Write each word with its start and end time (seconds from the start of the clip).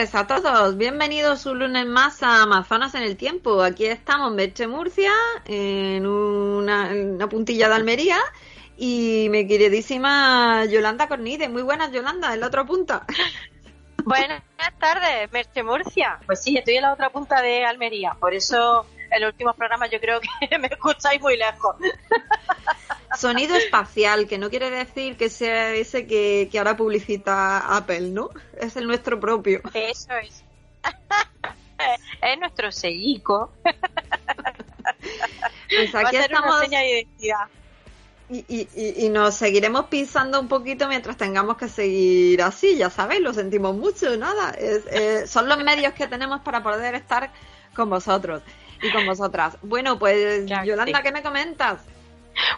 buenas 0.00 0.12
tardes 0.12 0.38
a 0.38 0.42
todos. 0.42 0.78
Bienvenidos 0.78 1.44
un 1.44 1.58
lunes 1.58 1.84
más 1.84 2.22
a 2.22 2.44
Amazonas 2.44 2.94
en 2.94 3.02
el 3.02 3.18
Tiempo. 3.18 3.62
Aquí 3.62 3.84
estamos, 3.84 4.32
Meche 4.32 4.66
Murcia, 4.66 5.12
en 5.44 6.06
una, 6.06 6.90
en 6.90 7.16
una 7.16 7.28
puntilla 7.28 7.68
de 7.68 7.74
Almería. 7.74 8.16
Y 8.78 9.28
mi 9.28 9.46
queridísima 9.46 10.64
Yolanda 10.64 11.06
Cornide. 11.06 11.50
Muy 11.50 11.60
buenas, 11.60 11.92
Yolanda, 11.92 12.32
en 12.32 12.40
la 12.40 12.46
otra 12.46 12.64
punta. 12.64 13.04
Buenas 14.04 14.42
tardes, 14.78 15.30
Merche 15.32 15.62
Murcia. 15.62 16.18
Pues 16.24 16.42
sí, 16.42 16.56
estoy 16.56 16.76
en 16.76 16.82
la 16.82 16.94
otra 16.94 17.10
punta 17.10 17.42
de 17.42 17.66
Almería, 17.66 18.16
por 18.18 18.32
eso 18.32 18.86
en 19.10 19.20
los 19.20 19.32
últimos 19.32 19.54
programas 19.54 19.90
yo 19.90 20.00
creo 20.00 20.18
que 20.20 20.58
me 20.58 20.68
escucháis 20.68 21.20
muy 21.20 21.36
lejos. 21.36 21.76
Sonido 23.20 23.54
espacial, 23.56 24.26
que 24.26 24.38
no 24.38 24.48
quiere 24.50 24.70
decir 24.70 25.16
que 25.16 25.28
sea 25.28 25.74
ese 25.74 26.06
que, 26.06 26.48
que 26.50 26.58
ahora 26.58 26.76
publicita 26.76 27.76
Apple, 27.76 28.10
¿no? 28.10 28.30
Es 28.58 28.76
el 28.76 28.86
nuestro 28.86 29.20
propio. 29.20 29.60
Eso 29.74 30.14
es. 30.16 30.42
es 32.22 32.38
nuestro 32.38 32.72
sellico. 32.72 33.52
Pues 35.68 35.94
Va 35.94 36.00
a 36.00 36.02
aquí 36.08 36.16
ser 36.16 36.30
una 36.30 36.38
estamos 36.40 36.60
seña 36.60 36.80
de 36.80 36.90
identidad. 36.90 37.46
y, 38.28 38.38
y- 38.48 38.68
y- 38.74 39.06
y 39.06 39.08
nos 39.08 39.34
seguiremos 39.34 39.86
pisando 39.86 40.40
un 40.40 40.48
poquito 40.48 40.88
mientras 40.88 41.16
tengamos 41.16 41.56
que 41.56 41.68
seguir 41.68 42.42
así, 42.42 42.76
ya 42.76 42.90
sabéis, 42.90 43.20
lo 43.20 43.32
sentimos 43.34 43.76
mucho, 43.76 44.16
nada. 44.16 44.50
Es- 44.52 44.86
eh, 44.90 45.26
son 45.26 45.48
los 45.48 45.58
medios 45.62 45.92
que 45.94 46.06
tenemos 46.06 46.40
para 46.40 46.62
poder 46.62 46.94
estar 46.94 47.30
con 47.74 47.90
vosotros 47.90 48.42
y 48.82 48.90
con 48.92 49.04
vosotras. 49.06 49.56
Bueno, 49.62 49.98
pues 49.98 50.46
Yolanda, 50.64 50.98
sí. 50.98 51.02
¿qué 51.04 51.12
me 51.12 51.22
comentas? 51.22 51.80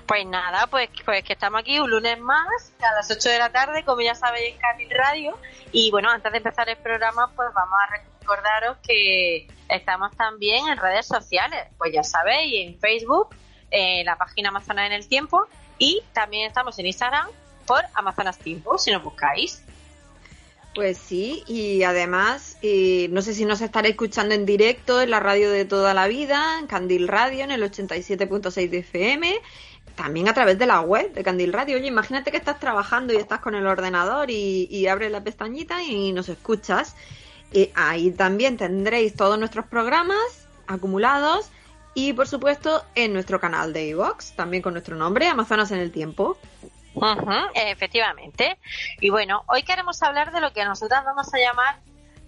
Pues 0.07 0.27
nada, 0.27 0.67
pues, 0.67 0.89
pues 1.05 1.25
que 1.25 1.33
estamos 1.33 1.61
aquí 1.61 1.79
un 1.79 1.91
lunes 1.91 2.19
más 2.21 2.73
a 2.81 2.93
las 2.95 3.11
8 3.11 3.29
de 3.29 3.39
la 3.39 3.51
tarde, 3.51 3.85
como 3.85 4.01
ya 4.01 4.15
sabéis 4.15 4.55
en 4.55 4.61
Canil 4.61 4.91
Radio. 4.91 5.39
Y 5.73 5.91
bueno, 5.91 6.11
antes 6.11 6.31
de 6.31 6.39
empezar 6.39 6.69
el 6.69 6.77
programa, 6.77 7.31
pues 7.35 7.49
vamos 7.55 7.79
a 7.89 7.97
recordaros 7.97 8.77
que 8.87 9.49
estamos 9.69 10.17
también 10.17 10.69
en 10.69 10.77
redes 10.77 11.07
sociales. 11.07 11.67
Pues 11.79 11.93
ya 11.93 12.03
sabéis, 12.03 12.69
en 12.69 12.79
Facebook, 12.79 13.35
en 13.71 14.07
la 14.07 14.17
página 14.17 14.51
Amazonas 14.51 14.87
en 14.87 14.93
el 14.93 15.09
Tiempo. 15.09 15.47
Y 15.79 16.03
también 16.13 16.47
estamos 16.47 16.79
en 16.79 16.87
Instagram 16.87 17.29
por 17.67 17.85
Amazonas 17.95 18.39
Tiempo, 18.39 18.79
si 18.79 18.91
nos 18.91 19.03
buscáis. 19.03 19.65
Pues 20.75 20.97
sí, 20.97 21.45
y 21.47 21.83
además, 21.83 22.57
eh, 22.63 23.09
no 23.11 23.21
sé 23.21 23.35
si 23.35 23.45
nos 23.45 23.61
estaré 23.61 23.91
escuchando 23.91 24.35
en 24.35 24.47
directo 24.47 25.03
en 25.03 25.11
la 25.11 25.21
radio 25.21 25.51
de 25.51 25.67
toda 25.67 25.93
la 25.93 26.09
vida, 26.09 26.59
en 26.59 26.67
Candil 26.67 27.09
Radio, 27.09 27.45
en 27.45 27.51
el 27.51 27.63
87.6 27.63 28.71
de 28.71 28.79
FM, 28.79 29.35
también 29.97 30.29
a 30.29 30.35
través 30.35 30.59
de 30.59 30.65
la 30.65 30.81
web 30.81 31.13
de 31.13 31.23
Candil 31.23 31.53
Radio. 31.53 31.77
Oye, 31.77 31.89
imagínate 31.89 32.31
que 32.31 32.39
estás 32.39 32.59
trabajando 32.59 33.13
y 33.13 33.17
estás 33.17 33.41
con 33.41 33.55
el 33.55 33.67
ordenador 33.67 34.31
y, 34.31 34.67
y 34.71 34.87
abres 34.87 35.13
la 35.13 35.23
pestañita 35.23 35.83
y 35.83 36.11
nos 36.13 36.31
escuchas. 36.31 36.97
Eh, 37.53 37.71
ahí 37.75 38.11
también 38.11 38.57
tendréis 38.57 39.15
todos 39.15 39.39
nuestros 39.39 39.67
programas 39.67 40.49
acumulados 40.67 41.51
y, 41.95 42.15
por 42.15 42.27
supuesto, 42.27 42.83
en 42.95 43.13
nuestro 43.13 43.41
canal 43.41 43.75
de 43.75 43.89
iVox, 43.89 44.33
también 44.33 44.63
con 44.63 44.73
nuestro 44.73 44.97
nombre, 44.97 45.29
Amazonas 45.29 45.71
en 45.71 45.81
el 45.81 45.93
Tiempo. 45.93 46.39
Ujú, 46.95 47.33
efectivamente. 47.55 48.59
Y 49.01 49.11
bueno, 49.11 49.45
hoy 49.47 49.63
queremos 49.63 50.03
hablar 50.03 50.33
de 50.33 50.41
lo 50.41 50.53
que 50.53 50.65
nosotras 50.65 51.05
vamos 51.05 51.33
a 51.33 51.39
llamar 51.39 51.77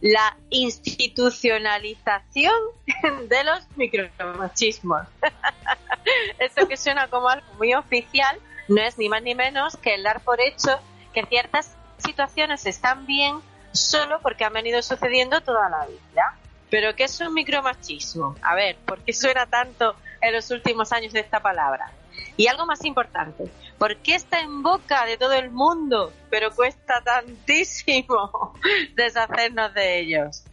la 0.01 0.37
institucionalización 0.51 2.55
de 3.29 3.45
los 3.45 3.67
micromachismos. 3.77 5.07
Eso 6.39 6.69
que 6.69 6.77
suena 6.77 7.09
como 7.09 7.29
algo 7.29 7.47
muy 7.55 7.75
oficial 7.75 8.39
no 8.69 8.83
es 8.83 8.99
ni 8.99 9.09
más 9.09 9.23
ni 9.23 9.35
menos 9.35 9.77
que 9.77 9.95
el 9.95 10.03
dar 10.03 10.21
por 10.21 10.41
hecho 10.41 10.79
que 11.13 11.25
ciertas 11.27 11.77
situaciones 11.99 12.67
están 12.67 13.07
bien 13.07 13.41
solo 13.73 14.21
porque 14.21 14.45
han 14.45 14.53
venido 14.53 14.83
sucediendo 14.83 15.41
toda 15.41 15.69
la 15.69 15.87
vida. 15.87 16.37
Pero 16.71 16.95
¿qué 16.97 17.05
es 17.05 17.21
un 17.21 17.35
micromachismo? 17.35 18.37
A 18.43 18.55
ver, 18.55 18.77
¿por 18.85 19.01
qué 19.03 19.13
suena 19.13 19.47
tanto 19.47 19.97
en 20.25 20.35
los 20.35 20.51
últimos 20.51 20.93
años 20.93 21.15
esta 21.15 21.41
palabra? 21.41 21.93
Y 22.37 22.47
algo 22.49 22.67
más 22.67 22.85
importante, 22.85 23.45
¿por 23.79 23.97
qué 23.99 24.15
está 24.15 24.41
en 24.41 24.63
boca 24.63 25.07
de 25.07 25.17
todo 25.17 25.33
el 25.33 25.51
mundo, 25.51 26.13
pero 26.31 26.51
cuesta 26.51 27.01
tantísimo 27.05 28.55
deshacernos 28.97 29.73
de 29.75 30.01
ellos? 30.01 30.45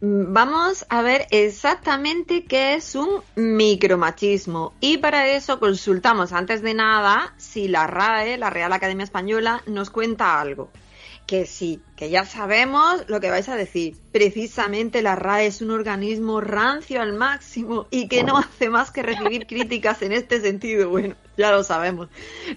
Mm, 0.00 0.32
Vamos 0.32 0.84
a 0.88 1.00
ver 1.00 1.26
exactamente 1.30 2.44
qué 2.44 2.74
es 2.74 2.96
un 2.96 3.22
micromachismo 3.36 4.72
y 4.80 4.98
para 4.98 5.28
eso 5.28 5.60
consultamos 5.60 6.32
antes 6.32 6.60
de 6.60 6.74
nada 6.74 7.34
si 7.38 7.68
la 7.68 7.86
RAE, 7.86 8.36
la 8.36 8.50
Real 8.50 8.72
Academia 8.72 9.04
Española, 9.04 9.62
nos 9.66 9.90
cuenta 9.90 10.40
algo. 10.40 10.70
Que 11.26 11.46
sí, 11.46 11.80
que 11.96 12.10
ya 12.10 12.24
sabemos 12.24 13.04
lo 13.08 13.20
que 13.20 13.30
vais 13.30 13.48
a 13.48 13.56
decir. 13.56 13.96
Precisamente 14.12 15.02
la 15.02 15.16
RAE 15.16 15.46
es 15.46 15.62
un 15.62 15.70
organismo 15.70 16.40
rancio 16.40 17.00
al 17.00 17.14
máximo 17.14 17.86
y 17.90 18.08
que 18.08 18.22
no 18.22 18.38
hace 18.38 18.68
más 18.68 18.90
que 18.90 19.02
recibir 19.02 19.46
críticas 19.46 20.02
en 20.02 20.12
este 20.12 20.40
sentido. 20.40 20.90
Bueno, 20.90 21.14
ya 21.36 21.50
lo 21.50 21.64
sabemos. 21.64 22.08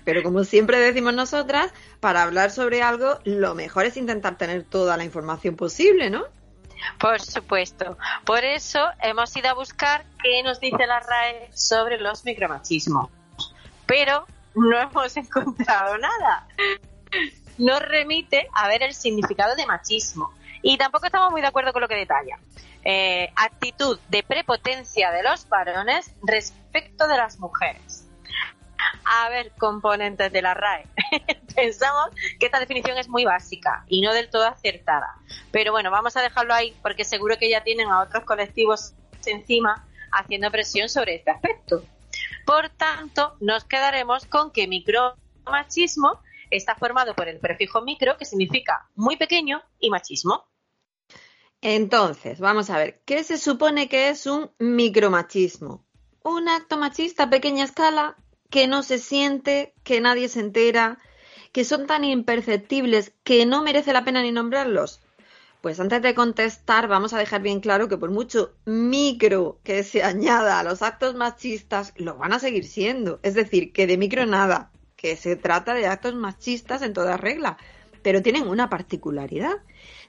Pero 0.04 0.24
como 0.24 0.44
siempre 0.44 0.80
decimos 0.80 1.14
nosotras, 1.14 1.72
para 2.00 2.24
hablar 2.24 2.52
sobre 2.52 2.82
algo, 2.82 3.20
lo 3.24 3.56
mejor 3.56 3.86
es 3.86 3.98
intentar 3.98 4.38
tener 4.38 4.64
toda 4.64 4.98
la 4.98 5.06
información 5.06 5.56
posible, 5.56 6.10
¿no? 6.10 6.26
Por 7.00 7.22
supuesto. 7.22 7.98
Por 8.26 8.44
eso 8.44 8.80
hemos 9.02 9.36
ido 9.36 9.50
a 9.50 9.54
buscar 9.54 10.06
qué 10.22 10.44
nos 10.44 10.60
dice 10.60 10.86
la 10.86 11.00
RAE 11.00 11.50
sobre 11.54 12.00
los 12.00 12.26
micromachismos. 12.26 13.10
Pero 13.86 14.26
no 14.56 14.78
hemos 14.80 15.18
encontrado 15.18 15.98
nada. 15.98 16.48
Nos 17.58 17.82
remite 17.82 18.48
a 18.54 18.68
ver 18.68 18.84
el 18.84 18.94
significado 18.94 19.56
de 19.56 19.66
machismo. 19.66 20.34
Y 20.62 20.78
tampoco 20.78 21.06
estamos 21.06 21.32
muy 21.32 21.42
de 21.42 21.48
acuerdo 21.48 21.74
con 21.74 21.82
lo 21.82 21.88
que 21.88 21.96
detalla. 21.96 22.40
Eh, 22.84 23.32
actitud 23.36 24.00
de 24.10 24.24
prepotencia 24.24 25.12
de 25.12 25.24
los 25.24 25.48
varones 25.50 26.12
respecto 26.24 27.08
de 27.08 27.18
las 27.18 27.40
mujeres. 27.40 28.08
A 29.06 29.30
ver, 29.30 29.52
componentes 29.58 30.32
de 30.32 30.42
la 30.42 30.54
RAE. 30.54 30.86
Pensamos 31.56 32.10
que 32.40 32.48
esta 32.48 32.60
definición 32.60 32.98
es 32.98 33.08
muy 33.08 33.26
básica 33.26 33.86
y 33.88 34.02
no 34.02 34.14
del 34.14 34.30
todo 34.30 34.46
acertada. 34.48 35.16
Pero 35.52 35.72
bueno, 35.72 35.92
vamos 35.92 36.16
a 36.18 36.22
dejarlo 36.22 36.54
ahí 36.54 36.76
porque 36.82 37.04
seguro 37.04 37.38
que 37.38 37.50
ya 37.50 37.64
tienen 37.64 37.90
a 37.90 38.02
otros 38.02 38.24
colectivos 38.24 38.94
encima 39.26 39.86
haciendo 40.12 40.52
presión 40.52 40.90
sobre 40.90 41.16
este 41.16 41.32
aspecto. 41.32 41.84
Por 42.46 42.70
tanto, 42.70 43.36
nos 43.40 43.64
quedaremos 43.64 44.26
con 44.26 44.52
que 44.52 44.68
micromachismo 44.68 46.20
está 46.52 46.76
formado 46.76 47.16
por 47.16 47.28
el 47.28 47.40
prefijo 47.40 47.82
micro, 47.82 48.18
que 48.18 48.26
significa 48.26 48.90
muy 48.96 49.18
pequeño, 49.18 49.62
y 49.80 49.90
machismo. 49.90 50.46
Entonces, 51.62 52.40
vamos 52.40 52.70
a 52.70 52.78
ver, 52.78 53.02
¿qué 53.06 53.24
se 53.24 53.38
supone 53.38 53.90
que 53.90 54.10
es 54.10 54.26
un 54.26 54.52
micromachismo? 54.60 55.86
Un 56.24 56.48
acto 56.50 56.78
machista 56.78 57.24
a 57.24 57.30
pequeña 57.30 57.64
escala 57.64 58.18
que 58.50 58.68
no 58.68 58.84
se 58.84 59.00
siente, 59.00 59.74
que 59.84 60.02
nadie 60.02 60.30
se 60.30 60.40
entera, 60.40 61.00
que 61.52 61.64
son 61.64 61.88
tan 61.88 62.04
imperceptibles 62.04 63.14
que 63.24 63.46
no 63.46 63.64
merece 63.64 63.94
la 63.94 64.06
pena 64.06 64.22
ni 64.22 64.32
nombrarlos. 64.32 65.02
Pues 65.62 65.80
antes 65.80 66.02
de 66.04 66.14
contestar, 66.14 66.88
vamos 66.88 67.14
a 67.14 67.18
dejar 67.18 67.42
bien 67.42 67.60
claro 67.60 67.88
que 67.88 67.98
por 67.98 68.12
mucho 68.12 68.54
micro 68.66 69.60
que 69.64 69.84
se 69.84 70.04
añada 70.12 70.60
a 70.60 70.64
los 70.64 70.84
actos 70.84 71.16
machistas, 71.16 71.94
lo 71.96 72.18
van 72.18 72.34
a 72.34 72.40
seguir 72.40 72.66
siendo. 72.66 73.20
Es 73.24 73.34
decir, 73.34 73.74
que 73.74 73.88
de 73.88 73.98
micro 73.98 74.28
nada, 74.28 74.72
que 75.06 75.16
se 75.16 75.36
trata 75.36 75.76
de 75.76 75.86
actos 75.86 76.16
machistas 76.16 76.82
en 76.82 76.94
toda 76.94 77.16
regla, 77.16 77.58
pero 78.02 78.24
tienen 78.24 78.48
una 78.48 78.72
particularidad. 78.72 79.58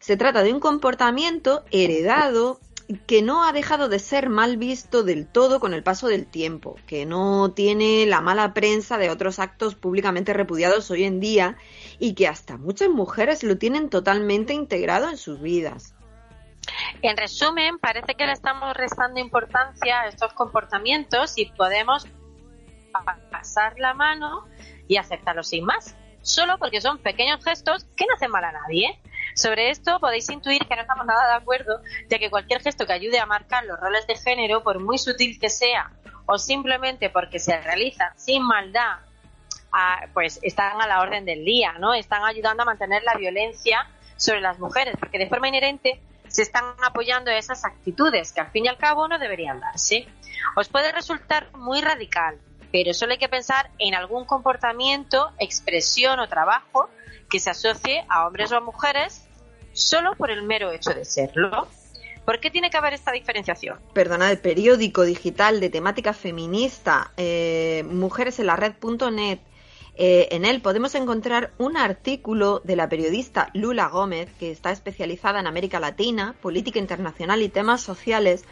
Se 0.01 0.17
trata 0.17 0.43
de 0.43 0.55
un 0.55 0.59
comportamiento 0.59 1.67
heredado 1.71 2.59
que 3.07 3.21
no 3.21 3.45
ha 3.45 3.53
dejado 3.53 3.91
de 3.91 3.99
ser 3.99 4.31
mal 4.31 4.57
visto 4.57 5.03
del 5.03 5.27
todo 5.27 5.61
con 5.61 5.75
el 5.75 5.83
paso 5.83 6.09
del 6.09 6.25
tiempo, 6.25 6.77
que 6.87 7.05
no 7.05 7.53
tiene 7.53 8.07
la 8.07 8.23
mala 8.23 8.55
prensa 8.55 8.97
de 8.97 9.11
otros 9.11 9.39
actos 9.39 9.75
públicamente 9.75 10.33
repudiados 10.33 10.91
hoy 10.91 11.05
en 11.05 11.21
día 11.21 11.59
y 11.99 12.15
que 12.15 12.27
hasta 12.27 12.57
muchas 12.57 12.89
mujeres 12.89 13.43
lo 13.43 13.59
tienen 13.59 13.91
totalmente 13.91 14.55
integrado 14.55 15.11
en 15.11 15.19
sus 15.19 15.43
vidas. 15.43 15.95
En 17.03 17.19
resumen, 17.19 17.79
parece 17.79 18.15
que 18.15 18.25
le 18.25 18.33
estamos 18.33 18.75
restando 18.75 19.21
importancia 19.21 20.01
a 20.01 20.09
estos 20.09 20.33
comportamientos 20.33 21.37
y 21.37 21.53
podemos 21.53 22.07
pasar 23.31 23.79
la 23.79 23.95
mano 23.95 24.47
y 24.89 24.97
aceptarlos 24.97 25.49
sin 25.49 25.65
más, 25.65 25.97
solo 26.23 26.59
porque 26.59 26.81
son 26.81 26.99
pequeños 26.99 27.43
gestos 27.45 27.85
que 27.97 28.07
no 28.07 28.15
hacen 28.15 28.31
mal 28.31 28.45
a 28.45 28.53
nadie. 28.53 29.01
Sobre 29.35 29.71
esto 29.71 30.01
podéis 30.01 30.31
intuir 30.31 30.67
que 30.67 30.77
no 30.77 30.83
estamos 30.83 31.05
nada 31.07 31.29
de 31.29 31.35
acuerdo, 31.35 31.81
ya 32.09 32.19
que 32.19 32.31
cualquier 32.31 32.63
gesto 32.63 32.87
que 32.87 32.93
ayude 32.93 33.19
a 33.19 33.27
marcar 33.27 33.65
los 33.65 33.79
roles 33.79 34.07
de 34.07 34.17
género, 34.17 34.63
por 34.63 34.81
muy 34.81 34.99
sutil 34.99 35.39
que 35.39 35.51
sea, 35.51 35.91
o 36.27 36.39
simplemente 36.39 37.11
porque 37.11 37.39
se 37.39 37.61
realiza 37.61 38.13
sin 38.17 38.43
maldad, 38.43 38.99
pues 40.15 40.41
están 40.43 40.81
a 40.81 40.87
la 40.87 41.01
orden 41.01 41.25
del 41.25 41.45
día, 41.45 41.75
¿no? 41.79 41.93
Están 41.93 42.25
ayudando 42.25 42.63
a 42.63 42.67
mantener 42.67 43.03
la 43.03 43.15
violencia 43.15 43.87
sobre 44.17 44.41
las 44.41 44.59
mujeres, 44.59 44.95
porque 44.99 45.19
de 45.19 45.29
forma 45.29 45.49
inherente 45.49 46.01
se 46.29 46.43
están 46.43 46.65
apoyando 46.83 47.31
esas 47.31 47.65
actitudes 47.65 48.33
que 48.33 48.41
al 48.41 48.51
fin 48.51 48.65
y 48.65 48.69
al 48.69 48.79
cabo 48.79 49.07
no 49.07 49.19
deberían 49.19 49.61
darse. 49.61 50.09
Os 50.57 50.69
puede 50.69 50.93
resultar 50.93 51.49
muy 51.57 51.81
radical, 51.83 52.39
pero 52.77 52.93
solo 52.93 53.13
hay 53.13 53.19
que 53.19 53.31
pensar 53.31 53.71
en 53.79 53.95
algún 53.95 54.27
comportamiento, 54.27 55.31
expresión 55.39 56.21
o 56.21 56.29
trabajo 56.29 56.91
que 57.31 57.41
se 57.41 57.49
asocie 57.49 58.05
a 58.11 58.27
hombres 58.27 58.53
o 58.53 58.57
a 58.59 58.61
mujeres 58.61 59.27
solo 59.73 60.15
por 60.15 60.31
el 60.31 60.43
mero 60.43 60.71
hecho 60.73 60.91
de 60.91 61.07
serlo. 61.07 61.69
¿Por 62.27 62.39
qué 62.39 62.51
tiene 62.51 62.69
que 62.69 62.77
haber 62.77 62.93
esta 62.93 63.13
diferenciación? 63.13 63.79
Perdona, 63.95 64.31
el 64.31 64.41
periódico 64.41 65.05
digital 65.05 65.59
de 65.59 65.71
temática 65.71 66.13
feminista, 66.13 67.13
eh, 67.17 67.83
Mujeres 67.89 68.41
en 68.41 68.47
la 68.47 68.57
Red.net, 68.57 69.39
eh, 69.95 70.29
en 70.33 70.45
él 70.45 70.61
podemos 70.61 70.95
encontrar 70.95 71.53
un 71.57 71.79
artículo 71.79 72.61
de 72.63 72.77
la 72.77 72.91
periodista 72.91 73.49
Lula 73.55 73.89
Gómez, 73.89 74.29
que 74.39 74.51
está 74.51 74.71
especializada 74.71 75.41
en 75.41 75.47
América 75.47 75.81
Latina, 75.81 76.35
política 76.43 76.79
internacional 76.79 77.41
y 77.41 77.49
temas 77.49 77.81
sociales, 77.81 78.45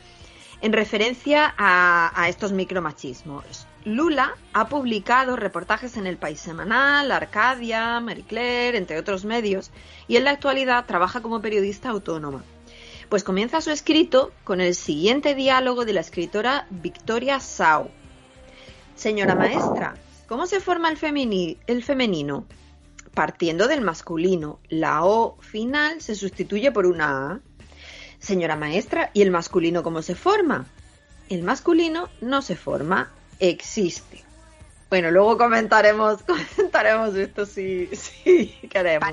en 0.63 0.73
referencia 0.73 1.55
a 1.59 2.27
estos 2.31 2.53
micromachismos. 2.53 3.67
Lula 3.85 4.35
ha 4.55 4.69
publicado 4.69 5.37
reportajes 5.37 5.99
en 5.99 6.07
El 6.07 6.17
País 6.17 6.41
Semanal, 6.41 7.13
Arcadia, 7.13 8.01
Marie 8.01 8.25
Claire, 8.25 8.79
entre 8.79 8.99
otros 8.99 9.27
medios, 9.27 9.71
y 10.09 10.17
en 10.17 10.25
la 10.25 10.31
actualidad 10.31 10.87
trabaja 10.87 11.21
como 11.21 11.43
periodista 11.43 11.91
autónoma. 11.91 12.43
Pues 13.11 13.25
comienza 13.25 13.61
su 13.61 13.71
escrito 13.71 14.33
con 14.43 14.63
el 14.63 14.75
siguiente 14.75 15.35
diálogo 15.35 15.85
de 15.85 15.93
la 15.93 16.01
escritora 16.01 16.67
Victoria 16.71 17.41
Sau. 17.41 17.91
Señora 18.95 19.35
maestra, 19.35 19.95
¿cómo 20.29 20.47
se 20.47 20.61
forma 20.61 20.89
el, 20.89 21.59
el 21.67 21.83
femenino? 21.83 22.47
Partiendo 23.13 23.69
del 23.69 23.83
masculino, 23.83 24.61
la 24.71 25.05
O 25.05 25.37
final 25.41 26.01
se 26.01 26.15
sustituye 26.15 26.73
por 26.73 26.87
una 26.87 27.33
A. 27.33 27.41
Señora 28.19 28.57
maestra, 28.57 29.11
¿y 29.13 29.21
el 29.21 29.31
masculino 29.31 29.83
cómo 29.83 30.01
se 30.01 30.15
forma? 30.15 30.65
El 31.29 31.43
masculino 31.43 32.09
no 32.23 32.41
se 32.41 32.57
forma, 32.57 33.13
existe. 33.51 34.23
Bueno, 34.91 35.11
luego 35.11 35.37
comentaremos, 35.37 36.23
comentaremos 36.57 37.15
esto 37.17 37.47
si, 37.47 37.89
si 37.95 38.47
queremos. 38.71 39.09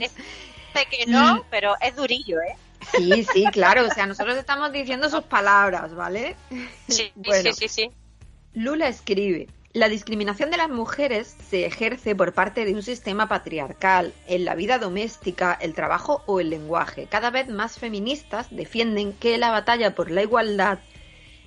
Parece 0.73 0.89
que 0.89 1.05
no, 1.07 1.35
mm. 1.35 1.43
pero 1.49 1.73
es 1.81 1.95
durillo, 1.95 2.39
¿eh? 2.41 2.55
Sí, 2.91 3.25
sí, 3.33 3.45
claro. 3.51 3.85
O 3.85 3.89
sea, 3.89 4.05
nosotros 4.05 4.37
estamos 4.37 4.71
diciendo 4.71 5.09
sus 5.09 5.23
palabras, 5.23 5.93
¿vale? 5.95 6.35
Sí, 6.87 7.11
sí, 7.23 7.53
sí, 7.53 7.67
sí. 7.67 7.91
Lula 8.53 8.87
escribe. 8.87 9.47
La 9.73 9.87
discriminación 9.87 10.51
de 10.51 10.57
las 10.57 10.69
mujeres 10.69 11.33
se 11.49 11.65
ejerce 11.65 12.13
por 12.13 12.33
parte 12.33 12.65
de 12.65 12.73
un 12.73 12.83
sistema 12.83 13.29
patriarcal 13.29 14.13
en 14.27 14.43
la 14.43 14.53
vida 14.53 14.79
doméstica, 14.79 15.57
el 15.61 15.73
trabajo 15.73 16.23
o 16.25 16.41
el 16.41 16.49
lenguaje. 16.49 17.07
Cada 17.09 17.29
vez 17.29 17.47
más 17.47 17.79
feministas 17.79 18.47
defienden 18.51 19.13
que 19.13 19.37
la 19.37 19.49
batalla 19.49 19.95
por 19.95 20.11
la 20.11 20.23
igualdad 20.23 20.79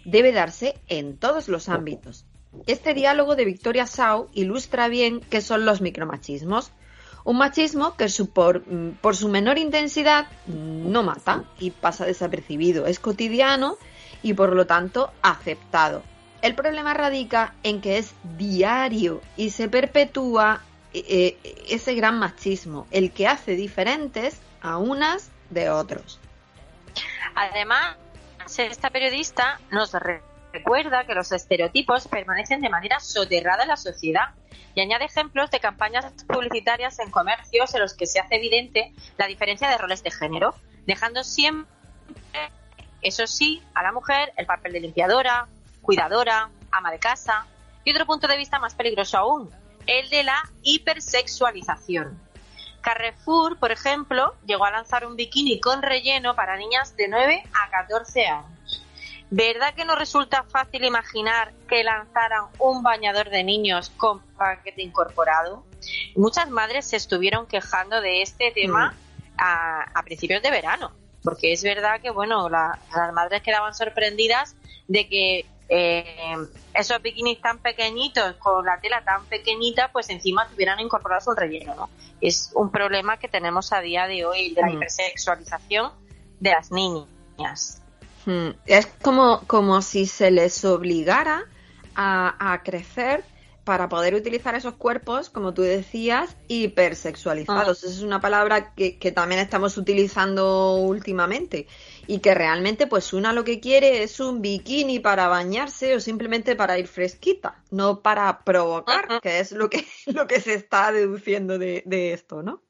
debe 0.06 0.32
darse 0.32 0.78
en 0.88 1.18
todos 1.18 1.48
los 1.48 1.68
ámbitos. 1.68 2.24
Este 2.66 2.94
diálogo 2.94 3.36
de 3.36 3.44
Victoria 3.44 3.86
Sau 3.86 4.28
ilustra 4.32 4.88
bien 4.88 5.20
qué 5.20 5.40
son 5.40 5.64
los 5.64 5.80
micromachismos. 5.80 6.72
Un 7.24 7.38
machismo 7.38 7.96
que 7.96 8.06
por, 8.32 8.66
mm, 8.66 8.98
por 9.00 9.16
su 9.16 9.28
menor 9.28 9.58
intensidad 9.58 10.26
no 10.46 11.02
mata 11.02 11.44
y 11.58 11.70
pasa 11.70 12.04
desapercibido, 12.04 12.86
es 12.86 12.98
cotidiano 13.00 13.78
y 14.22 14.34
por 14.34 14.54
lo 14.54 14.66
tanto 14.66 15.10
aceptado. 15.22 16.02
El 16.42 16.54
problema 16.54 16.92
radica 16.92 17.54
en 17.62 17.80
que 17.80 17.98
es 17.98 18.12
diario 18.36 19.22
y 19.36 19.50
se 19.50 19.68
perpetúa 19.68 20.62
eh, 20.92 21.38
eh, 21.42 21.64
ese 21.70 21.94
gran 21.94 22.18
machismo, 22.18 22.86
el 22.90 23.12
que 23.12 23.26
hace 23.26 23.56
diferentes 23.56 24.38
a 24.60 24.76
unas 24.76 25.30
de 25.50 25.70
otros. 25.70 26.20
Además, 27.34 27.96
esta 28.58 28.90
periodista 28.90 29.58
nos 29.70 29.94
recuerda 30.54 31.04
que 31.04 31.14
los 31.14 31.32
estereotipos 31.32 32.06
permanecen 32.06 32.60
de 32.60 32.68
manera 32.68 33.00
soterrada 33.00 33.64
en 33.64 33.68
la 33.70 33.76
sociedad 33.76 34.30
y 34.76 34.80
añade 34.80 35.04
ejemplos 35.04 35.50
de 35.50 35.58
campañas 35.58 36.06
publicitarias 36.28 37.00
en 37.00 37.10
comercios 37.10 37.74
en 37.74 37.80
los 37.80 37.94
que 37.94 38.06
se 38.06 38.20
hace 38.20 38.36
evidente 38.36 38.92
la 39.18 39.26
diferencia 39.26 39.68
de 39.68 39.78
roles 39.78 40.04
de 40.04 40.12
género, 40.12 40.54
dejando 40.86 41.24
siempre, 41.24 41.68
eso 43.02 43.26
sí, 43.26 43.62
a 43.74 43.82
la 43.82 43.90
mujer 43.90 44.32
el 44.36 44.46
papel 44.46 44.72
de 44.72 44.80
limpiadora, 44.80 45.48
cuidadora, 45.82 46.50
ama 46.70 46.92
de 46.92 47.00
casa 47.00 47.46
y 47.84 47.90
otro 47.90 48.06
punto 48.06 48.28
de 48.28 48.36
vista 48.36 48.60
más 48.60 48.74
peligroso 48.76 49.18
aún, 49.18 49.50
el 49.88 50.08
de 50.08 50.22
la 50.22 50.40
hipersexualización. 50.62 52.20
Carrefour, 52.80 53.58
por 53.58 53.72
ejemplo, 53.72 54.36
llegó 54.46 54.66
a 54.66 54.70
lanzar 54.70 55.04
un 55.04 55.16
bikini 55.16 55.58
con 55.58 55.82
relleno 55.82 56.36
para 56.36 56.56
niñas 56.56 56.96
de 56.96 57.08
9 57.08 57.42
a 57.52 57.70
14 57.70 58.26
años. 58.26 58.83
¿Verdad 59.36 59.74
que 59.74 59.84
no 59.84 59.96
resulta 59.96 60.44
fácil 60.44 60.84
imaginar 60.84 61.52
que 61.68 61.82
lanzaran 61.82 62.44
un 62.60 62.84
bañador 62.84 63.30
de 63.30 63.42
niños 63.42 63.90
con 63.96 64.20
paquete 64.36 64.80
incorporado? 64.80 65.64
Muchas 66.14 66.48
madres 66.50 66.86
se 66.86 66.94
estuvieron 66.94 67.48
quejando 67.48 68.00
de 68.00 68.22
este 68.22 68.52
tema 68.52 68.92
mm. 68.92 69.36
a, 69.38 70.02
principios 70.04 70.40
de 70.40 70.52
verano, 70.52 70.92
porque 71.24 71.52
es 71.52 71.64
verdad 71.64 72.00
que, 72.00 72.10
bueno, 72.10 72.48
las 72.48 72.78
madres 73.12 73.42
quedaban 73.42 73.74
sorprendidas 73.74 74.54
de 74.86 75.08
que 75.08 75.46
eh, 75.68 76.36
esos 76.72 77.02
bikinis 77.02 77.40
tan 77.40 77.58
pequeñitos, 77.58 78.36
con 78.36 78.64
la 78.64 78.78
tela 78.78 79.02
tan 79.02 79.24
pequeñita, 79.24 79.90
pues 79.90 80.10
encima 80.10 80.46
tuvieran 80.46 80.78
incorporado 80.78 81.32
un 81.32 81.36
relleno, 81.36 81.74
¿no? 81.74 81.90
Es 82.20 82.52
un 82.54 82.70
problema 82.70 83.16
que 83.16 83.26
tenemos 83.26 83.72
a 83.72 83.80
día 83.80 84.06
de 84.06 84.26
hoy, 84.26 84.54
de 84.54 84.60
la 84.60 84.68
mm. 84.68 84.74
hipersexualización 84.74 85.90
de 86.38 86.50
las 86.52 86.70
niñas. 86.70 87.80
Es 88.66 88.86
como, 89.02 89.42
como 89.46 89.82
si 89.82 90.06
se 90.06 90.30
les 90.30 90.64
obligara 90.64 91.44
a, 91.96 92.60
crecer 92.64 93.24
para 93.64 93.88
poder 93.88 94.14
utilizar 94.14 94.54
esos 94.54 94.74
cuerpos, 94.74 95.30
como 95.30 95.54
tú 95.54 95.62
decías, 95.62 96.36
hipersexualizados. 96.48 97.82
Ah. 97.82 97.86
Esa 97.86 97.96
es 97.96 98.02
una 98.02 98.20
palabra 98.20 98.74
que, 98.74 99.12
también 99.14 99.40
estamos 99.40 99.78
utilizando 99.78 100.76
últimamente 100.76 101.66
y 102.06 102.18
que 102.18 102.34
realmente 102.34 102.86
pues 102.86 103.14
una 103.14 103.32
lo 103.32 103.44
que 103.44 103.60
quiere 103.60 104.02
es 104.02 104.20
un 104.20 104.42
bikini 104.42 104.98
para 104.98 105.28
bañarse 105.28 105.94
o 105.96 106.00
simplemente 106.00 106.56
para 106.56 106.78
ir 106.78 106.88
fresquita, 106.88 107.62
no 107.70 108.02
para 108.02 108.40
provocar, 108.44 109.20
que 109.22 109.40
es 109.40 109.52
lo 109.52 109.70
que, 109.70 109.86
lo 110.06 110.26
que 110.26 110.40
se 110.40 110.54
está 110.54 110.92
deduciendo 110.92 111.58
de, 111.58 111.82
de 111.86 112.12
esto, 112.12 112.42
¿no? 112.42 112.60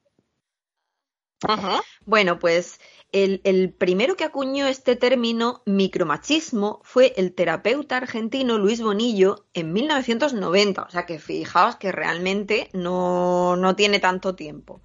Bueno, 2.06 2.38
pues 2.38 2.80
el, 3.12 3.40
el 3.44 3.72
primero 3.72 4.16
que 4.16 4.24
acuñó 4.24 4.66
este 4.66 4.96
término 4.96 5.62
micromachismo 5.66 6.80
fue 6.82 7.14
el 7.16 7.32
terapeuta 7.34 7.96
argentino 7.96 8.58
Luis 8.58 8.82
Bonillo 8.82 9.46
en 9.54 9.72
1990. 9.72 10.82
O 10.82 10.90
sea 10.90 11.06
que 11.06 11.18
fijaos 11.18 11.76
que 11.76 11.92
realmente 11.92 12.68
no, 12.72 13.56
no 13.56 13.76
tiene 13.76 14.00
tanto 14.00 14.34
tiempo. 14.34 14.80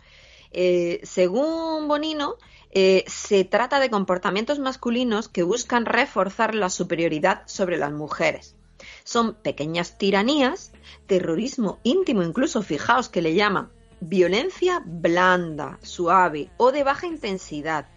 Eh, 0.51 0.99
según 1.03 1.87
Bonino, 1.87 2.35
eh, 2.71 3.03
se 3.07 3.43
trata 3.45 3.79
de 3.79 3.89
comportamientos 3.89 4.59
masculinos 4.59 5.27
que 5.27 5.43
buscan 5.43 5.85
reforzar 5.85 6.55
la 6.55 6.69
superioridad 6.69 7.43
sobre 7.47 7.77
las 7.77 7.91
mujeres. 7.91 8.55
Son 9.03 9.35
pequeñas 9.35 9.97
tiranías, 9.97 10.71
terrorismo 11.07 11.79
íntimo, 11.83 12.23
incluso 12.23 12.61
fijaos 12.61 13.09
que 13.09 13.21
le 13.21 13.33
llaman 13.33 13.71
violencia 14.01 14.81
blanda, 14.85 15.79
suave 15.81 16.49
o 16.57 16.71
de 16.71 16.83
baja 16.83 17.07
intensidad, 17.07 17.87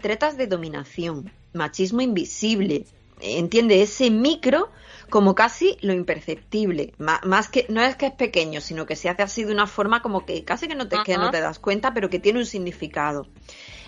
tretas 0.00 0.36
de 0.36 0.46
dominación, 0.46 1.30
machismo 1.52 2.00
invisible. 2.00 2.86
Entiende 3.20 3.82
ese 3.82 4.10
micro 4.10 4.70
como 5.10 5.34
casi 5.34 5.76
lo 5.82 5.92
imperceptible, 5.92 6.94
más 6.98 7.48
que 7.48 7.66
no 7.68 7.82
es 7.82 7.96
que 7.96 8.06
es 8.06 8.12
pequeño, 8.12 8.60
sino 8.60 8.86
que 8.86 8.96
se 8.96 9.08
hace 9.08 9.22
así 9.22 9.44
de 9.44 9.52
una 9.52 9.66
forma 9.66 10.00
como 10.00 10.24
que 10.24 10.44
casi 10.44 10.68
que 10.68 10.74
no 10.74 10.88
te, 10.88 10.96
que 11.04 11.18
no 11.18 11.30
te 11.30 11.40
das 11.40 11.58
cuenta, 11.58 11.92
pero 11.92 12.08
que 12.08 12.20
tiene 12.20 12.38
un 12.38 12.46
significado. 12.46 13.26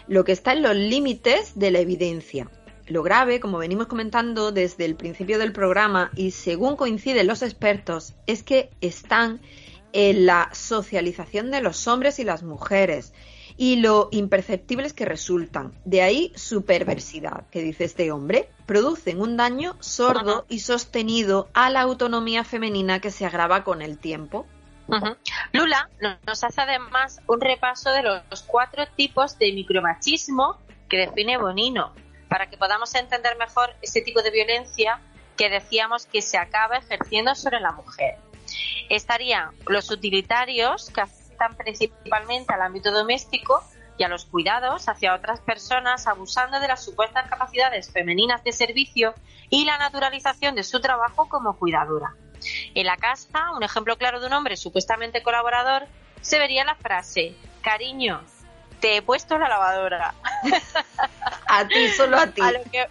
Lo 0.08 0.24
que 0.24 0.32
está 0.32 0.52
en 0.52 0.62
los 0.62 0.74
límites 0.74 1.52
de 1.54 1.70
la 1.70 1.78
evidencia. 1.78 2.50
Lo 2.88 3.04
grave, 3.04 3.38
como 3.38 3.58
venimos 3.58 3.86
comentando 3.86 4.50
desde 4.50 4.84
el 4.84 4.96
principio 4.96 5.38
del 5.38 5.52
programa 5.52 6.10
y 6.16 6.32
según 6.32 6.76
coinciden 6.76 7.28
los 7.28 7.42
expertos, 7.42 8.14
es 8.26 8.42
que 8.42 8.70
están 8.80 9.40
en 9.92 10.26
la 10.26 10.48
socialización 10.52 11.50
de 11.50 11.60
los 11.60 11.86
hombres 11.86 12.18
y 12.18 12.24
las 12.24 12.42
mujeres 12.42 13.12
y 13.56 13.76
lo 13.76 14.08
imperceptibles 14.12 14.92
que 14.94 15.04
resultan. 15.04 15.72
De 15.84 16.02
ahí 16.02 16.32
su 16.34 16.64
perversidad, 16.64 17.46
que 17.50 17.62
dice 17.62 17.84
este 17.84 18.10
hombre, 18.10 18.48
producen 18.66 19.20
un 19.20 19.36
daño 19.36 19.76
sordo 19.80 20.46
y 20.48 20.60
sostenido 20.60 21.48
a 21.52 21.68
la 21.68 21.82
autonomía 21.82 22.44
femenina 22.44 23.00
que 23.00 23.10
se 23.10 23.26
agrava 23.26 23.62
con 23.64 23.82
el 23.82 23.98
tiempo. 23.98 24.46
Lula 25.52 25.88
no- 26.00 26.18
nos 26.26 26.44
hace 26.44 26.60
además 26.60 27.20
un 27.26 27.40
repaso 27.40 27.90
de 27.90 28.02
los 28.02 28.42
cuatro 28.42 28.84
tipos 28.96 29.38
de 29.38 29.52
micromachismo 29.52 30.58
que 30.88 30.96
define 30.98 31.38
Bonino, 31.38 31.92
para 32.28 32.48
que 32.50 32.56
podamos 32.56 32.94
entender 32.94 33.36
mejor 33.38 33.74
ese 33.82 34.00
tipo 34.00 34.22
de 34.22 34.30
violencia 34.30 35.00
que 35.36 35.48
decíamos 35.50 36.06
que 36.06 36.20
se 36.20 36.36
acaba 36.36 36.76
ejerciendo 36.76 37.34
sobre 37.34 37.60
la 37.60 37.72
mujer. 37.72 38.16
Estarían 38.88 39.50
los 39.66 39.90
utilitarios, 39.90 40.90
que 40.90 41.00
afectan 41.00 41.56
principalmente 41.56 42.52
al 42.52 42.62
ámbito 42.62 42.90
doméstico 42.90 43.62
y 43.98 44.04
a 44.04 44.08
los 44.08 44.24
cuidados 44.24 44.88
hacia 44.88 45.14
otras 45.14 45.40
personas, 45.40 46.06
abusando 46.06 46.60
de 46.60 46.68
las 46.68 46.84
supuestas 46.84 47.28
capacidades 47.28 47.90
femeninas 47.90 48.42
de 48.44 48.52
servicio 48.52 49.14
y 49.50 49.64
la 49.64 49.78
naturalización 49.78 50.54
de 50.54 50.62
su 50.62 50.80
trabajo 50.80 51.28
como 51.28 51.58
cuidadora. 51.58 52.14
En 52.74 52.86
la 52.86 52.96
casa, 52.96 53.52
un 53.54 53.62
ejemplo 53.62 53.96
claro 53.96 54.20
de 54.20 54.26
un 54.26 54.32
hombre 54.32 54.56
supuestamente 54.56 55.22
colaborador, 55.22 55.86
se 56.20 56.38
vería 56.38 56.64
la 56.64 56.74
frase, 56.74 57.34
cariño, 57.60 58.22
te 58.80 58.96
he 58.96 59.02
puesto 59.02 59.38
la 59.38 59.48
lavadora. 59.48 60.14
A 61.46 61.66
ti, 61.68 61.88
solo 61.90 62.18
a 62.18 62.26
ti. 62.32 62.40
A 62.40 62.52
lo 62.52 62.62
que 62.64 62.86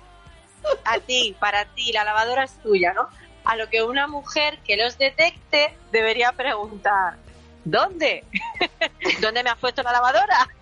a 0.86 1.00
ti, 1.00 1.36
para 1.40 1.66
ti, 1.66 1.92
la 1.92 2.04
lavadora 2.04 2.44
es 2.44 2.54
tuya, 2.62 2.94
¿no? 2.94 3.10
A 3.46 3.56
lo 3.56 3.70
que 3.70 3.84
una 3.84 4.08
mujer 4.08 4.60
que 4.66 4.78
los 4.78 4.98
detecte 4.98 5.76
debería 5.92 6.32
preguntar, 6.34 7.16
¿dónde? 7.64 8.26
¿Dónde 9.22 9.44
me 9.44 9.50
has 9.50 9.58
puesto 9.58 9.84
la 9.84 9.92
lavadora? 9.92 10.48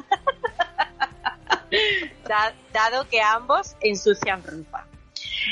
Da- 2.27 2.53
dado 2.73 3.07
que 3.07 3.21
ambos 3.21 3.75
ensucian 3.81 4.43
ropa. 4.43 4.87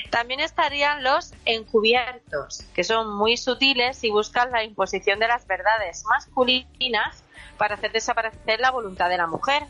También 0.09 0.39
estarían 0.39 1.03
los 1.03 1.33
encubiertos, 1.45 2.63
que 2.73 2.83
son 2.83 3.15
muy 3.15 3.37
sutiles 3.37 4.03
y 4.03 4.09
buscan 4.09 4.51
la 4.51 4.63
imposición 4.63 5.19
de 5.19 5.27
las 5.27 5.45
verdades 5.47 6.03
masculinas 6.05 7.23
para 7.57 7.75
hacer 7.75 7.91
desaparecer 7.91 8.59
la 8.59 8.71
voluntad 8.71 9.09
de 9.09 9.17
la 9.17 9.27
mujer, 9.27 9.63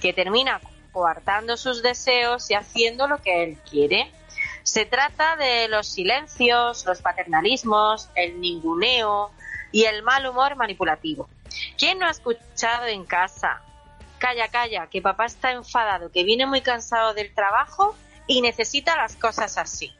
que 0.00 0.12
termina 0.12 0.60
coartando 0.92 1.56
sus 1.56 1.82
deseos 1.82 2.50
y 2.50 2.54
haciendo 2.54 3.06
lo 3.06 3.18
que 3.22 3.44
él 3.44 3.58
quiere. 3.70 4.10
Se 4.62 4.86
trata 4.86 5.36
de 5.36 5.68
los 5.68 5.86
silencios, 5.88 6.84
los 6.86 7.02
paternalismos, 7.02 8.08
el 8.14 8.40
ninguneo 8.40 9.30
y 9.70 9.84
el 9.84 10.02
mal 10.02 10.26
humor 10.26 10.56
manipulativo. 10.56 11.28
¿Quién 11.76 11.98
no 11.98 12.06
ha 12.06 12.10
escuchado 12.10 12.86
en 12.86 13.04
casa? 13.04 13.62
Calla, 14.18 14.48
calla, 14.48 14.86
que 14.86 15.02
papá 15.02 15.26
está 15.26 15.52
enfadado, 15.52 16.10
que 16.12 16.24
viene 16.24 16.46
muy 16.46 16.60
cansado 16.60 17.12
del 17.14 17.34
trabajo 17.34 17.96
y 18.26 18.40
necesita 18.40 18.96
las 18.96 19.16
cosas 19.16 19.58
así. 19.58 19.92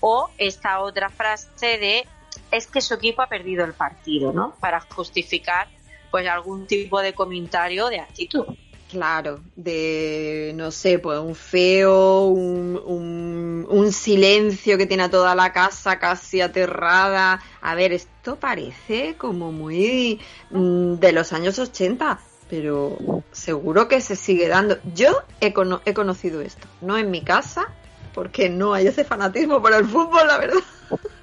O 0.00 0.30
esta 0.38 0.80
otra 0.80 1.08
frase 1.08 1.78
de 1.78 2.06
es 2.50 2.66
que 2.66 2.80
su 2.80 2.94
equipo 2.94 3.22
ha 3.22 3.26
perdido 3.26 3.64
el 3.64 3.74
partido, 3.74 4.32
¿no? 4.32 4.54
Para 4.60 4.80
justificar 4.80 5.68
pues 6.10 6.28
algún 6.28 6.66
tipo 6.66 7.00
de 7.00 7.12
comentario 7.12 7.86
o 7.86 7.90
de 7.90 8.00
actitud. 8.00 8.46
Claro, 8.90 9.40
de, 9.56 10.52
no 10.54 10.70
sé, 10.70 11.00
pues 11.00 11.18
un 11.18 11.34
feo, 11.34 12.26
un, 12.26 13.66
un, 13.68 13.92
silencio 13.92 14.78
que 14.78 14.86
tiene 14.86 15.04
a 15.04 15.10
toda 15.10 15.34
la 15.34 15.52
casa 15.52 15.98
casi 15.98 16.40
aterrada. 16.40 17.40
A 17.60 17.74
ver, 17.74 17.92
esto 17.92 18.36
parece 18.36 19.16
como 19.16 19.50
muy 19.50 20.20
mm, 20.50 20.94
de 20.94 21.12
los 21.12 21.32
años 21.32 21.58
80, 21.58 22.20
pero 22.48 22.96
seguro 23.32 23.88
que 23.88 24.00
se 24.00 24.14
sigue 24.14 24.46
dando. 24.46 24.78
Yo 24.94 25.22
he, 25.40 25.52
cono- 25.52 25.82
he 25.84 25.92
conocido 25.92 26.40
esto, 26.40 26.68
no 26.80 26.96
en 26.96 27.10
mi 27.10 27.22
casa, 27.22 27.68
porque 28.14 28.48
no 28.48 28.72
hay 28.72 28.86
ese 28.86 29.04
fanatismo 29.04 29.60
por 29.60 29.74
el 29.74 29.84
fútbol, 29.84 30.28
la 30.28 30.38
verdad. 30.38 30.60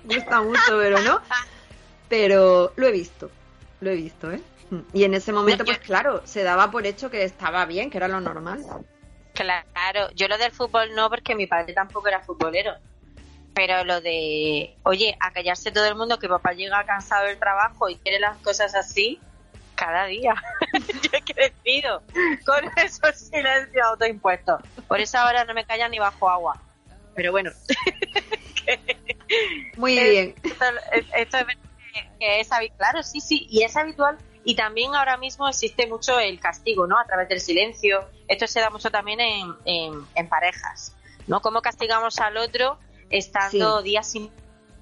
Me 0.03 0.15
gusta 0.17 0.41
mucho, 0.41 0.77
pero 0.77 1.01
no. 1.01 1.21
Pero 2.09 2.73
lo 2.75 2.87
he 2.87 2.91
visto, 2.91 3.31
lo 3.79 3.89
he 3.89 3.95
visto, 3.95 4.31
¿eh? 4.31 4.41
Y 4.93 5.03
en 5.03 5.13
ese 5.13 5.31
momento, 5.33 5.65
pues 5.65 5.79
claro, 5.79 6.21
se 6.25 6.43
daba 6.43 6.71
por 6.71 6.85
hecho 6.85 7.09
que 7.09 7.23
estaba 7.23 7.65
bien, 7.65 7.89
que 7.89 7.97
era 7.97 8.07
lo 8.07 8.19
normal. 8.21 8.63
Claro, 9.33 10.09
yo 10.15 10.27
lo 10.27 10.37
del 10.37 10.51
fútbol 10.51 10.93
no, 10.95 11.09
porque 11.09 11.35
mi 11.35 11.47
padre 11.47 11.73
tampoco 11.73 12.07
era 12.07 12.21
futbolero. 12.21 12.73
Pero 13.53 13.83
lo 13.83 14.01
de, 14.01 14.77
oye, 14.83 15.15
a 15.19 15.31
callarse 15.31 15.71
todo 15.71 15.85
el 15.85 15.95
mundo 15.95 16.17
que 16.17 16.27
papá 16.27 16.53
llega 16.53 16.83
cansado 16.85 17.25
del 17.27 17.37
trabajo 17.37 17.87
y 17.89 17.95
quiere 17.97 18.19
las 18.19 18.37
cosas 18.39 18.73
así, 18.73 19.19
cada 19.75 20.05
día. 20.05 20.33
yo 21.01 21.09
he 21.13 21.21
crecido 21.33 22.01
con 22.45 22.63
esos 22.77 23.15
silencios 23.15 23.85
autoimpuestos. 23.85 24.59
Por 24.87 24.99
eso 24.99 25.17
ahora 25.19 25.45
no 25.45 25.53
me 25.53 25.65
callan 25.65 25.91
ni 25.91 25.99
bajo 25.99 26.29
agua. 26.29 26.59
Pero 27.15 27.31
bueno, 27.31 27.51
Muy 29.75 29.93
bien. 30.03 30.35
esto, 30.43 30.65
esto 31.15 31.37
es, 31.37 31.45
que- 31.45 32.09
que 32.19 32.39
es 32.39 32.49
habi- 32.51 32.71
claro, 32.75 33.03
sí, 33.03 33.21
sí, 33.21 33.45
y 33.49 33.61
es 33.63 33.75
habitual. 33.77 34.17
Y 34.45 34.55
también 34.55 34.93
ahora 34.95 35.17
mismo 35.17 35.47
existe 35.47 35.87
mucho 35.87 36.19
el 36.19 36.39
castigo, 36.39 36.85
¿no? 36.85 36.99
A 36.99 37.05
través 37.05 37.29
del 37.29 37.39
silencio. 37.39 38.05
Esto 38.27 38.45
se 38.47 38.59
da 38.59 38.69
mucho 38.69 38.91
también 38.91 39.19
en, 39.19 39.55
en, 39.65 40.05
en 40.15 40.29
parejas, 40.29 40.93
¿no? 41.27 41.41
Cómo 41.41 41.61
castigamos 41.61 42.19
al 42.19 42.37
otro 42.37 42.77
estando 43.09 43.81
días 43.81 44.11
sin 44.11 44.29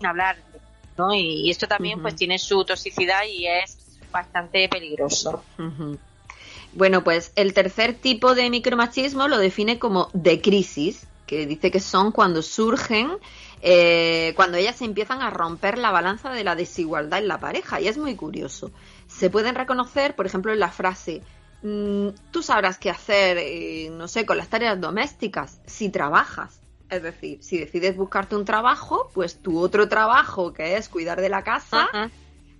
hablar, 0.03 0.37
¿no? 0.97 1.13
Y, 1.13 1.45
y 1.45 1.51
esto 1.51 1.67
también 1.67 2.01
pues 2.01 2.15
tiene 2.15 2.39
su 2.39 2.65
toxicidad 2.65 3.23
y 3.25 3.45
es 3.45 3.77
bastante 4.11 4.67
peligroso. 4.67 5.43
Bueno, 6.73 7.03
pues 7.03 7.31
el 7.35 7.53
tercer 7.53 7.93
tipo 7.93 8.33
de 8.33 8.49
micromachismo 8.49 9.27
lo 9.27 9.37
define 9.37 9.77
como 9.77 10.09
de 10.13 10.41
crisis, 10.41 11.05
que 11.27 11.45
dice 11.45 11.69
que 11.69 11.79
son 11.79 12.11
cuando 12.11 12.41
surgen, 12.41 13.11
eh, 13.61 14.33
cuando 14.35 14.57
ellas 14.57 14.81
empiezan 14.81 15.21
a 15.21 15.29
romper 15.29 15.77
la 15.77 15.91
balanza 15.91 16.31
de 16.31 16.43
la 16.43 16.55
desigualdad 16.55 17.19
en 17.19 17.27
la 17.27 17.39
pareja. 17.39 17.79
Y 17.79 17.87
es 17.87 17.97
muy 17.97 18.15
curioso. 18.15 18.71
Se 19.17 19.29
pueden 19.29 19.55
reconocer, 19.55 20.15
por 20.15 20.25
ejemplo, 20.25 20.51
en 20.51 20.59
la 20.59 20.71
frase, 20.71 21.21
mm, 21.61 22.09
tú 22.31 22.41
sabrás 22.41 22.77
qué 22.77 22.89
hacer, 22.89 23.37
eh, 23.39 23.89
no 23.91 24.07
sé, 24.07 24.25
con 24.25 24.37
las 24.37 24.47
tareas 24.49 24.79
domésticas, 24.79 25.59
si 25.65 25.89
trabajas. 25.89 26.59
Es 26.89 27.03
decir, 27.03 27.43
si 27.43 27.57
decides 27.59 27.95
buscarte 27.95 28.35
un 28.35 28.45
trabajo, 28.45 29.09
pues 29.13 29.41
tu 29.41 29.59
otro 29.59 29.87
trabajo, 29.87 30.53
que 30.53 30.75
es 30.75 30.89
cuidar 30.89 31.21
de 31.21 31.29
la 31.29 31.43
casa, 31.43 31.87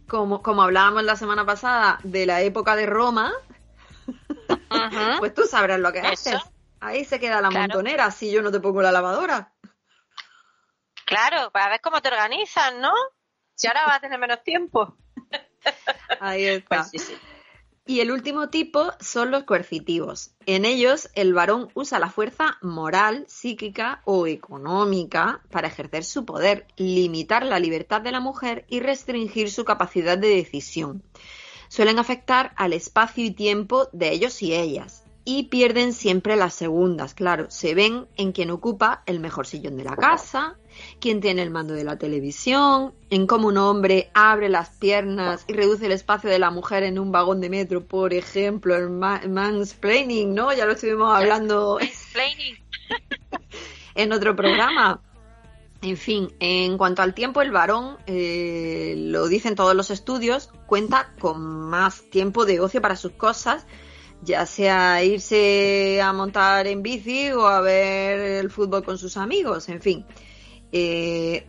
como, 0.08 0.42
como 0.42 0.62
hablábamos 0.62 1.04
la 1.04 1.16
semana 1.16 1.46
pasada 1.46 2.00
de 2.04 2.26
la 2.26 2.42
época 2.42 2.76
de 2.76 2.86
Roma, 2.86 3.34
pues 5.20 5.34
tú 5.34 5.44
sabrás 5.44 5.80
lo 5.80 5.92
que 5.92 6.00
Eso. 6.00 6.30
haces. 6.30 6.44
Ahí 6.80 7.06
se 7.06 7.20
queda 7.20 7.42
la 7.42 7.50
Claro. 7.50 7.64
montonera 7.64 8.10
si 8.12 8.32
yo 8.32 8.42
no 8.42 8.52
te 8.52 8.60
pongo 8.60 8.82
la 8.82 8.92
lavadora. 8.92 9.52
Claro, 11.06 11.52
para 11.52 11.70
ver 11.70 11.82
cómo 11.82 12.02
te 12.02 12.08
organizas, 12.08 12.74
¿no? 12.76 12.94
Si 13.54 13.68
ahora 13.68 13.86
vas 13.86 13.98
a 13.98 14.00
tener 14.00 14.18
menos 14.20 14.44
tiempo. 14.44 14.96
Ahí 16.20 16.46
está. 16.46 16.88
Pues 16.90 16.90
sí, 16.90 17.00
sí. 17.00 17.14
Y 17.88 18.00
el 18.00 18.12
último 18.12 18.50
tipo 18.50 18.92
son 19.00 19.32
los 19.32 19.44
coercitivos. 19.44 20.32
En 20.46 20.66
ellos, 20.66 21.10
el 21.16 21.34
varón 21.34 21.70
usa 21.74 22.00
la 22.00 22.10
fuerza 22.10 22.58
moral, 22.62 23.26
psíquica 23.28 24.02
o 24.06 24.28
económica 24.28 25.42
para 25.50 25.68
ejercer 25.68 26.04
su 26.04 26.24
poder, 26.24 26.68
limitar 26.78 27.44
la 27.44 27.60
libertad 27.60 28.00
de 28.02 28.12
la 28.12 28.20
mujer 28.20 28.66
y 28.70 28.80
restringir 28.80 29.52
su 29.52 29.66
capacidad 29.66 30.18
de 30.18 30.30
decisión. 30.30 31.04
Suelen 31.70 32.00
afectar 32.00 32.54
al 32.56 32.74
espacio 32.74 33.26
y 33.26 33.32
tiempo 33.32 33.90
de 33.92 34.12
ellos 34.12 34.42
y 34.44 34.54
ellas. 34.54 35.04
Y 35.24 35.44
pierden 35.44 35.94
siempre 35.94 36.36
las 36.36 36.54
segundas. 36.54 37.14
Claro, 37.14 37.48
se 37.50 37.76
ven 37.76 38.08
en 38.18 38.32
quien 38.32 38.52
ocupa 38.52 39.04
el 39.06 39.20
mejor 39.20 39.46
sillón 39.46 39.78
de 39.78 39.84
la 39.84 39.96
casa, 39.96 40.58
quien 41.00 41.22
tiene 41.22 41.44
el 41.44 41.52
mando 41.52 41.74
de 41.74 41.84
la 41.84 41.98
televisión, 41.98 42.94
en 43.10 43.28
cómo 43.28 43.50
un 43.50 43.58
hombre 43.58 44.10
abre 44.14 44.50
las 44.50 44.70
piernas 44.72 45.44
y 45.48 45.54
reduce 45.54 45.86
el 45.86 45.92
espacio 45.92 46.30
de 46.30 46.40
la 46.40 46.50
mujer 46.50 46.84
en 46.84 46.98
un 46.98 47.12
vagón 47.12 47.40
de 47.42 47.50
metro, 47.50 47.86
por 47.86 48.14
ejemplo, 48.14 48.76
el 48.76 48.90
ma- 48.90 49.22
mansplaining, 49.28 50.34
¿no? 50.34 50.54
Ya 50.54 50.66
lo 50.66 50.74
estuvimos 50.74 51.16
hablando 51.16 51.78
en 53.96 54.12
otro 54.12 54.36
programa. 54.36 55.02
En 55.84 55.98
fin, 55.98 56.32
en 56.40 56.78
cuanto 56.78 57.02
al 57.02 57.16
tiempo, 57.16 57.42
el 57.42 57.50
varón, 57.52 57.98
eh, 58.06 58.94
lo 58.98 59.28
dicen 59.28 59.56
todos 59.56 59.76
los 59.76 59.90
estudios, 59.90 60.52
cuenta 60.68 61.12
con 61.20 61.42
más 61.42 62.04
tiempo 62.12 62.46
de 62.46 62.60
ocio 62.60 62.82
para 62.84 62.96
sus 62.96 63.14
cosas, 63.14 63.66
ya 64.24 64.46
sea 64.46 65.04
irse 65.04 66.02
a 66.02 66.14
montar 66.14 66.68
en 66.68 66.84
bici 66.84 67.32
o 67.32 67.48
a 67.48 67.62
ver 67.62 68.20
el 68.20 68.52
fútbol 68.52 68.84
con 68.84 68.98
sus 68.98 69.18
amigos, 69.18 69.70
en 69.70 69.82
fin. 69.82 70.06
Eh, 70.72 71.46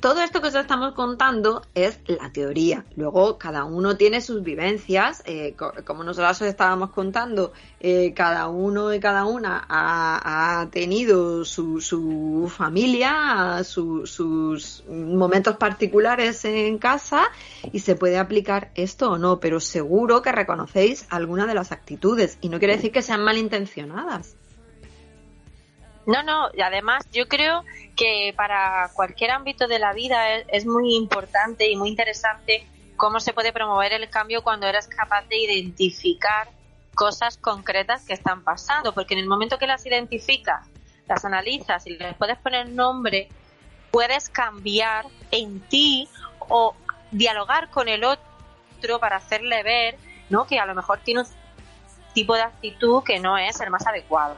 todo 0.00 0.20
esto 0.22 0.40
que 0.40 0.48
os 0.48 0.54
estamos 0.54 0.94
contando 0.94 1.62
es 1.74 2.00
la 2.06 2.32
teoría. 2.32 2.84
Luego 2.96 3.38
cada 3.38 3.64
uno 3.64 3.96
tiene 3.96 4.20
sus 4.20 4.42
vivencias, 4.42 5.22
eh, 5.26 5.54
co- 5.56 5.72
como 5.84 6.02
nosotros 6.04 6.40
os 6.40 6.48
estábamos 6.48 6.90
contando, 6.90 7.52
eh, 7.80 8.12
cada 8.14 8.48
uno 8.48 8.92
y 8.94 9.00
cada 9.00 9.24
una 9.24 9.64
ha, 9.68 10.68
tenido 10.70 11.44
su, 11.44 11.80
su 11.80 12.50
familia, 12.54 13.62
su- 13.64 14.06
sus 14.06 14.84
momentos 14.88 15.56
particulares 15.56 16.44
en 16.44 16.78
casa 16.78 17.28
y 17.72 17.80
se 17.80 17.94
puede 17.96 18.18
aplicar 18.18 18.70
esto 18.74 19.10
o 19.12 19.18
no, 19.18 19.38
pero 19.40 19.60
seguro 19.60 20.22
que 20.22 20.32
reconocéis 20.32 21.06
alguna 21.10 21.46
de 21.46 21.54
las 21.54 21.72
actitudes 21.72 22.38
y 22.40 22.48
no 22.48 22.58
quiere 22.58 22.76
decir 22.76 22.92
que 22.92 23.02
sean 23.02 23.22
malintencionadas. 23.24 24.36
No, 26.06 26.22
no, 26.22 26.48
y 26.54 26.62
además 26.62 27.04
yo 27.12 27.28
creo 27.28 27.64
que 27.96 28.32
para 28.36 28.90
cualquier 28.94 29.30
ámbito 29.30 29.68
de 29.68 29.78
la 29.78 29.92
vida 29.92 30.34
es, 30.34 30.46
es 30.48 30.66
muy 30.66 30.94
importante 30.94 31.70
y 31.70 31.76
muy 31.76 31.88
interesante 31.88 32.66
cómo 32.96 33.20
se 33.20 33.32
puede 33.32 33.52
promover 33.52 33.92
el 33.92 34.08
cambio 34.10 34.42
cuando 34.42 34.66
eres 34.66 34.86
capaz 34.86 35.26
de 35.28 35.38
identificar 35.38 36.48
cosas 36.94 37.38
concretas 37.38 38.04
que 38.04 38.12
están 38.12 38.44
pasando, 38.44 38.92
porque 38.92 39.14
en 39.14 39.20
el 39.20 39.26
momento 39.26 39.58
que 39.58 39.66
las 39.66 39.86
identificas, 39.86 40.66
las 41.08 41.24
analizas 41.24 41.86
y 41.86 41.96
les 41.96 42.14
puedes 42.14 42.38
poner 42.38 42.68
nombre, 42.68 43.28
puedes 43.90 44.28
cambiar 44.28 45.06
en 45.30 45.60
ti 45.60 46.08
o 46.40 46.74
dialogar 47.10 47.70
con 47.70 47.88
el 47.88 48.04
otro 48.04 48.98
para 49.00 49.16
hacerle 49.16 49.62
ver, 49.62 49.96
¿no? 50.28 50.46
Que 50.46 50.58
a 50.58 50.66
lo 50.66 50.74
mejor 50.74 51.00
tiene 51.00 51.20
un 51.20 51.26
tipo 52.12 52.34
de 52.34 52.42
actitud 52.42 53.02
que 53.02 53.18
no 53.18 53.38
es 53.38 53.60
el 53.60 53.70
más 53.70 53.86
adecuado. 53.86 54.36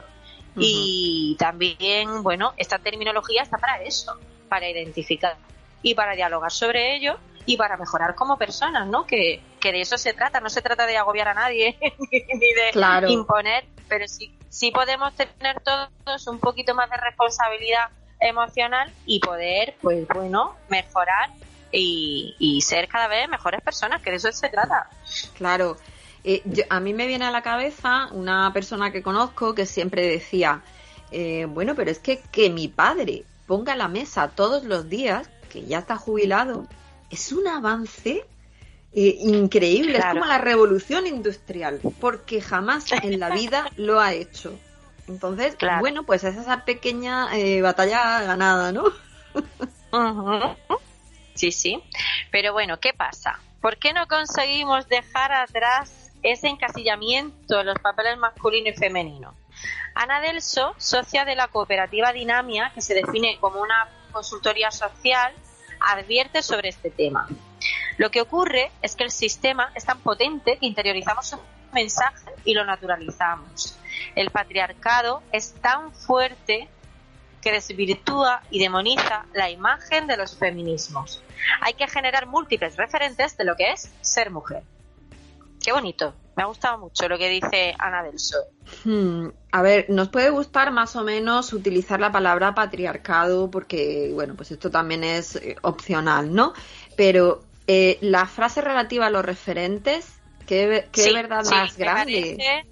Y 0.55 1.35
también, 1.39 2.23
bueno, 2.23 2.53
esta 2.57 2.77
terminología 2.79 3.41
está 3.43 3.57
para 3.57 3.81
eso, 3.81 4.13
para 4.49 4.69
identificar 4.69 5.37
y 5.81 5.95
para 5.95 6.15
dialogar 6.15 6.51
sobre 6.51 6.95
ello 6.95 7.17
y 7.45 7.57
para 7.57 7.75
mejorar 7.77 8.15
como 8.15 8.37
personas, 8.37 8.87
¿no? 8.87 9.05
Que, 9.05 9.41
que 9.59 9.71
de 9.71 9.81
eso 9.81 9.97
se 9.97 10.13
trata, 10.13 10.39
no 10.39 10.49
se 10.49 10.61
trata 10.61 10.85
de 10.85 10.97
agobiar 10.97 11.27
a 11.29 11.33
nadie 11.33 11.77
ni 12.11 12.53
de 12.53 12.71
Claro. 12.71 13.09
imponer, 13.09 13.65
pero 13.89 14.07
sí, 14.07 14.31
sí 14.49 14.71
podemos 14.71 15.13
tener 15.15 15.59
todos 15.61 16.27
un 16.27 16.39
poquito 16.39 16.73
más 16.75 16.89
de 16.89 16.97
responsabilidad 16.97 17.89
emocional 18.19 18.91
y 19.05 19.19
poder, 19.19 19.75
pues 19.81 20.07
bueno, 20.07 20.55
mejorar 20.69 21.29
y, 21.71 22.35
y 22.39 22.61
ser 22.61 22.87
cada 22.87 23.07
vez 23.07 23.27
mejores 23.27 23.61
personas, 23.61 24.01
que 24.01 24.11
de 24.11 24.17
eso 24.17 24.31
se 24.31 24.47
trata. 24.49 24.87
Claro. 25.35 25.75
Eh, 26.23 26.41
yo- 26.45 26.63
a 26.69 26.79
mí 26.79 26.93
me 26.93 27.05
viene 27.07 27.25
a 27.25 27.31
la 27.31 27.41
cabeza 27.41 28.07
una 28.11 28.51
persona 28.53 28.91
que 28.91 29.01
conozco 29.03 29.53
que 29.53 29.65
siempre 29.65 30.07
decía, 30.07 30.61
eh, 31.11 31.45
bueno, 31.49 31.75
pero 31.75 31.91
es 31.91 31.99
que 31.99 32.19
que 32.31 32.49
mi 32.49 32.67
padre 32.67 33.23
ponga 33.45 33.75
la 33.75 33.87
mesa 33.87 34.29
todos 34.29 34.63
los 34.63 34.89
días, 34.89 35.29
que 35.51 35.63
ya 35.65 35.79
está 35.79 35.97
jubilado, 35.97 36.65
es 37.09 37.31
un 37.31 37.47
avance 37.47 38.25
eh, 38.95 39.17
increíble, 39.21 39.95
Claro. 39.95 40.09
es 40.09 40.13
como 40.19 40.25
la 40.31 40.37
revolución 40.37 41.07
industrial, 41.07 41.79
porque 41.99 42.41
jamás 42.41 42.85
en 42.91 43.19
la 43.19 43.31
vida 43.31 43.65
lo 43.75 43.99
ha 43.99 44.13
hecho. 44.13 44.57
Entonces, 45.07 45.55
Claro. 45.55 45.79
bueno, 45.81 46.03
pues 46.03 46.23
es 46.23 46.37
esa 46.37 46.63
pequeña 46.63 47.35
eh, 47.35 47.61
batalla 47.61 48.21
ganada, 48.21 48.71
¿no? 48.71 48.83
Sí, 51.33 51.51
sí. 51.51 51.83
Pero 52.31 52.53
bueno, 52.53 52.79
¿qué 52.79 52.93
pasa? 52.93 53.39
¿Por 53.61 53.77
qué 53.77 53.93
no 53.93 54.07
conseguimos 54.07 54.87
dejar 54.87 55.31
atrás 55.33 56.02
ese 56.23 56.47
encasillamiento 56.47 57.59
en 57.59 57.67
los 57.67 57.79
papeles 57.79 58.17
masculino 58.17 58.69
y 58.69 58.73
femenino? 58.73 59.35
Ana 59.95 60.21
Delso, 60.21 60.73
socia 60.77 61.25
de 61.25 61.35
la 61.35 61.47
cooperativa 61.47 62.11
Dinamia, 62.11 62.71
que 62.73 62.81
se 62.81 62.95
define 62.95 63.37
como 63.39 63.61
una 63.61 63.87
consultoría 64.11 64.71
social, 64.71 65.33
advierte 65.79 66.41
sobre 66.41 66.69
este 66.69 66.89
tema. 66.89 67.27
Lo 67.97 68.09
que 68.09 68.21
ocurre 68.21 68.71
es 68.81 68.95
que 68.95 69.03
el 69.03 69.11
sistema 69.11 69.71
es 69.75 69.85
tan 69.85 69.99
potente 69.99 70.57
que 70.57 70.65
interiorizamos 70.65 71.29
su 71.29 71.39
mensaje 71.73 72.31
y 72.43 72.53
lo 72.53 72.65
naturalizamos. 72.65 73.77
El 74.15 74.31
patriarcado 74.31 75.21
es 75.31 75.53
tan 75.61 75.91
fuerte 75.93 76.67
que 77.41 77.51
desvirtúa 77.51 78.41
y 78.49 78.59
demoniza 78.59 79.25
la 79.33 79.49
imagen 79.49 80.07
de 80.07 80.17
los 80.17 80.37
feminismos. 80.37 81.21
Hay 81.61 81.73
que 81.73 81.87
generar 81.87 82.25
múltiples 82.25 82.77
referentes 82.77 83.35
de 83.37 83.43
lo 83.43 83.55
que 83.55 83.71
es 83.71 83.91
ser 84.01 84.31
mujer. 84.31 84.63
Qué 85.63 85.71
bonito. 85.71 86.13
Me 86.35 86.43
ha 86.43 86.47
gustado 86.47 86.77
mucho 86.79 87.07
lo 87.07 87.17
que 87.17 87.29
dice 87.29 87.73
Ana 87.79 88.03
Delso. 88.03 88.37
Hmm, 88.85 89.29
A 89.51 89.61
ver, 89.61 89.85
nos 89.89 90.09
puede 90.09 90.29
gustar 90.29 90.71
más 90.71 90.95
o 90.95 91.03
menos 91.03 91.53
utilizar 91.53 91.99
la 91.99 92.11
palabra 92.11 92.55
patriarcado 92.55 93.49
porque, 93.51 94.11
bueno, 94.13 94.35
pues 94.35 94.51
esto 94.51 94.71
también 94.71 95.03
es 95.03 95.35
eh, 95.35 95.55
opcional, 95.61 96.33
¿no? 96.33 96.53
Pero 96.97 97.43
eh, 97.67 97.97
la 98.01 98.25
frase 98.25 98.61
relativa 98.61 99.05
a 99.07 99.09
los 99.09 99.23
referentes, 99.23 100.15
qué, 100.47 100.87
qué 100.91 101.03
Sí, 101.03 101.13
verdad 101.13 101.43
sí, 101.43 101.49
más 101.55 101.77
grande. 101.77 102.35
parece- 102.37 102.65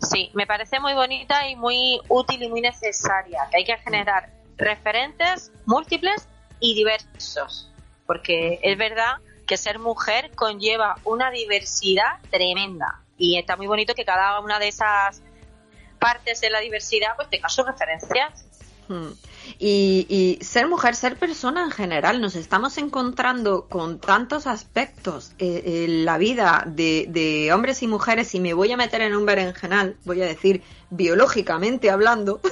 sí, 0.00 0.30
me 0.34 0.46
parece 0.46 0.80
muy 0.80 0.94
bonita 0.94 1.46
y 1.48 1.56
muy 1.56 2.00
útil 2.08 2.42
y 2.42 2.48
muy 2.48 2.60
necesaria. 2.60 3.40
Que 3.50 3.58
hay 3.58 3.64
que 3.64 3.76
generar 3.78 4.30
referentes 4.56 5.52
múltiples 5.66 6.26
y 6.58 6.74
diversos. 6.74 7.70
Porque 8.06 8.58
es 8.62 8.78
verdad 8.78 9.16
que 9.48 9.56
ser 9.56 9.78
mujer 9.78 10.30
conlleva 10.36 10.96
una 11.04 11.30
diversidad 11.30 12.20
tremenda. 12.30 13.00
Y 13.16 13.38
está 13.38 13.56
muy 13.56 13.66
bonito 13.66 13.94
que 13.94 14.04
cada 14.04 14.38
una 14.40 14.60
de 14.60 14.68
esas 14.68 15.20
partes 15.98 16.40
de 16.40 16.50
la 16.50 16.60
diversidad 16.60 17.16
pues 17.16 17.28
tenga 17.28 17.48
sus 17.48 17.66
referencias. 17.66 18.44
Hmm. 18.86 19.10
Y, 19.58 20.06
y 20.08 20.44
ser 20.44 20.68
mujer, 20.68 20.94
ser 20.94 21.16
persona 21.16 21.64
en 21.64 21.70
general, 21.70 22.20
nos 22.20 22.36
estamos 22.36 22.78
encontrando 22.78 23.66
con 23.68 23.98
tantos 23.98 24.46
aspectos 24.46 25.32
eh, 25.38 25.84
en 25.84 26.04
la 26.04 26.18
vida 26.18 26.62
de, 26.66 27.06
de 27.08 27.52
hombres 27.52 27.82
y 27.82 27.88
mujeres, 27.88 28.34
y 28.34 28.40
me 28.40 28.54
voy 28.54 28.70
a 28.70 28.76
meter 28.76 29.00
en 29.00 29.16
un 29.16 29.26
berenjenal, 29.26 29.96
voy 30.04 30.22
a 30.22 30.26
decir 30.26 30.62
biológicamente 30.90 31.90
hablando. 31.90 32.40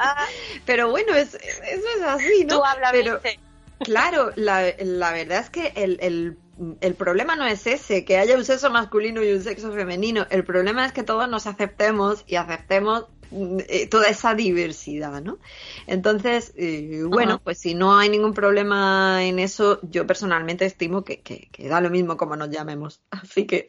Pero 0.66 0.90
bueno, 0.90 1.14
es, 1.14 1.34
eso 1.34 1.86
es 1.96 2.02
así, 2.02 2.44
¿no? 2.44 2.58
Tú 2.58 2.62
Pero. 2.92 3.20
Claro, 3.80 4.32
la, 4.36 4.74
la 4.78 5.12
verdad 5.12 5.40
es 5.40 5.50
que 5.50 5.72
el, 5.74 5.98
el, 6.00 6.38
el 6.80 6.94
problema 6.94 7.36
no 7.36 7.46
es 7.46 7.66
ese, 7.66 8.04
que 8.04 8.18
haya 8.18 8.36
un 8.36 8.44
sexo 8.44 8.70
masculino 8.70 9.22
y 9.22 9.32
un 9.32 9.42
sexo 9.42 9.72
femenino. 9.72 10.26
El 10.30 10.44
problema 10.44 10.84
es 10.84 10.92
que 10.92 11.02
todos 11.02 11.28
nos 11.28 11.46
aceptemos 11.46 12.24
y 12.26 12.36
aceptemos 12.36 13.06
mm, 13.30 13.58
eh, 13.68 13.86
toda 13.86 14.08
esa 14.08 14.34
diversidad, 14.34 15.22
¿no? 15.22 15.38
Entonces, 15.86 16.52
eh, 16.56 17.02
bueno, 17.06 17.34
Ajá. 17.34 17.42
pues 17.42 17.58
si 17.58 17.74
no 17.74 17.98
hay 17.98 18.10
ningún 18.10 18.34
problema 18.34 19.24
en 19.24 19.38
eso, 19.38 19.80
yo 19.82 20.06
personalmente 20.06 20.66
estimo 20.66 21.02
que, 21.02 21.22
que, 21.22 21.48
que 21.50 21.68
da 21.68 21.80
lo 21.80 21.88
mismo 21.90 22.16
como 22.16 22.36
nos 22.36 22.50
llamemos. 22.50 23.00
Así 23.10 23.46
que 23.46 23.68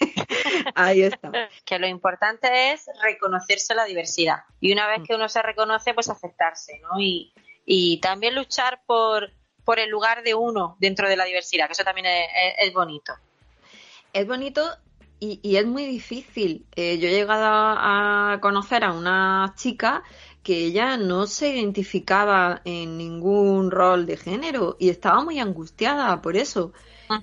ahí 0.74 1.02
está. 1.02 1.30
que 1.66 1.78
lo 1.78 1.86
importante 1.86 2.72
es 2.72 2.86
reconocerse 3.02 3.74
la 3.74 3.84
diversidad 3.84 4.44
y 4.60 4.72
una 4.72 4.88
vez 4.88 5.02
que 5.06 5.14
uno 5.14 5.28
se 5.28 5.42
reconoce 5.42 5.94
pues 5.94 6.08
aceptarse 6.08 6.80
¿no? 6.80 6.98
y, 6.98 7.32
y 7.64 8.00
también 8.00 8.34
luchar 8.34 8.80
por, 8.86 9.30
por 9.64 9.78
el 9.78 9.90
lugar 9.90 10.22
de 10.22 10.34
uno 10.34 10.76
dentro 10.80 11.08
de 11.08 11.16
la 11.16 11.24
diversidad 11.24 11.66
que 11.66 11.72
eso 11.72 11.84
también 11.84 12.06
es, 12.06 12.26
es- 12.58 12.68
es 12.68 12.74
bonito 12.74 13.12
Es 14.12 14.26
bonito 14.26 14.62
y, 15.20 15.40
y 15.42 15.56
es 15.56 15.66
muy 15.66 15.86
difícil. 15.86 16.66
Eh, 16.76 16.98
yo 16.98 17.08
he 17.08 17.12
llegado 17.12 17.44
a, 17.46 18.32
a 18.34 18.40
conocer 18.40 18.84
a 18.84 18.92
una 18.92 19.54
chica 19.56 20.02
que 20.42 20.64
ella 20.66 20.96
no 20.96 21.26
se 21.26 21.50
identificaba 21.50 22.60
en 22.64 22.98
ningún 22.98 23.70
rol 23.70 24.06
de 24.06 24.16
género 24.16 24.76
y 24.80 24.88
estaba 24.90 25.22
muy 25.22 25.38
angustiada 25.38 26.20
por 26.20 26.36
eso. 26.36 26.72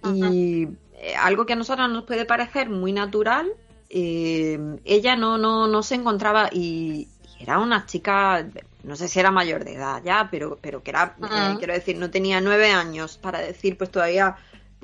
Y 0.01 0.67
eh, 0.93 1.15
algo 1.17 1.45
que 1.45 1.53
a 1.53 1.57
nosotros 1.57 1.89
nos 1.89 2.05
puede 2.05 2.25
parecer 2.25 2.69
muy 2.69 2.93
natural, 2.93 3.51
eh, 3.89 4.57
ella 4.85 5.15
no, 5.17 5.37
no, 5.37 5.67
no 5.67 5.83
se 5.83 5.95
encontraba 5.95 6.49
y 6.51 7.09
era 7.39 7.59
una 7.59 7.85
chica, 7.85 8.45
no 8.83 8.95
sé 8.95 9.07
si 9.07 9.19
era 9.19 9.31
mayor 9.31 9.63
de 9.63 9.75
edad 9.75 10.01
ya, 10.03 10.27
pero, 10.29 10.57
pero 10.61 10.83
que 10.83 10.91
era, 10.91 11.15
eh, 11.35 11.55
quiero 11.57 11.73
decir, 11.73 11.97
no 11.97 12.11
tenía 12.11 12.41
nueve 12.41 12.71
años 12.71 13.17
para 13.17 13.39
decir, 13.39 13.77
pues 13.77 13.89
todavía, 13.91 14.35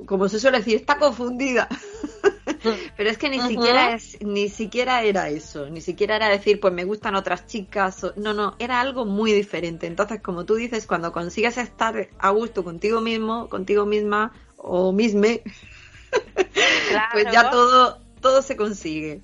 como 0.06 0.28
se 0.28 0.40
suele 0.40 0.58
decir, 0.58 0.76
está 0.76 0.98
confundida. 0.98 1.68
Pero 2.96 3.10
es 3.10 3.18
que 3.18 3.28
ni 3.28 3.40
siquiera 3.42 3.94
es, 3.94 4.16
ni 4.22 4.48
siquiera 4.48 5.02
era 5.02 5.28
eso, 5.28 5.68
ni 5.68 5.80
siquiera 5.80 6.16
era 6.16 6.28
decir, 6.28 6.58
pues 6.58 6.72
me 6.72 6.84
gustan 6.84 7.14
otras 7.14 7.46
chicas, 7.46 8.02
o- 8.02 8.12
no, 8.16 8.32
no, 8.34 8.56
era 8.58 8.80
algo 8.80 9.04
muy 9.04 9.32
diferente. 9.32 9.86
Entonces, 9.86 10.20
como 10.20 10.44
tú 10.44 10.54
dices, 10.56 10.86
cuando 10.86 11.12
consigues 11.12 11.58
estar 11.58 12.08
a 12.18 12.30
gusto 12.30 12.64
contigo 12.64 13.00
mismo, 13.00 13.48
contigo 13.48 13.86
misma 13.86 14.32
o 14.56 14.90
misme, 14.92 15.42
Claro. 16.88 17.08
pues 17.12 17.26
ya 17.32 17.50
todo, 17.50 18.00
todo 18.20 18.42
se 18.42 18.56
consigue. 18.56 19.20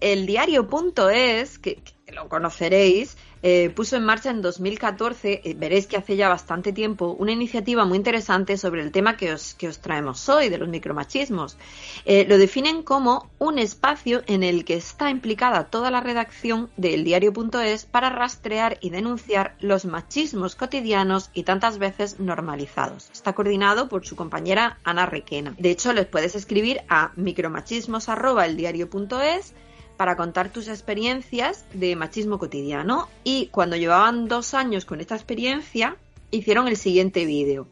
El 0.00 0.26
diario.es, 0.26 1.58
que, 1.58 1.76
que 1.76 1.93
lo 2.14 2.28
conoceréis, 2.28 3.16
eh, 3.46 3.68
puso 3.68 3.96
en 3.96 4.04
marcha 4.04 4.30
en 4.30 4.40
2014, 4.40 5.42
eh, 5.44 5.54
veréis 5.54 5.86
que 5.86 5.98
hace 5.98 6.16
ya 6.16 6.30
bastante 6.30 6.72
tiempo, 6.72 7.14
una 7.18 7.32
iniciativa 7.32 7.84
muy 7.84 7.98
interesante 7.98 8.56
sobre 8.56 8.80
el 8.80 8.90
tema 8.90 9.18
que 9.18 9.34
os, 9.34 9.52
que 9.52 9.68
os 9.68 9.80
traemos 9.80 10.30
hoy, 10.30 10.48
de 10.48 10.56
los 10.56 10.70
micromachismos. 10.70 11.58
Eh, 12.06 12.24
lo 12.26 12.38
definen 12.38 12.82
como 12.82 13.28
un 13.38 13.58
espacio 13.58 14.22
en 14.28 14.42
el 14.42 14.64
que 14.64 14.76
está 14.76 15.10
implicada 15.10 15.64
toda 15.64 15.90
la 15.90 16.00
redacción 16.00 16.70
del 16.78 17.04
diario.es 17.04 17.84
para 17.84 18.08
rastrear 18.08 18.78
y 18.80 18.88
denunciar 18.88 19.56
los 19.60 19.84
machismos 19.84 20.56
cotidianos 20.56 21.28
y 21.34 21.42
tantas 21.42 21.76
veces 21.76 22.20
normalizados. 22.20 23.10
Está 23.12 23.34
coordinado 23.34 23.90
por 23.90 24.06
su 24.06 24.16
compañera 24.16 24.78
Ana 24.84 25.04
Requena. 25.04 25.54
De 25.58 25.70
hecho, 25.70 25.92
les 25.92 26.06
puedes 26.06 26.34
escribir 26.34 26.80
a 26.88 27.12
micromachismos.eldiario.es 27.16 29.54
para 29.96 30.16
contar 30.16 30.50
tus 30.50 30.68
experiencias 30.68 31.64
de 31.72 31.96
machismo 31.96 32.38
cotidiano 32.38 33.08
y 33.22 33.48
cuando 33.48 33.76
llevaban 33.76 34.28
dos 34.28 34.54
años 34.54 34.84
con 34.84 35.00
esta 35.00 35.14
experiencia 35.14 35.96
hicieron 36.30 36.68
el 36.68 36.76
siguiente 36.76 37.24
vídeo. 37.24 37.66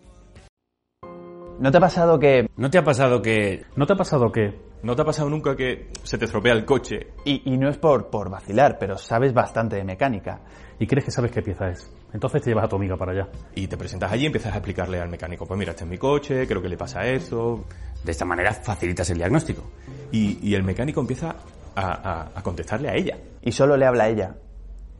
¿No 1.58 1.70
te 1.70 1.78
ha 1.78 1.80
pasado 1.80 2.18
que... 2.18 2.48
¿No 2.56 2.70
te 2.70 2.78
ha 2.78 2.84
pasado 2.84 3.22
que... 3.22 3.64
¿No 3.76 3.86
te 3.86 3.92
ha 3.92 3.96
pasado 3.96 4.32
que 4.32 4.72
¿No 4.82 4.96
te 4.96 5.02
ha 5.02 5.04
pasado 5.04 5.30
nunca 5.30 5.54
que 5.54 5.90
se 6.02 6.18
te 6.18 6.24
estropea 6.24 6.52
el 6.54 6.64
coche? 6.64 7.12
Y, 7.24 7.52
y 7.52 7.56
no 7.56 7.68
es 7.68 7.76
por, 7.78 8.10
por 8.10 8.28
vacilar, 8.28 8.78
pero 8.80 8.98
sabes 8.98 9.32
bastante 9.32 9.76
de 9.76 9.84
mecánica. 9.84 10.40
y 10.80 10.88
crees 10.88 11.04
que 11.04 11.12
sabes 11.12 11.30
qué 11.30 11.40
pieza 11.40 11.68
es? 11.68 11.88
Entonces 12.12 12.42
te 12.42 12.50
llevas 12.50 12.64
a 12.64 12.68
tu 12.68 12.74
amiga 12.74 12.96
para 12.96 13.12
allá. 13.12 13.28
Y 13.54 13.68
te 13.68 13.76
presentas 13.76 14.10
allí 14.10 14.24
y 14.24 14.26
empiezas 14.26 14.52
a 14.52 14.56
explicarle 14.56 15.00
al 15.00 15.08
mecánico, 15.08 15.46
pues 15.46 15.56
mira, 15.56 15.70
este 15.70 15.84
es 15.84 15.90
mi 15.90 15.98
coche, 15.98 16.48
creo 16.48 16.60
que 16.60 16.68
le 16.68 16.76
pasa 16.76 17.06
eso. 17.06 17.64
De 18.02 18.10
esta 18.10 18.24
manera 18.24 18.52
facilitas 18.52 19.08
el 19.10 19.18
diagnóstico. 19.18 19.62
Y, 20.10 20.40
y 20.42 20.56
el 20.56 20.64
mecánico 20.64 21.00
empieza 21.00 21.36
a, 21.74 21.92
a- 21.92 22.30
a 22.34 22.42
contestarle 22.42 22.88
a 22.88 22.94
ella. 22.94 23.16
Y 23.42 23.52
solo 23.52 23.76
le 23.76 23.86
habla 23.86 24.04
a 24.04 24.08
ella. 24.08 24.34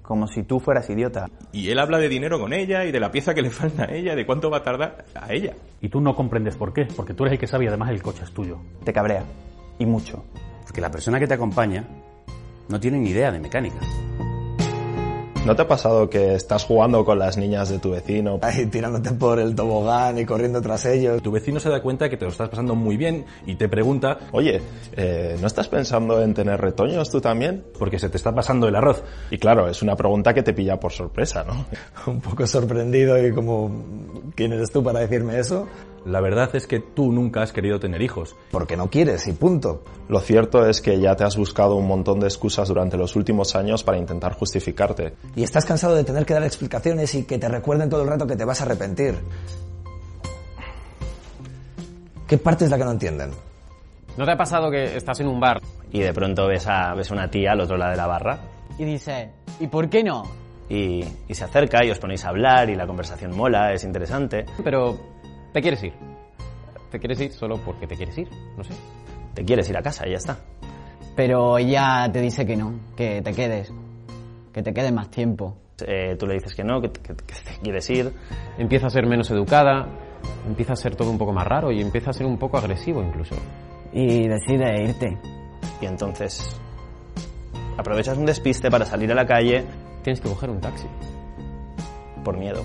Como 0.02 0.26
si 0.26 0.42
tú 0.42 0.58
fueras 0.58 0.90
idiota. 0.90 1.28
Y 1.52 1.70
él 1.70 1.78
habla 1.78 1.98
de 1.98 2.08
dinero 2.08 2.40
con 2.40 2.52
ella 2.52 2.84
y 2.84 2.90
de 2.92 2.98
la 3.00 3.10
pieza 3.10 3.34
que 3.34 3.42
le 3.42 3.50
falta 3.50 3.84
a 3.84 3.92
ella, 3.94 4.14
de 4.16 4.26
cuánto 4.26 4.50
va 4.50 4.58
a 4.58 4.62
tardar 4.62 5.04
a 5.14 5.32
ella. 5.32 5.54
Y 5.80 5.88
tú 5.88 6.00
no 6.00 6.14
comprendes 6.14 6.56
por 6.56 6.72
qué, 6.72 6.86
porque 6.96 7.14
tú 7.14 7.22
eres 7.24 7.34
el 7.34 7.38
que 7.38 7.46
sabe 7.46 7.64
y 7.64 7.68
además 7.68 7.90
el 7.90 8.02
coche 8.02 8.24
es 8.24 8.32
tuyo. 8.32 8.58
Te 8.84 8.92
cabrea. 8.92 9.24
Y 9.78 9.86
mucho. 9.86 10.24
Porque 10.64 10.80
la 10.80 10.90
persona 10.90 11.18
que 11.20 11.26
te 11.26 11.34
acompaña 11.34 11.84
no 12.68 12.80
tiene 12.80 12.98
ni 12.98 13.10
idea 13.10 13.30
de 13.30 13.38
mecánica. 13.40 13.76
¿No 15.44 15.56
te 15.56 15.62
ha 15.62 15.66
pasado 15.66 16.08
que 16.08 16.36
estás 16.36 16.64
jugando 16.64 17.04
con 17.04 17.18
las 17.18 17.36
niñas 17.36 17.68
de 17.68 17.80
tu 17.80 17.90
vecino? 17.90 18.38
Ahí 18.42 18.66
tirándote 18.66 19.10
por 19.10 19.40
el 19.40 19.56
tobogán 19.56 20.16
y 20.18 20.24
corriendo 20.24 20.62
tras 20.62 20.86
ellos. 20.86 21.20
Tu 21.20 21.32
vecino 21.32 21.58
se 21.58 21.68
da 21.68 21.82
cuenta 21.82 22.08
que 22.08 22.16
te 22.16 22.24
lo 22.24 22.30
estás 22.30 22.48
pasando 22.48 22.76
muy 22.76 22.96
bien 22.96 23.24
y 23.44 23.56
te 23.56 23.68
pregunta, 23.68 24.18
Oye, 24.30 24.60
eh, 24.92 25.36
¿no 25.40 25.48
estás 25.48 25.66
pensando 25.66 26.22
en 26.22 26.32
tener 26.32 26.60
retoños 26.60 27.10
tú 27.10 27.20
también? 27.20 27.64
porque 27.76 27.98
se 27.98 28.08
te 28.08 28.18
está 28.18 28.32
pasando 28.32 28.68
el 28.68 28.76
arroz. 28.76 29.02
Y 29.32 29.38
claro, 29.38 29.68
es 29.68 29.82
una 29.82 29.96
pregunta 29.96 30.32
que 30.32 30.44
te 30.44 30.54
pilla 30.54 30.78
por 30.78 30.92
sorpresa, 30.92 31.42
¿no? 31.44 31.66
Un 32.12 32.20
poco 32.20 32.46
sorprendido 32.46 33.18
y 33.26 33.32
como, 33.32 33.84
¿quién 34.36 34.52
eres 34.52 34.70
tú 34.70 34.82
para 34.84 35.00
decirme 35.00 35.40
eso? 35.40 35.66
La 36.04 36.20
verdad 36.20 36.50
es 36.54 36.66
que 36.66 36.80
tú 36.80 37.12
nunca 37.12 37.42
has 37.42 37.52
querido 37.52 37.78
tener 37.78 38.02
hijos. 38.02 38.34
Porque 38.50 38.76
no 38.76 38.90
quieres 38.90 39.26
y 39.28 39.32
punto. 39.32 39.82
Lo 40.08 40.20
cierto 40.20 40.66
es 40.66 40.80
que 40.80 41.00
ya 41.00 41.14
te 41.14 41.24
has 41.24 41.36
buscado 41.36 41.76
un 41.76 41.86
montón 41.86 42.18
de 42.20 42.26
excusas 42.26 42.68
durante 42.68 42.96
los 42.96 43.14
últimos 43.14 43.54
años 43.54 43.84
para 43.84 43.98
intentar 43.98 44.34
justificarte. 44.34 45.14
Y 45.36 45.44
estás 45.44 45.64
cansado 45.64 45.94
de 45.94 46.04
tener 46.04 46.26
que 46.26 46.34
dar 46.34 46.42
explicaciones 46.42 47.14
y 47.14 47.24
que 47.24 47.38
te 47.38 47.48
recuerden 47.48 47.88
todo 47.88 48.02
el 48.02 48.08
rato 48.08 48.26
que 48.26 48.36
te 48.36 48.44
vas 48.44 48.60
a 48.60 48.64
arrepentir. 48.64 49.16
¿Qué 52.26 52.38
parte 52.38 52.64
es 52.64 52.70
la 52.70 52.78
que 52.78 52.84
no 52.84 52.92
entienden? 52.92 53.30
¿No 54.16 54.24
te 54.24 54.32
ha 54.32 54.36
pasado 54.36 54.70
que 54.70 54.96
estás 54.96 55.20
en 55.20 55.28
un 55.28 55.38
bar 55.38 55.60
y 55.90 56.00
de 56.00 56.12
pronto 56.12 56.46
ves 56.46 56.66
a, 56.66 56.94
ves 56.94 57.10
a 57.10 57.14
una 57.14 57.30
tía 57.30 57.52
al 57.52 57.60
otro 57.60 57.76
lado 57.76 57.92
de 57.92 57.96
la 57.96 58.06
barra 58.06 58.38
Y 58.78 58.84
dice, 58.84 59.30
¿y 59.60 59.66
por 59.66 59.88
qué 59.88 60.02
no? 60.02 60.24
y, 60.72 61.04
y 61.28 61.34
se 61.34 61.44
acerca 61.44 61.84
y 61.84 61.90
os 61.90 61.98
ponéis 61.98 62.24
a 62.24 62.30
hablar 62.30 62.70
y 62.70 62.74
la 62.74 62.86
conversación 62.86 63.36
mola, 63.36 63.72
es 63.72 63.84
interesante, 63.84 64.46
pero 64.64 65.11
te 65.52 65.60
quieres 65.60 65.82
ir? 65.84 65.92
¿Te 66.90 66.98
quieres 66.98 67.20
ir 67.20 67.32
solo 67.32 67.56
porque 67.64 67.86
te 67.86 67.96
quieres 67.96 68.16
ir? 68.18 68.28
No 68.56 68.64
sé. 68.64 68.72
te 69.34 69.44
quieres 69.44 69.68
ir 69.70 69.76
a 69.76 69.82
casa 69.82 70.06
y 70.06 70.10
ya 70.10 70.16
está. 70.18 70.38
Pero 71.16 71.56
ella 71.58 72.08
te 72.12 72.20
dice 72.20 72.44
que 72.46 72.56
no, 72.56 72.74
que 72.96 73.22
te 73.22 73.32
quedes, 73.32 73.72
que 74.52 74.62
te 74.62 74.72
quedes 74.74 74.92
más 74.92 75.10
tiempo. 75.10 75.56
Eh, 75.86 76.16
tú 76.18 76.26
le 76.26 76.34
dices 76.34 76.54
que 76.54 76.62
no, 76.64 76.80
que, 76.80 76.90
que- 76.90 77.14
que 77.14 77.34
te 77.34 77.58
quieres 77.62 77.88
ir, 77.90 78.12
Empieza 78.58 78.86
a 78.86 78.90
ser 78.90 79.06
menos 79.06 79.30
educada, 79.30 79.88
empieza 80.46 80.74
a 80.74 80.76
ser 80.76 80.94
todo 80.96 81.10
un 81.10 81.18
poco 81.18 81.32
más 81.32 81.46
raro 81.46 81.72
y 81.72 81.80
empieza 81.80 82.10
a 82.10 82.12
ser 82.12 82.26
un 82.26 82.38
poco 82.38 82.58
agresivo 82.58 83.02
incluso. 83.02 83.34
Y 83.92 84.28
decide 84.28 84.82
irte. 84.84 85.18
y 85.80 85.86
entonces 85.86 86.60
aprovechas 87.78 88.16
un 88.18 88.26
despiste 88.26 88.70
para 88.70 88.84
salir 88.84 89.10
a 89.12 89.14
la 89.14 89.26
calle 89.26 89.64
Tienes 90.02 90.20
que 90.20 90.28
coger 90.28 90.50
un 90.50 90.60
taxi. 90.60 90.86
por 92.24 92.36
miedo. 92.36 92.62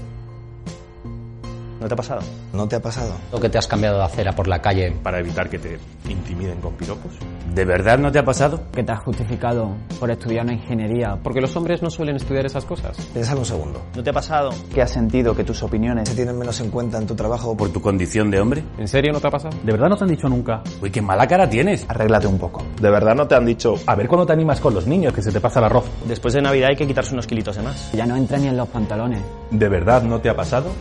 ¿No 1.80 1.88
te 1.88 1.94
ha 1.94 1.98
pasado? 1.98 2.22
¿No 2.54 2.68
te 2.68 2.76
ha 2.76 2.82
pasado? 2.82 3.14
¿O 3.32 3.40
que 3.40 3.50
te 3.50 3.58
has 3.58 3.68
cambiado 3.68 4.00
de 4.00 4.04
acera 4.06 4.32
por 4.34 4.48
la 4.48 4.60
calle? 4.60 4.92
Para 5.04 5.20
evitar 5.20 5.48
que 5.48 5.60
te 5.60 5.78
intimiden 6.10 6.60
con 6.60 6.74
piropos. 6.74 7.12
¿De 7.54 7.66
verdad 7.66 8.00
no 8.00 8.12
te 8.12 8.18
ha 8.20 8.26
pasado? 8.26 8.60
Que 8.74 8.84
te 8.84 8.92
has 8.92 9.00
justificado 9.00 9.76
por 10.00 10.10
estudiar 10.10 10.44
una 10.44 10.54
ingeniería. 10.54 11.18
Porque 11.22 11.40
los 11.40 11.56
hombres 11.56 11.84
no 11.84 11.92
suelen 11.92 12.16
estudiar 12.16 12.46
esas 12.46 12.66
cosas. 12.66 12.98
Piénsalo 13.14 13.42
un 13.42 13.46
segundo. 13.46 13.82
¿No 13.96 14.04
te 14.04 14.10
ha 14.10 14.14
pasado? 14.14 14.50
Que 14.74 14.82
has 14.82 14.92
sentido 14.92 15.36
que 15.36 15.44
tus 15.44 15.62
opiniones... 15.62 16.10
¿Se 16.10 16.16
tienen 16.16 16.38
menos 16.38 16.60
en 16.62 16.72
cuenta 16.72 16.98
en 16.98 17.06
tu 17.06 17.16
trabajo? 17.16 17.56
¿Por 17.56 17.70
tu 17.70 17.82
condición 17.82 18.32
de 18.32 18.40
hombre? 18.40 18.64
¿En 18.80 18.88
serio 18.88 19.14
no 19.14 19.20
te 19.20 19.28
ha 19.28 19.32
pasado? 19.32 19.56
¿De 19.64 19.72
verdad 19.72 19.90
no 19.90 19.98
te 19.98 20.04
han 20.04 20.10
dicho 20.10 20.28
nunca? 20.28 20.64
Uy, 20.82 20.90
qué 20.90 21.02
mala 21.02 21.28
cara 21.28 21.48
tienes. 21.48 21.86
Arréglate 21.88 22.26
un 22.26 22.40
poco. 22.40 22.64
¿De 22.82 22.90
verdad 22.90 23.14
no 23.14 23.28
te 23.28 23.36
han 23.36 23.46
dicho, 23.46 23.76
A 23.86 23.96
ver 23.96 24.08
cuándo 24.08 24.26
te 24.26 24.34
animas 24.34 24.60
con 24.60 24.74
los 24.74 24.88
niños, 24.88 25.14
que 25.14 25.22
se 25.22 25.32
te 25.32 25.40
pasa 25.40 25.60
el 25.60 25.66
arroz. 25.66 25.86
Después 26.08 26.34
de 26.34 26.42
Navidad 26.42 26.70
hay 26.70 26.76
que 26.76 26.88
quitarse 26.88 27.14
unos 27.14 27.28
kilitos 27.28 27.56
de 27.56 27.62
más. 27.62 27.92
Ya 27.92 28.06
no 28.08 28.16
entra 28.16 28.40
ni 28.40 28.48
en 28.48 28.58
los 28.58 28.68
pantalones. 28.68 29.22
¿De 29.52 29.70
verdad 29.70 30.02
no 30.02 30.20
te 30.20 30.30
ha 30.30 30.36
pasado? 30.36 30.72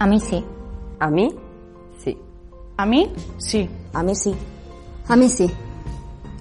A 0.00 0.06
mí 0.06 0.18
sí. 0.18 0.42
¿A 0.98 1.10
mí? 1.10 1.28
Sí. 2.02 2.16
¿A 2.78 2.86
mí? 2.86 3.12
Sí. 3.38 3.68
A 3.92 4.02
mí 4.02 4.14
sí. 4.14 4.34
A 5.08 5.14
mí 5.16 5.28
sí. 5.28 5.46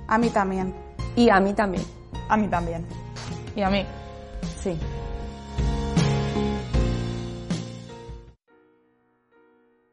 A 0.08 0.18
mí 0.18 0.30
también. 0.30 0.74
Y 1.16 1.30
a 1.30 1.40
mí 1.42 1.54
también. 1.54 1.84
A 2.30 2.38
mí 2.38 2.48
también. 2.48 2.86
Y 3.58 3.62
a 3.62 3.70
mí. 3.70 3.86
Sí. 4.64 4.78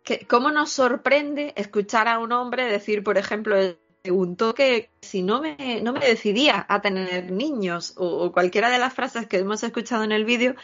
que- 0.05 0.27
¿Cómo 0.29 0.51
nos 0.51 0.71
sorprende 0.71 1.53
escuchar 1.57 2.07
a 2.09 2.19
un 2.21 2.31
hombre 2.33 2.65
decir, 2.67 3.03
por 3.03 3.19
ejemplo, 3.19 3.57
preguntó 4.03 4.55
que 4.55 4.91
si 5.03 5.23
no 5.23 5.41
me, 5.41 5.81
no 5.83 5.93
me 5.93 5.99
decidía 6.01 6.65
a 6.69 6.81
tener 6.81 7.33
niños 7.33 7.95
o, 7.97 8.07
o 8.07 8.33
cualquiera 8.33 8.71
de 8.71 8.79
las 8.79 8.95
frases 8.95 9.27
que 9.27 9.39
hemos 9.39 9.65
escuchado 9.65 10.05
en 10.05 10.13
el 10.13 10.25
vídeo 10.25 10.55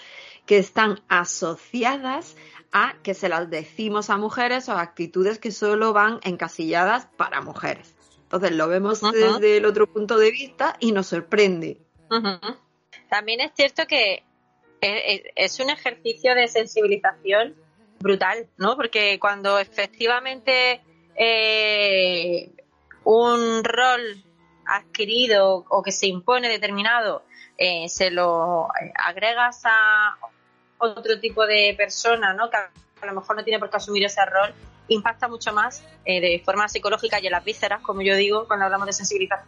que 0.46 0.58
están 0.58 1.00
asociadas 1.08 2.36
a 2.72 2.94
que 3.02 3.14
se 3.14 3.28
las 3.28 3.50
decimos 3.50 4.10
a 4.10 4.16
mujeres 4.16 4.68
o 4.68 4.72
actitudes 4.72 5.38
que 5.38 5.52
solo 5.52 5.92
van 5.92 6.20
encasilladas 6.22 7.06
para 7.16 7.40
mujeres. 7.42 7.94
Entonces 8.22 8.52
lo 8.52 8.66
vemos 8.66 9.02
desde 9.02 9.58
el 9.58 9.66
otro 9.66 9.86
punto 9.86 10.16
de 10.16 10.30
vista 10.30 10.76
y 10.80 10.92
nos 10.92 11.06
sorprende. 11.08 11.82
También 13.10 13.40
es 13.40 13.52
cierto 13.54 13.86
que 13.86 14.24
e- 14.80 15.14
e- 15.14 15.32
es 15.36 15.60
un 15.60 15.68
ejercicio 15.68 16.34
de 16.34 16.48
sensibilización 16.48 17.54
brutal, 18.00 18.48
¿no? 18.56 18.74
Porque 18.76 19.18
cuando 19.20 19.58
efectivamente 19.58 20.80
eh, 21.14 22.50
un 23.04 23.62
rol 23.64 24.24
adquirido 24.64 25.66
o 25.68 25.82
que 25.82 25.92
se 25.92 26.06
impone 26.06 26.48
determinado 26.48 27.24
eh, 27.58 27.88
se 27.88 28.10
lo 28.10 28.68
agregas 28.94 29.62
a 29.64 30.16
otro 30.82 31.18
tipo 31.20 31.46
de 31.46 31.74
persona, 31.76 32.34
¿no? 32.34 32.50
Que 32.50 32.56
a 32.56 33.06
lo 33.06 33.14
mejor 33.14 33.36
no 33.36 33.44
tiene 33.44 33.58
por 33.58 33.70
qué 33.70 33.76
asumir 33.76 34.04
ese 34.04 34.24
rol, 34.26 34.52
impacta 34.88 35.28
mucho 35.28 35.52
más 35.52 35.82
eh, 36.04 36.20
de 36.20 36.42
forma 36.44 36.68
psicológica 36.68 37.18
y 37.20 37.26
en 37.26 37.32
las 37.32 37.44
vísceras, 37.44 37.80
como 37.82 38.02
yo 38.02 38.14
digo, 38.16 38.46
cuando 38.46 38.64
hablamos 38.66 38.86
de 38.86 38.92
sensibilización, 38.92 39.46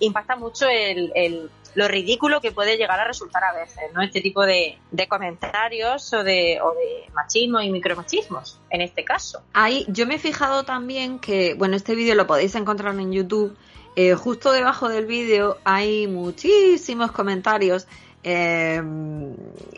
impacta 0.00 0.36
mucho 0.36 0.66
el, 0.68 1.12
el- 1.14 1.50
lo 1.74 1.88
ridículo 1.88 2.40
que 2.40 2.52
puede 2.52 2.76
llegar 2.76 3.00
a 3.00 3.04
resultar 3.04 3.42
a 3.42 3.52
veces, 3.52 3.82
¿no? 3.92 4.00
Este 4.00 4.20
tipo 4.20 4.46
de, 4.46 4.78
de 4.92 5.08
comentarios 5.08 6.12
o 6.12 6.22
de, 6.22 6.60
o 6.62 6.72
de 6.72 7.12
machismo 7.14 7.60
y 7.60 7.70
micromachismos, 7.72 8.60
en 8.70 8.80
este 8.80 9.04
caso. 9.04 9.42
Ahí 9.54 9.84
yo 9.88 10.06
me 10.06 10.14
he 10.14 10.18
fijado 10.20 10.62
también 10.62 11.18
que, 11.18 11.54
bueno, 11.54 11.74
este 11.74 11.96
vídeo 11.96 12.14
lo 12.14 12.28
podéis 12.28 12.54
encontrar 12.54 12.94
en 12.94 13.10
YouTube. 13.12 13.56
eh, 13.96 14.14
justo 14.14 14.52
debajo 14.52 14.88
del 14.88 15.06
vídeo 15.06 15.58
hay 15.64 16.06
muchísimos 16.06 17.10
comentarios 17.10 17.88
eh, 18.24 18.82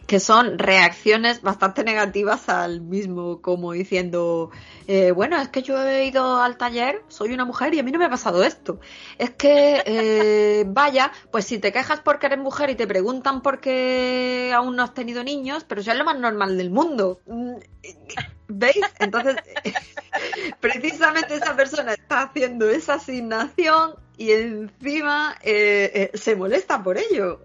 que 0.07 0.21
son 0.21 0.59
reacciones 0.59 1.43
bastante 1.43 1.83
negativas 1.83 2.49
al 2.49 2.81
mismo, 2.81 3.43
como 3.43 3.73
diciendo, 3.73 4.51
eh, 4.87 5.11
bueno, 5.11 5.37
es 5.41 5.49
que 5.49 5.63
yo 5.63 5.83
he 5.83 6.07
ido 6.07 6.41
al 6.41 6.57
taller, 6.57 7.03
soy 7.09 7.35
una 7.35 7.45
mujer 7.45 7.75
y 7.75 7.81
a 7.81 7.83
mí 7.83 7.91
no 7.91 7.99
me 7.99 8.05
ha 8.05 8.11
pasado 8.11 8.45
esto. 8.45 8.79
Es 9.19 9.31
que, 9.31 9.83
eh, 9.85 10.65
vaya, 10.69 11.11
pues 11.33 11.45
si 11.45 11.59
te 11.59 11.73
quejas 11.73 12.01
porque 12.01 12.27
eres 12.27 12.39
mujer 12.39 12.71
y 12.71 12.77
te 12.77 12.87
preguntan 12.87 13.43
por 13.43 13.61
qué 13.61 14.53
aún 14.55 14.77
no 14.77 14.85
has 14.85 14.95
tenido 14.95 15.25
niños, 15.25 15.65
pero 15.65 15.81
eso 15.81 15.91
es 15.91 15.99
lo 15.99 16.05
más 16.05 16.19
normal 16.19 16.57
del 16.57 16.71
mundo. 16.71 17.21
Mm, 17.27 17.57
¿Veis? 18.49 18.81
Entonces, 19.01 19.35
precisamente 20.61 21.35
esa 21.35 21.57
persona 21.57 21.95
está 21.95 22.23
haciendo 22.23 22.71
esa 22.71 22.95
asignación 22.95 23.97
y 24.17 24.31
encima 24.31 25.37
eh, 25.43 26.13
se 26.15 26.37
molesta 26.37 26.81
por 26.85 26.97
ello. 26.97 27.41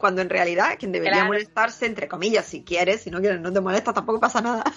Cuando 0.00 0.22
en 0.22 0.30
realidad 0.30 0.76
quien 0.78 0.92
debería 0.92 1.18
Claro. 1.18 1.28
molestarse, 1.28 1.84
entre 1.84 2.08
comillas, 2.08 2.46
si 2.46 2.64
quieres, 2.64 3.02
si 3.02 3.10
no 3.10 3.20
quieres, 3.20 3.38
no 3.40 3.52
te 3.52 3.60
molesta, 3.60 3.92
tampoco 3.92 4.18
pasa 4.18 4.40
nada. 4.40 4.64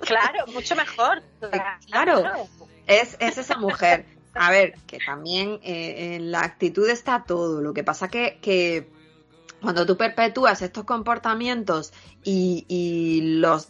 Claro, 0.00 0.44
mucho 0.52 0.74
mejor. 0.74 1.22
Claro, 1.86 2.24
es, 2.86 3.16
es 3.20 3.38
esa 3.38 3.56
mujer. 3.58 4.06
A 4.34 4.50
ver, 4.50 4.74
que 4.88 4.98
también 4.98 5.60
eh, 5.62 6.16
en 6.16 6.32
la 6.32 6.40
actitud 6.42 6.88
está 6.88 7.22
todo. 7.24 7.60
Lo 7.62 7.72
que 7.72 7.84
pasa 7.84 8.08
que, 8.08 8.38
que 8.42 8.88
cuando 9.60 9.86
tú 9.86 9.96
perpetúas 9.96 10.62
estos 10.62 10.84
comportamientos 10.84 11.92
y, 12.24 12.64
y 12.68 13.38
los, 13.38 13.66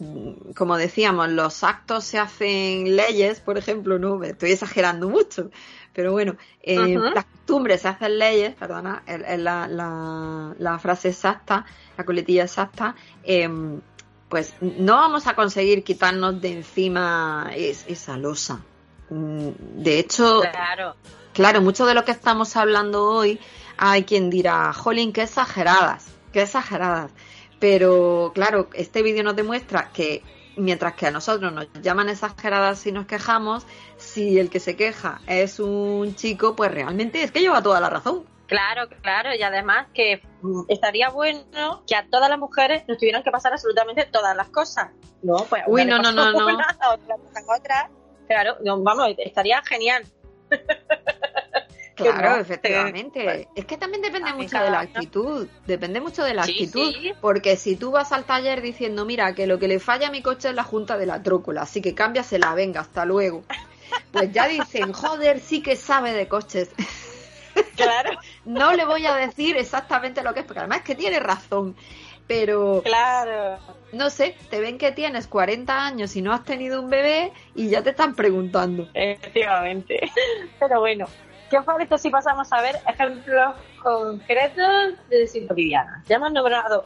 como 0.55 0.77
decíamos, 0.77 1.29
los 1.29 1.63
actos 1.63 2.05
se 2.05 2.17
hacen 2.17 2.95
leyes, 2.95 3.39
por 3.39 3.57
ejemplo, 3.59 3.99
no, 3.99 4.23
estoy 4.23 4.51
exagerando 4.53 5.09
mucho, 5.09 5.51
pero 5.99 6.13
bueno, 6.13 6.37
eh, 6.63 6.97
las 7.13 7.25
costumbres 7.25 7.81
se 7.81 7.89
hacen 7.89 8.17
leyes, 8.17 8.55
perdona, 8.55 9.03
es 9.05 9.19
es 9.27 9.37
la, 9.39 9.67
la, 9.67 10.55
la 10.57 10.79
frase 10.79 11.09
exacta, 11.09 11.65
la 11.97 12.05
coletilla 12.05 12.43
exacta, 12.43 12.95
em, 13.23 13.81
pues 14.29 14.53
no 14.61 14.95
vamos 14.95 15.27
a 15.27 15.33
conseguir 15.35 15.83
quitarnos 15.83 16.39
de 16.39 16.53
encima 16.53 17.51
es- 17.53 17.83
esa 17.89 18.15
losa. 18.15 18.61
Mm, 19.09 19.49
De 19.83 19.99
hecho, 19.99 20.39
Claro. 20.39 20.95
Claro, 21.33 21.59
mucho 21.61 21.85
de 21.85 21.93
lo 21.95 22.05
que 22.05 22.11
estamos 22.13 22.55
hablando 22.55 23.03
hoy, 23.03 23.41
hay 23.77 24.03
quien 24.05 24.29
dirá, 24.29 24.71
jolín, 24.71 25.11
qué 25.11 25.23
exageradas, 25.23 26.07
qué 26.31 26.43
exageradas. 26.43 27.11
Pero 27.59 28.31
claro, 28.33 28.69
este 28.73 29.01
vídeo 29.03 29.21
nos 29.23 29.35
demuestra 29.35 29.89
que 29.91 30.23
mientras 30.55 30.93
que 30.95 31.07
a 31.07 31.11
nosotros 31.11 31.53
nos 31.53 31.67
llaman 31.81 32.09
exageradas 32.09 32.79
si 32.79 32.91
nos 32.91 33.05
quejamos, 33.05 33.65
si 34.09 34.39
el 34.39 34.49
que 34.49 34.59
se 34.59 34.75
queja 34.75 35.21
es 35.27 35.59
un 35.59 36.15
chico, 36.15 36.55
pues 36.55 36.71
realmente 36.71 37.23
es 37.23 37.31
que 37.31 37.39
lleva 37.39 37.61
toda 37.61 37.79
la 37.79 37.89
razón. 37.89 38.25
Claro, 38.47 38.89
claro, 39.01 39.35
y 39.35 39.43
además 39.43 39.87
que 39.93 40.21
estaría 40.69 41.09
bueno 41.09 41.83
que 41.87 41.95
a 41.95 42.07
todas 42.09 42.29
las 42.29 42.39
mujeres 42.39 42.83
nos 42.87 42.97
tuvieran 42.97 43.21
que 43.21 43.29
pasar 43.29 43.53
absolutamente 43.53 44.05
todas 44.11 44.35
las 44.35 44.49
cosas. 44.49 44.89
No, 45.21 45.35
pues 45.49 45.61
a 45.63 45.69
Uy, 45.69 45.85
no, 45.85 45.99
no, 45.99 46.11
no, 46.11 46.31
no. 46.31 46.45
otra 46.47 46.65
pasa 46.67 47.57
otra. 47.57 47.89
Claro, 48.27 48.57
no, 48.63 48.81
vamos, 48.81 49.07
estaría 49.19 49.61
genial. 49.63 50.03
Claro, 51.95 52.29
no, 52.29 52.35
efectivamente. 52.37 53.49
Es 53.55 53.65
que 53.65 53.77
también 53.77 54.01
depende 54.01 54.33
mucho 54.33 54.57
de 54.57 54.69
la 54.71 54.79
actitud. 54.79 55.47
Depende 55.67 55.99
mucho 55.99 56.23
de 56.23 56.33
la 56.33 56.43
Sí, 56.43 56.51
actitud. 56.51 56.93
sí. 56.93 57.13
Porque 57.19 57.57
si 57.57 57.75
tú 57.75 57.91
vas 57.91 58.13
al 58.13 58.23
taller 58.23 58.61
diciendo, 58.61 59.05
mira, 59.05 59.35
que 59.35 59.47
lo 59.47 59.59
que 59.59 59.67
le 59.67 59.79
falla 59.79 60.07
a 60.07 60.11
mi 60.11 60.21
coche 60.21 60.49
es 60.49 60.55
la 60.55 60.63
junta 60.63 60.97
de 60.97 61.05
la 61.05 61.21
trócola, 61.21 61.63
así 61.63 61.81
que 61.81 61.93
cámbiasela, 61.93 62.53
venga, 62.53 62.79
hasta 62.81 63.03
luego. 63.03 63.43
Pues 64.11 64.31
ya 64.31 64.47
dicen, 64.47 64.93
joder, 64.93 65.39
sí 65.39 65.61
que 65.61 65.75
sabe 65.75 66.13
de 66.13 66.27
coches. 66.27 66.69
Claro. 67.75 68.11
no 68.45 68.73
le 68.73 68.85
voy 68.85 69.05
a 69.05 69.15
decir 69.15 69.57
exactamente 69.57 70.21
lo 70.23 70.33
que 70.33 70.41
es, 70.41 70.45
porque 70.45 70.59
además 70.59 70.79
es 70.79 70.83
que 70.85 70.95
tiene 70.95 71.19
razón. 71.19 71.75
Pero, 72.27 72.81
Claro. 72.83 73.57
no 73.91 74.09
sé, 74.09 74.35
te 74.49 74.61
ven 74.61 74.77
que 74.77 74.91
tienes 74.91 75.27
40 75.27 75.85
años 75.85 76.15
y 76.15 76.21
no 76.21 76.31
has 76.31 76.43
tenido 76.45 76.81
un 76.81 76.89
bebé 76.89 77.33
y 77.55 77.69
ya 77.69 77.81
te 77.81 77.89
están 77.89 78.15
preguntando. 78.15 78.87
Efectivamente. 78.93 80.11
Pero 80.59 80.79
bueno, 80.79 81.07
¿qué 81.49 81.57
os 81.57 81.65
parece 81.65 81.97
si 81.97 82.09
pasamos 82.09 82.51
a 82.53 82.61
ver 82.61 82.75
ejemplos 82.87 83.55
concretos 83.81 84.93
de 85.09 85.25
situaciones 85.27 85.47
cotidianas? 85.49 86.05
Ya 86.07 86.17
hemos 86.17 86.31
nombrado, 86.31 86.85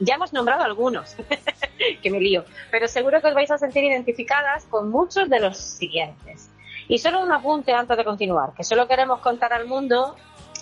ya 0.00 0.14
hemos 0.14 0.32
nombrado 0.32 0.62
algunos, 0.62 1.16
que 2.02 2.10
me 2.10 2.20
lío, 2.20 2.44
pero 2.70 2.88
seguro 2.88 3.20
que 3.20 3.28
os 3.28 3.34
vais 3.34 3.50
a 3.50 3.58
sentir 3.58 3.84
identificadas 3.84 4.64
con 4.64 4.90
muchos 4.90 5.28
de 5.28 5.40
los 5.40 5.58
siguientes. 5.58 6.50
Y 6.88 6.98
solo 6.98 7.22
un 7.22 7.32
apunte 7.32 7.72
antes 7.72 7.96
de 7.96 8.04
continuar, 8.04 8.52
que 8.54 8.64
solo 8.64 8.86
queremos 8.86 9.20
contar 9.20 9.52
al 9.52 9.66
mundo 9.66 10.16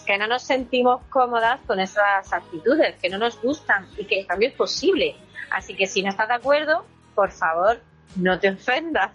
que 0.07 0.19
no 0.19 0.27
nos 0.27 0.43
sentimos 0.43 1.03
cómodas 1.11 1.61
con 1.67 1.81
esas 1.81 2.33
actitudes, 2.33 2.97
que 3.01 3.09
no 3.09 3.19
nos 3.19 3.41
gustan 3.41 3.87
y 3.97 4.05
que 4.05 4.25
también 4.25 4.53
es 4.53 4.57
posible. 4.57 5.17
Así 5.51 5.75
que 5.75 5.87
si 5.87 6.03
no 6.03 6.11
estás 6.11 6.29
de 6.29 6.35
acuerdo, 6.35 6.85
por 7.15 7.31
favor, 7.31 7.81
no 8.17 8.39
te 8.39 8.51
ofendas. 8.51 9.13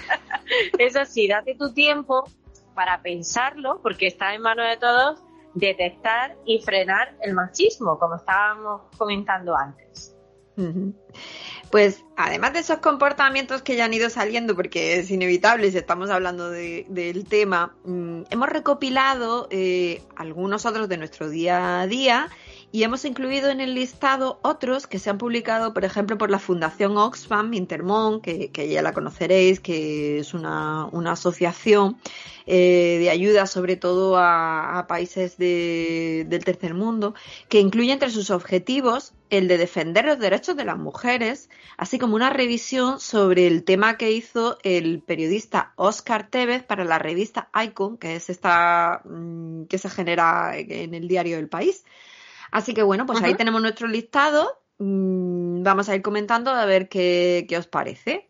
Eso 0.78 1.04
sí, 1.04 1.28
date 1.28 1.54
tu 1.54 1.72
tiempo 1.72 2.28
para 2.74 3.02
pensarlo, 3.02 3.80
porque 3.82 4.06
está 4.06 4.34
en 4.34 4.42
manos 4.42 4.68
de 4.68 4.76
todos 4.76 5.20
detectar 5.54 6.36
y 6.44 6.60
frenar 6.62 7.16
el 7.22 7.34
machismo, 7.34 7.98
como 7.98 8.16
estábamos 8.16 8.82
comentando 8.96 9.56
antes. 9.56 10.14
Pues 11.70 12.04
además 12.16 12.52
de 12.52 12.58
esos 12.58 12.78
comportamientos 12.78 13.62
que 13.62 13.74
ya 13.76 13.86
han 13.86 13.94
ido 13.94 14.10
saliendo, 14.10 14.54
porque 14.54 14.98
es 14.98 15.10
inevitable 15.10 15.70
si 15.70 15.78
estamos 15.78 16.10
hablando 16.10 16.50
de- 16.50 16.84
del 16.88 17.24
tema, 17.24 17.74
mm, 17.84 18.24
hemos 18.30 18.48
recopilado 18.50 19.48
eh, 19.50 20.02
algunos 20.16 20.66
otros 20.66 20.88
de 20.88 20.98
nuestro 20.98 21.30
día 21.30 21.80
a 21.80 21.86
día 21.86 22.28
y 22.72 22.84
hemos 22.84 23.04
incluido 23.04 23.50
en 23.50 23.60
el 23.60 23.74
listado 23.74 24.40
otros 24.42 24.86
que 24.86 24.98
se 24.98 25.10
han 25.10 25.18
publicado, 25.18 25.74
por 25.74 25.84
ejemplo, 25.84 26.16
por 26.16 26.30
la 26.30 26.38
Fundación 26.38 26.96
Oxfam 26.96 27.52
Intermón, 27.52 28.22
que, 28.22 28.50
ya 28.70 28.80
la 28.80 28.94
conoceréis, 28.94 29.60
que 29.60 30.18
es 30.20 30.32
una, 30.32 30.88
asociación 31.12 31.98
eh, 32.46 32.96
de 32.98 33.10
ayuda 33.10 33.46
sobre 33.46 33.76
todo 33.76 34.16
a, 34.16 34.86
países 34.88 35.36
de- 35.36 36.24
del 36.26 36.44
tercer 36.46 36.72
mundo, 36.72 37.14
que 37.50 37.60
incluye 37.60 37.92
entre 37.92 38.10
sus 38.10 38.30
objetivos 38.30 39.12
el 39.28 39.48
de 39.48 39.58
defender 39.58 40.06
los 40.06 40.18
derechos 40.18 40.56
de 40.56 40.64
las 40.64 40.78
mujeres, 40.78 41.50
así 41.76 41.98
como 41.98 42.16
una 42.16 42.30
revisión 42.30 43.00
sobre 43.00 43.46
el 43.46 43.64
tema 43.64 43.98
que 43.98 44.12
hizo 44.12 44.56
el 44.62 45.02
periodista 45.02 45.74
Oscar 45.76 46.28
Tevez 46.30 46.62
para 46.62 46.84
la 46.84 46.98
revista 46.98 47.50
Icon, 47.54 47.98
que 47.98 48.16
es 48.16 48.30
esta 48.30 49.02
mm, 49.04 49.64
que 49.64 49.76
se 49.76 49.90
genera 49.90 50.56
en 50.56 50.94
el 50.94 51.06
diario 51.06 51.38
El 51.38 51.48
País. 51.48 51.84
Así 52.52 52.74
que 52.74 52.82
bueno, 52.82 53.06
pues 53.06 53.20
ahí 53.22 53.34
tenemos 53.34 53.60
nuestro 53.60 53.88
listado. 53.88 54.62
Mm, 54.78 55.62
Vamos 55.62 55.88
a 55.88 55.96
ir 55.96 56.02
comentando 56.02 56.50
a 56.50 56.64
ver 56.66 56.88
qué, 56.88 57.46
qué 57.48 57.56
os 57.56 57.66
parece. 57.66 58.28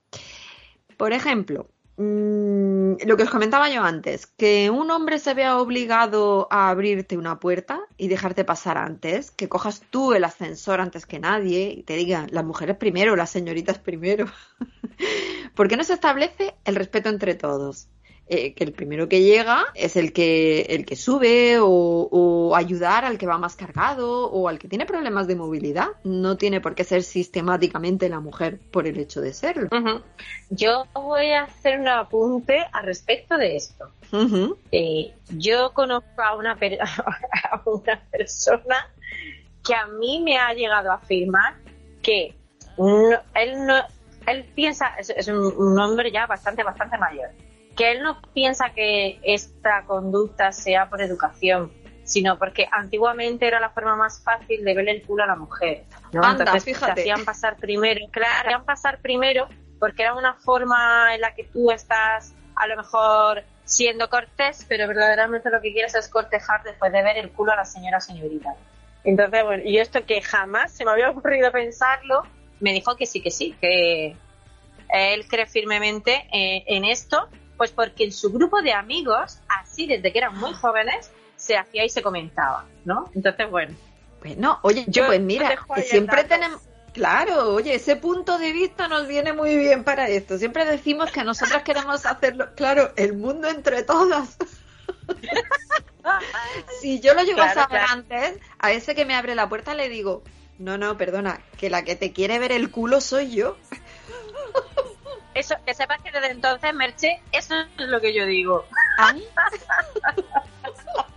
Por 0.97 1.13
ejemplo, 1.13 1.69
mm, 1.97 2.95
lo 3.05 3.17
que 3.17 3.23
os 3.25 3.31
comentaba 3.31 3.69
yo 3.69 3.83
antes, 3.83 4.27
que 4.27 4.71
un 4.71 4.91
hombre 4.91 5.19
se 5.19 5.35
vea 5.35 5.59
obligado 5.59 6.47
a 6.51 6.71
abrirte 6.71 7.17
una 7.17 7.41
puerta 7.41 7.81
y 7.97 8.09
dejarte 8.09 8.45
pasar 8.45 8.79
antes, 8.79 9.33
que 9.33 9.49
cojas 9.49 9.83
tú 9.91 10.13
el 10.13 10.25
ascensor 10.25 10.81
antes 10.81 11.05
que 11.05 11.19
nadie 11.19 11.75
y 11.77 11.83
te 11.83 11.97
digan 11.97 12.29
las 12.31 12.45
mujeres 12.45 12.77
primero, 12.77 13.17
las 13.17 13.31
señoritas 13.31 13.79
primero. 13.79 14.27
¿Por 15.55 15.69
qué 15.69 15.77
no 15.77 15.85
se 15.85 15.95
establece 15.95 16.55
el 16.65 16.77
respeto 16.77 17.09
entre 17.09 17.35
todos? 17.35 17.89
Eh, 18.29 18.55
que 18.55 18.65
el 18.65 18.73
primero 18.73 19.09
que 19.09 19.21
llega 19.21 19.67
es 19.75 19.97
el 19.97 20.13
que, 20.15 20.63
el 20.71 20.87
que 20.87 20.97
sube 20.97 21.59
o, 21.59 21.67
o 22.11 22.57
ayudar 22.57 23.05
al 23.05 23.19
que 23.19 23.27
va 23.27 23.37
más 23.37 23.57
cargado 23.57 24.31
o 24.31 24.49
al 24.49 24.59
que 24.59 24.69
tiene 24.69 24.87
problemas 24.87 25.27
de 25.27 25.37
movilidad. 25.37 25.89
No 26.05 26.37
tiene 26.39 26.61
por 26.61 26.75
qué 26.75 26.85
ser 26.85 27.03
sistemáticamente 27.03 28.09
la 28.09 28.21
mujer 28.21 28.59
por 28.71 28.87
el 28.87 28.99
hecho 28.99 29.21
de 29.21 29.35
serlo. 29.35 29.69
Yo 30.51 30.85
voy 30.95 31.33
a 31.33 31.43
hacer 31.45 31.79
un 31.81 31.89
apunte 31.89 32.65
al 32.73 32.85
respecto 32.87 33.37
de 33.37 33.57
esto. 33.57 33.91
Eh, 34.71 35.13
yo 35.37 35.73
conozco 35.75 36.23
a 36.23 36.35
una, 36.37 36.57
per- 36.57 36.79
a 37.51 37.63
una 37.67 38.01
persona 38.11 38.89
que 39.65 39.75
a 39.75 39.87
mí 39.89 40.23
me 40.25 40.39
ha 40.39 40.55
llegado 40.55 40.91
a 40.91 40.95
afirmar 40.95 41.55
que 42.03 42.35
no- 42.79 43.21
él 43.35 43.67
no 43.67 43.75
él 44.27 44.45
piensa 44.55 44.95
es, 44.99 45.11
es 45.11 45.27
un, 45.29 45.39
un 45.39 45.79
hombre 45.81 46.13
ya 46.13 46.27
bastante 46.27 46.63
bastante 46.63 46.97
mayor 46.97 47.31
que 47.77 47.91
él 47.93 48.03
no 48.03 48.21
piensa 48.35 48.71
que 48.71 49.21
esta 49.23 49.85
conducta 49.85 50.53
sea 50.53 50.89
por 50.89 51.01
educación 51.01 51.73
sino 52.05 52.37
porque 52.37 52.69
antiguamente 52.71 53.47
era 53.47 53.61
la 53.61 53.71
forma 53.71 53.95
más 53.97 54.23
fácil 54.23 54.65
de 54.65 54.75
verle 54.75 54.91
el 54.91 55.03
culo 55.03 55.23
a 55.25 55.27
la 55.27 55.37
mujer 55.37 55.85
¿no? 56.13 56.23
Anda, 56.23 56.45
entonces 56.45 56.65
fíjate. 56.65 56.95
te 56.95 57.01
hacían 57.03 57.25
pasar 57.25 57.57
primero 57.57 58.01
claro 58.11 58.33
te 58.43 58.49
hacían 58.49 58.65
pasar 58.65 59.01
primero 59.01 59.49
porque 59.79 60.03
era 60.03 60.15
una 60.15 60.35
forma 60.35 61.15
en 61.15 61.21
la 61.21 61.35
que 61.35 61.45
tú 61.45 61.71
estás 61.71 62.35
a 62.55 62.67
lo 62.67 62.77
mejor 62.77 63.45
siendo 63.65 64.09
cortés, 64.09 64.65
pero 64.69 64.87
verdaderamente 64.87 65.51
lo 65.51 65.61
que 65.61 65.73
quieres 65.73 65.95
es 65.95 66.09
cortejar 66.09 66.63
después 66.63 66.93
de 66.93 67.03
ver 67.03 67.17
el 67.19 67.31
culo 67.31 67.53
a 67.53 67.57
la 67.57 67.65
señora 67.65 68.01
señorita. 68.01 68.55
Entonces, 69.05 69.43
bueno, 69.45 69.63
y 69.65 69.79
esto 69.79 70.05
que 70.05 70.23
jamás 70.23 70.73
se 70.73 70.85
me 70.85 70.93
había 70.93 71.11
ocurrido 71.11 71.51
pensarlo, 71.51 72.23
me 72.61 72.73
dijo 72.73 72.97
que 72.97 73.07
sí, 73.07 73.21
que 73.21 73.31
sí, 73.31 73.57
que 73.61 74.17
él 74.91 75.27
cree 75.27 75.47
firmemente 75.47 76.27
eh, 76.33 76.65
en 76.67 76.85
esto, 76.85 77.29
pues 77.63 77.71
porque 77.71 78.03
en 78.03 78.11
su 78.11 78.33
grupo 78.33 78.61
de 78.61 78.73
amigos, 78.73 79.39
así 79.47 79.87
desde 79.87 80.11
que 80.13 80.19
eran 80.19 80.37
muy 80.37 80.53
jóvenes, 80.53 81.13
se 81.37 81.57
hacía 81.57 81.85
y 81.85 81.89
se 81.89 82.03
comentaba, 82.03 82.65
¿no? 82.85 83.09
Entonces, 83.15 83.49
bueno, 83.49 83.73
Bueno, 84.21 84.59
oye, 84.63 84.85
Yo 84.89 85.07
pues 85.07 85.21
mira, 85.21 85.57
siempre 85.85 86.25
tenemos... 86.25 86.61
Claro, 86.93 87.55
oye, 87.55 87.77
ese 87.77 87.95
punto 87.95 88.37
de 88.39 88.51
vista 88.51 88.89
nos 88.89 89.07
viene 89.07 89.33
muy 89.33 89.57
bien 89.57 89.85
para 89.85 90.09
esto. 90.09 90.39
Siempre 90.39 90.65
decimos 90.65 91.13
que 91.13 91.23
nosotras 91.23 91.63
queremos 91.63 92.05
hacerlo, 92.05 92.49
claro, 92.57 92.91
el 92.97 93.13
mundo 93.13 93.47
entre 93.49 93.85
todas. 93.85 94.37
si 96.81 96.99
yo 96.99 97.15
lo 97.15 97.23
llego 97.23 97.43
a 97.43 97.53
Claro, 97.53 97.61
saber 97.61 97.79
claro. 97.83 97.93
antes, 97.93 98.41
a 98.59 98.73
ese 98.73 98.97
que 98.97 99.05
me 99.05 99.15
abre 99.15 99.37
la 99.37 99.49
puerta 99.49 99.75
le 99.75 99.89
digo, 99.89 100.25
no, 100.59 100.79
no, 100.79 100.97
perdona, 100.97 101.41
que 101.59 101.71
la 101.71 101.85
que 101.85 101.95
te 101.95 102.13
quiere 102.13 102.41
ver 102.41 102.51
el 102.51 102.73
culo 102.73 103.01
soy 103.01 103.31
yo. 103.37 103.57
Eso, 105.35 105.55
que 105.65 105.75
sepas 105.75 106.01
que 106.03 106.11
desde 106.11 106.31
entonces, 106.31 106.75
Merche, 106.75 107.21
eso 107.33 107.55
es 107.55 107.89
lo 107.89 108.01
que 108.01 108.13
yo 108.13 108.27
digo. 108.27 108.67
¿Ah? 108.99 109.15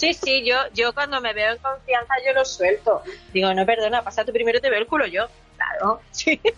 Sí, 0.00 0.14
sí, 0.14 0.42
yo, 0.46 0.56
yo 0.72 0.94
cuando 0.94 1.20
me 1.20 1.34
veo 1.34 1.52
en 1.52 1.58
confianza 1.58 2.14
yo 2.26 2.32
lo 2.32 2.42
suelto. 2.46 3.02
Digo, 3.34 3.52
no, 3.52 3.66
perdona, 3.66 4.02
pasa 4.02 4.24
tú 4.24 4.32
primero 4.32 4.58
te 4.58 4.70
veo 4.70 4.78
el 4.78 4.86
culo 4.86 5.04
yo. 5.06 5.26
Claro, 5.56 6.00
sí. 6.10 6.40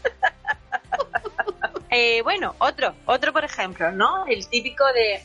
Eh, 1.94 2.22
bueno, 2.22 2.54
otro, 2.58 2.94
otro 3.04 3.34
por 3.34 3.44
ejemplo, 3.44 3.92
¿no? 3.92 4.24
El 4.26 4.48
típico 4.48 4.82
de 4.94 5.22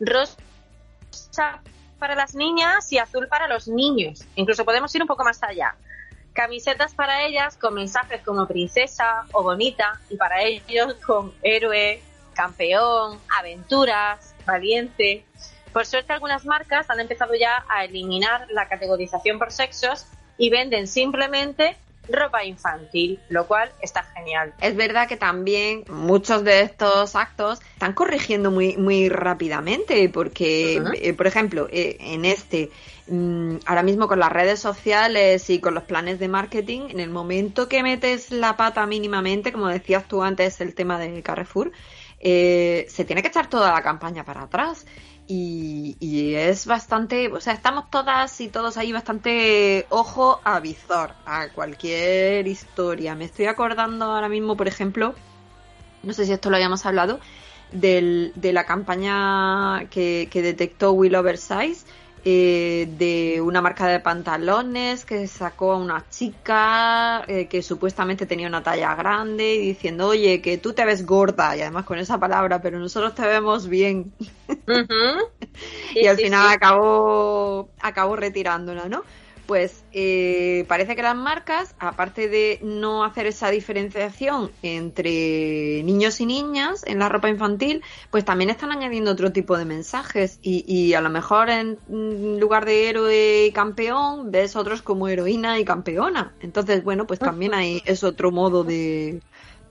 rosa 0.00 1.62
para 1.98 2.14
las 2.14 2.34
niñas 2.34 2.92
y 2.92 2.98
azul 2.98 3.26
para 3.26 3.48
los 3.48 3.68
niños. 3.68 4.22
Incluso 4.34 4.66
podemos 4.66 4.94
ir 4.94 5.00
un 5.00 5.08
poco 5.08 5.24
más 5.24 5.42
allá. 5.42 5.74
Camisetas 6.34 6.94
para 6.94 7.24
ellas 7.24 7.56
con 7.56 7.74
mensajes 7.74 8.20
como 8.22 8.48
princesa 8.48 9.24
o 9.32 9.44
bonita 9.44 10.00
y 10.10 10.16
para 10.16 10.42
ellos 10.42 10.94
con 11.06 11.32
héroe, 11.42 12.02
campeón, 12.34 13.20
aventuras, 13.38 14.34
valiente. 14.44 15.24
Por 15.72 15.86
suerte 15.86 16.12
algunas 16.12 16.44
marcas 16.44 16.90
han 16.90 16.98
empezado 16.98 17.34
ya 17.34 17.64
a 17.68 17.84
eliminar 17.84 18.48
la 18.50 18.68
categorización 18.68 19.38
por 19.38 19.52
sexos 19.52 20.06
y 20.36 20.50
venden 20.50 20.88
simplemente 20.88 21.76
ropa 22.08 22.44
infantil, 22.44 23.18
lo 23.28 23.46
cual 23.46 23.70
está 23.80 24.02
genial. 24.02 24.54
Es 24.60 24.76
verdad 24.76 25.08
que 25.08 25.16
también 25.16 25.84
muchos 25.88 26.44
de 26.44 26.60
estos 26.60 27.16
actos 27.16 27.60
están 27.72 27.92
corrigiendo 27.92 28.50
muy, 28.50 28.76
muy 28.76 29.08
rápidamente, 29.08 30.08
porque, 30.08 30.82
eh, 30.94 31.12
por 31.14 31.26
ejemplo, 31.26 31.68
eh, 31.70 31.96
en 32.00 32.24
este, 32.24 32.70
mm, 33.08 33.56
ahora 33.66 33.82
mismo 33.82 34.08
con 34.08 34.18
las 34.18 34.32
redes 34.32 34.60
sociales 34.60 35.48
y 35.50 35.60
con 35.60 35.74
los 35.74 35.84
planes 35.84 36.18
de 36.18 36.28
marketing, 36.28 36.88
en 36.90 37.00
el 37.00 37.10
momento 37.10 37.68
que 37.68 37.82
metes 37.82 38.30
la 38.30 38.56
pata 38.56 38.86
mínimamente, 38.86 39.52
como 39.52 39.68
decías 39.68 40.06
tú 40.06 40.22
antes, 40.22 40.60
el 40.60 40.74
tema 40.74 40.98
de 40.98 41.22
Carrefour, 41.22 41.72
eh, 42.20 42.86
se 42.88 43.04
tiene 43.04 43.20
que 43.20 43.28
echar 43.28 43.48
toda 43.48 43.70
la 43.70 43.82
campaña 43.82 44.24
para 44.24 44.42
atrás. 44.42 44.86
Y, 45.26 46.34
es 46.34 46.66
bastante, 46.66 47.28
o 47.28 47.40
sea, 47.40 47.54
estamos 47.54 47.90
todas 47.90 48.40
y 48.40 48.48
todos 48.48 48.76
ahí 48.76 48.92
bastante 48.92 49.86
ojo 49.88 50.40
a 50.44 50.60
visor 50.60 51.12
a 51.24 51.48
cualquier 51.48 52.46
historia. 52.46 53.14
Me 53.14 53.24
estoy 53.24 53.46
acordando 53.46 54.06
ahora 54.06 54.28
mismo, 54.28 54.56
por 54.56 54.68
ejemplo, 54.68 55.14
no 56.02 56.12
sé 56.12 56.26
si 56.26 56.32
esto 56.32 56.50
lo 56.50 56.56
hayamos 56.56 56.84
hablado, 56.84 57.20
del, 57.72 58.32
de 58.34 58.52
la 58.52 58.64
campaña 58.64 59.88
que, 59.90 60.28
que 60.30 60.42
detectó 60.42 60.92
Will 60.92 61.14
Oversize 61.16 61.86
eh, 62.24 62.86
de 62.98 63.40
una 63.42 63.60
marca 63.60 63.86
de 63.86 64.00
pantalones 64.00 65.04
que 65.04 65.26
sacó 65.28 65.72
a 65.72 65.78
una 65.78 66.08
chica 66.08 67.24
eh, 67.28 67.48
que 67.48 67.62
supuestamente 67.62 68.26
tenía 68.26 68.48
una 68.48 68.62
talla 68.62 68.94
grande 68.94 69.54
y 69.56 69.68
diciendo, 69.68 70.08
oye, 70.08 70.40
que 70.40 70.58
tú 70.58 70.72
te 70.72 70.84
ves 70.84 71.04
gorda 71.06 71.56
y 71.56 71.60
además 71.60 71.84
con 71.84 71.98
esa 71.98 72.18
palabra, 72.18 72.62
pero 72.62 72.78
nosotros 72.78 73.14
te 73.14 73.22
vemos 73.26 73.68
bien. 73.68 74.14
y 76.00 76.06
al 76.06 76.16
sí, 76.16 76.24
final 76.24 76.48
sí. 76.48 76.54
acabó, 76.54 77.70
acabó 77.80 78.16
retirándola, 78.16 78.88
¿no? 78.88 79.04
Pues 79.46 79.84
eh, 79.92 80.64
parece 80.68 80.96
que 80.96 81.02
las 81.02 81.16
marcas, 81.16 81.74
aparte 81.78 82.28
de 82.28 82.58
no 82.62 83.04
hacer 83.04 83.26
esa 83.26 83.50
diferenciación 83.50 84.50
entre 84.62 85.82
niños 85.84 86.20
y 86.20 86.26
niñas 86.26 86.82
en 86.86 86.98
la 86.98 87.08
ropa 87.08 87.28
infantil, 87.28 87.82
pues 88.10 88.24
también 88.24 88.50
están 88.50 88.72
añadiendo 88.72 89.10
otro 89.10 89.32
tipo 89.32 89.58
de 89.58 89.64
mensajes 89.66 90.38
y, 90.42 90.64
y 90.66 90.94
a 90.94 91.00
lo 91.00 91.10
mejor 91.10 91.50
en 91.50 91.78
mm, 91.88 92.38
lugar 92.38 92.64
de 92.64 92.88
héroe 92.88 93.46
y 93.46 93.52
campeón 93.52 94.30
ves 94.30 94.56
otros 94.56 94.82
como 94.82 95.08
heroína 95.08 95.58
y 95.58 95.64
campeona. 95.64 96.32
Entonces, 96.40 96.82
bueno, 96.82 97.06
pues 97.06 97.20
también 97.20 97.54
hay, 97.54 97.82
es 97.84 98.02
otro 98.02 98.30
modo 98.30 98.64
de, 98.64 99.20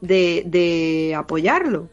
de, 0.04 0.44
de 0.46 1.16
apoyarlo. 1.16 1.88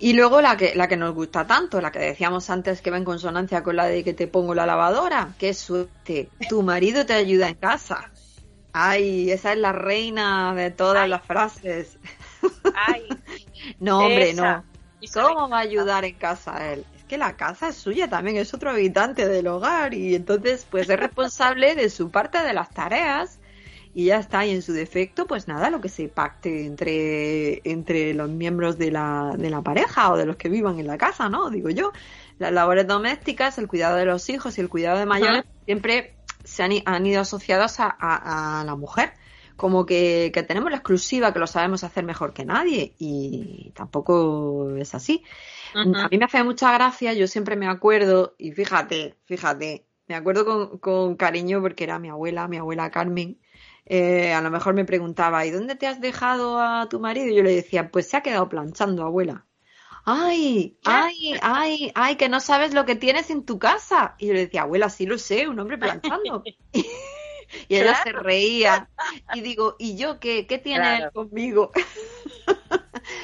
Y 0.00 0.14
luego 0.14 0.40
la 0.40 0.56
que, 0.56 0.74
la 0.74 0.88
que 0.88 0.96
nos 0.96 1.14
gusta 1.14 1.46
tanto, 1.46 1.80
la 1.80 1.92
que 1.92 2.00
decíamos 2.00 2.50
antes 2.50 2.82
que 2.82 2.90
va 2.90 2.96
en 2.96 3.04
consonancia 3.04 3.62
con 3.62 3.76
la 3.76 3.86
de 3.86 4.02
que 4.02 4.12
te 4.12 4.26
pongo 4.26 4.54
la 4.56 4.66
lavadora, 4.66 5.34
qué 5.38 5.54
suerte, 5.54 6.28
tu 6.48 6.62
marido 6.62 7.06
te 7.06 7.12
ayuda 7.12 7.48
en 7.48 7.54
casa. 7.54 8.10
Ay, 8.72 9.30
esa 9.30 9.52
es 9.52 9.58
la 9.58 9.70
reina 9.70 10.52
de 10.56 10.72
todas 10.72 11.08
las 11.08 11.22
frases. 11.22 11.96
Ay, 12.74 13.06
No, 13.78 14.00
hombre, 14.00 14.30
esa. 14.30 14.56
no. 14.56 14.64
¿Cómo 15.12 15.48
va 15.48 15.58
a 15.58 15.60
ayudar 15.60 16.04
en 16.04 16.14
casa 16.16 16.72
él? 16.72 16.84
Es 16.96 17.04
que 17.04 17.18
la 17.18 17.36
casa 17.36 17.68
es 17.68 17.76
suya 17.76 18.08
también, 18.08 18.36
es 18.36 18.52
otro 18.52 18.70
habitante 18.70 19.28
del 19.28 19.46
hogar 19.46 19.94
y 19.94 20.16
entonces 20.16 20.66
pues 20.68 20.88
es 20.90 20.98
responsable 20.98 21.76
de 21.76 21.88
su 21.88 22.10
parte 22.10 22.42
de 22.42 22.52
las 22.52 22.70
tareas 22.70 23.38
y 23.94 24.06
ya 24.06 24.18
está. 24.18 24.44
Y 24.44 24.50
en 24.50 24.62
su 24.62 24.72
defecto, 24.72 25.26
pues 25.26 25.48
nada, 25.48 25.70
lo 25.70 25.80
que 25.80 25.88
se 25.88 26.08
pacte 26.08 26.66
entre, 26.66 27.60
entre 27.68 28.12
los 28.14 28.28
miembros 28.30 28.76
de 28.78 28.90
la, 28.90 29.34
de 29.38 29.50
la 29.50 29.62
pareja 29.62 30.12
o 30.12 30.16
de 30.16 30.26
los 30.26 30.36
que 30.36 30.48
vivan 30.48 30.78
en 30.80 30.86
la 30.86 30.98
casa, 30.98 31.28
¿no? 31.28 31.50
Digo 31.50 31.70
yo. 31.70 31.92
Las 32.38 32.52
labores 32.52 32.86
domésticas, 32.88 33.58
el 33.58 33.68
cuidado 33.68 33.96
de 33.96 34.04
los 34.06 34.28
hijos 34.28 34.58
y 34.58 34.60
el 34.60 34.68
cuidado 34.68 34.98
de 34.98 35.06
mayores 35.06 35.44
siempre 35.64 36.16
se 36.44 36.62
han, 36.64 36.72
han 36.84 37.06
ido 37.06 37.20
asociados 37.20 37.78
a, 37.80 37.96
a- 37.98 38.60
a 38.60 38.64
la 38.64 38.74
mujer. 38.76 39.12
Como 39.56 39.86
que, 39.86 40.32
que 40.34 40.42
tenemos 40.42 40.70
la 40.72 40.78
exclusiva, 40.78 41.32
que 41.32 41.38
lo 41.38 41.46
sabemos 41.46 41.84
hacer 41.84 42.04
mejor 42.04 42.32
que 42.34 42.44
nadie. 42.44 42.94
Y 42.98 43.70
tampoco 43.76 44.74
es 44.76 44.94
así. 44.96 45.22
A 46.04 46.08
mí 46.10 46.18
me 46.18 46.24
hace 46.24 46.42
mucha 46.42 46.72
gracia, 46.72 47.12
yo 47.12 47.26
siempre 47.28 47.56
me 47.56 47.68
acuerdo, 47.68 48.34
y 48.38 48.52
fíjate, 48.52 49.16
fíjate, 49.26 49.86
me 50.08 50.14
acuerdo 50.16 50.44
con, 50.44 50.78
con 50.78 51.16
cariño 51.16 51.60
porque 51.62 51.84
era 51.84 51.98
mi 52.00 52.08
abuela, 52.08 52.48
mi 52.48 52.56
abuela 52.58 52.90
Carmen. 52.90 53.38
Eh, 53.86 54.32
a 54.32 54.40
lo 54.40 54.50
mejor 54.50 54.74
me 54.74 54.84
preguntaba, 54.84 55.44
¿y 55.44 55.50
dónde 55.50 55.74
te 55.76 55.86
has 55.86 56.00
dejado 56.00 56.60
a 56.60 56.88
tu 56.88 57.00
marido? 57.00 57.28
Y 57.28 57.34
yo 57.36 57.42
le 57.42 57.54
decía, 57.54 57.90
pues 57.90 58.08
se 58.08 58.16
ha 58.16 58.22
quedado 58.22 58.48
planchando, 58.48 59.04
abuela. 59.04 59.44
Ay, 60.06 60.76
ay, 60.84 61.38
ay, 61.40 61.92
ay, 61.94 62.16
que 62.16 62.28
no 62.28 62.40
sabes 62.40 62.74
lo 62.74 62.84
que 62.84 62.94
tienes 62.94 63.30
en 63.30 63.44
tu 63.44 63.58
casa. 63.58 64.16
Y 64.18 64.26
yo 64.26 64.34
le 64.34 64.40
decía, 64.40 64.62
abuela, 64.62 64.90
sí 64.90 65.06
lo 65.06 65.16
sé, 65.18 65.48
un 65.48 65.58
hombre 65.58 65.78
planchando. 65.78 66.42
Y 67.68 67.76
ella 67.76 68.02
se 68.02 68.10
reía. 68.10 68.88
Y 69.32 69.40
digo, 69.40 69.76
¿y 69.78 69.96
yo 69.96 70.18
qué? 70.18 70.46
¿Qué 70.46 70.58
tiene 70.58 70.80
Claro. 70.84 71.04
él 71.06 71.12
conmigo? 71.12 71.70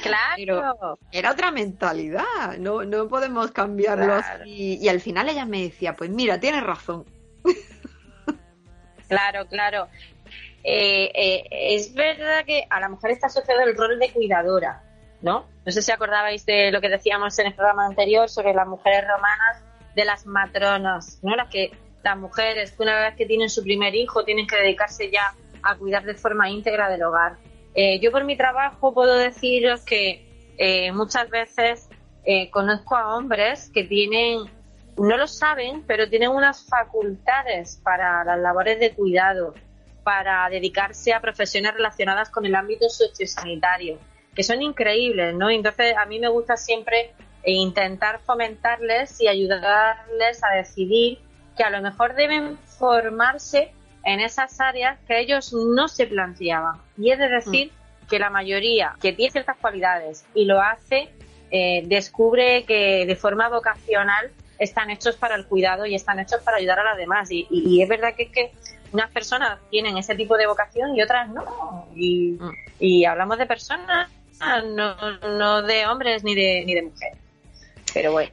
Claro. 0.03 0.35
Pero 0.37 0.99
era 1.11 1.31
otra 1.31 1.51
mentalidad, 1.51 2.57
no, 2.59 2.83
no 2.83 3.07
podemos 3.07 3.51
cambiarlo 3.51 4.05
Claro. 4.17 4.43
así. 4.43 4.77
Y 4.79 4.87
al 4.89 5.01
final 5.01 5.27
ella 5.27 5.45
me 5.45 5.63
decía, 5.63 5.95
pues 5.95 6.09
mira, 6.11 6.39
tienes 6.39 6.63
razón. 6.63 7.05
Claro, 9.07 9.47
claro. 9.47 9.87
Eh, 10.63 11.11
eh, 11.13 11.75
es 11.75 11.93
verdad 11.93 12.45
que 12.45 12.65
a 12.69 12.79
la 12.79 12.89
mujer 12.89 13.11
está 13.11 13.27
asociado 13.27 13.61
el 13.61 13.75
rol 13.75 13.99
de 13.99 14.11
cuidadora, 14.11 14.83
¿no? 15.21 15.45
No 15.65 15.71
sé 15.71 15.81
si 15.81 15.91
acordabais 15.91 16.45
de 16.45 16.71
lo 16.71 16.81
que 16.81 16.89
decíamos 16.89 17.37
en 17.39 17.47
el 17.47 17.53
programa 17.53 17.85
anterior 17.85 18.29
sobre 18.29 18.53
las 18.53 18.67
mujeres 18.67 19.05
romanas, 19.07 19.63
de 19.95 20.05
las 20.05 20.25
matronas, 20.25 21.19
¿no? 21.21 21.35
Las 21.35 21.49
que 21.49 21.71
las 22.03 22.17
mujeres 22.17 22.71
que 22.71 22.83
una 22.83 22.99
vez 22.99 23.15
que 23.15 23.25
tienen 23.25 23.49
su 23.49 23.63
primer 23.63 23.93
hijo 23.95 24.23
tienen 24.23 24.47
que 24.47 24.55
dedicarse 24.55 25.11
ya 25.11 25.33
a 25.61 25.75
cuidar 25.77 26.03
de 26.03 26.15
forma 26.15 26.49
íntegra 26.49 26.89
del 26.89 27.03
hogar. 27.03 27.37
Eh, 27.75 27.99
yo 27.99 28.11
por 28.11 28.23
mi 28.23 28.35
trabajo 28.35 28.93
puedo 28.93 29.15
deciros 29.15 29.81
que 29.81 30.53
eh, 30.57 30.91
muchas 30.91 31.29
veces 31.29 31.89
eh, 32.25 32.49
conozco 32.49 32.95
a 32.95 33.15
hombres 33.15 33.69
que 33.73 33.83
tienen 33.83 34.39
no 34.97 35.17
lo 35.17 35.25
saben, 35.25 35.83
pero 35.87 36.09
tienen 36.09 36.29
unas 36.29 36.67
facultades 36.67 37.79
para 37.83 38.23
las 38.25 38.39
labores 38.39 38.79
de 38.79 38.93
cuidado, 38.93 39.53
para 40.03 40.49
dedicarse 40.49 41.13
a 41.13 41.19
profesiones 41.21 41.73
relacionadas 41.73 42.29
con 42.29 42.45
el 42.45 42.55
ámbito 42.55 42.89
sociosanitario, 42.89 43.99
que 44.35 44.43
son 44.43 44.61
increíbles, 44.61 45.35
¿no? 45.35 45.49
Entonces, 45.49 45.95
a 45.97 46.05
mí 46.05 46.19
me 46.19 46.27
gusta 46.29 46.57
siempre 46.57 47.13
eh, 47.43 47.51
intentar 47.53 48.19
fomentarles 48.19 49.19
y 49.21 49.27
ayudarles 49.27 50.43
a 50.43 50.55
decidir 50.55 51.19
que 51.57 51.63
a 51.63 51.69
lo 51.69 51.81
mejor 51.81 52.15
deben 52.15 52.57
formarse 52.79 53.71
en 54.03 54.19
esas 54.19 54.59
áreas 54.59 54.97
que 55.07 55.19
ellos 55.19 55.53
no 55.53 55.87
se 55.87 56.07
planteaban. 56.07 56.75
Y 56.97 57.11
es 57.11 57.19
de 57.19 57.29
decir 57.29 57.71
que 58.09 58.19
la 58.19 58.29
mayoría 58.29 58.95
que 59.01 59.13
tiene 59.13 59.31
ciertas 59.31 59.57
cualidades 59.57 60.25
y 60.33 60.45
lo 60.45 60.59
hace, 60.61 61.09
eh, 61.51 61.83
descubre 61.85 62.63
que 62.65 63.05
de 63.05 63.15
forma 63.15 63.49
vocacional 63.49 64.31
están 64.57 64.89
hechos 64.89 65.15
para 65.17 65.35
el 65.35 65.45
cuidado 65.45 65.85
y 65.85 65.95
están 65.95 66.19
hechos 66.19 66.41
para 66.43 66.57
ayudar 66.57 66.79
a 66.79 66.83
las 66.83 66.97
demás. 66.97 67.29
Y, 67.31 67.47
y- 67.49 67.63
y 67.75 67.81
es 67.81 67.89
verdad 67.89 68.13
que 68.15 68.23
es 68.23 68.31
que 68.31 68.51
unas 68.91 69.09
personas 69.11 69.59
tienen 69.69 69.97
ese 69.97 70.15
tipo 70.15 70.37
de 70.37 70.47
vocación 70.47 70.95
y 70.95 71.01
otras 71.01 71.29
no. 71.29 71.87
Y, 71.95 72.37
y 72.79 73.05
hablamos 73.05 73.37
de 73.37 73.45
personas, 73.45 74.09
no, 74.65 74.95
no 75.37 75.61
de 75.61 75.85
hombres 75.87 76.23
ni 76.23 76.35
de, 76.35 76.63
ni 76.65 76.73
de 76.75 76.81
mujeres. 76.83 77.17
Pero 77.93 78.11
bueno. 78.11 78.29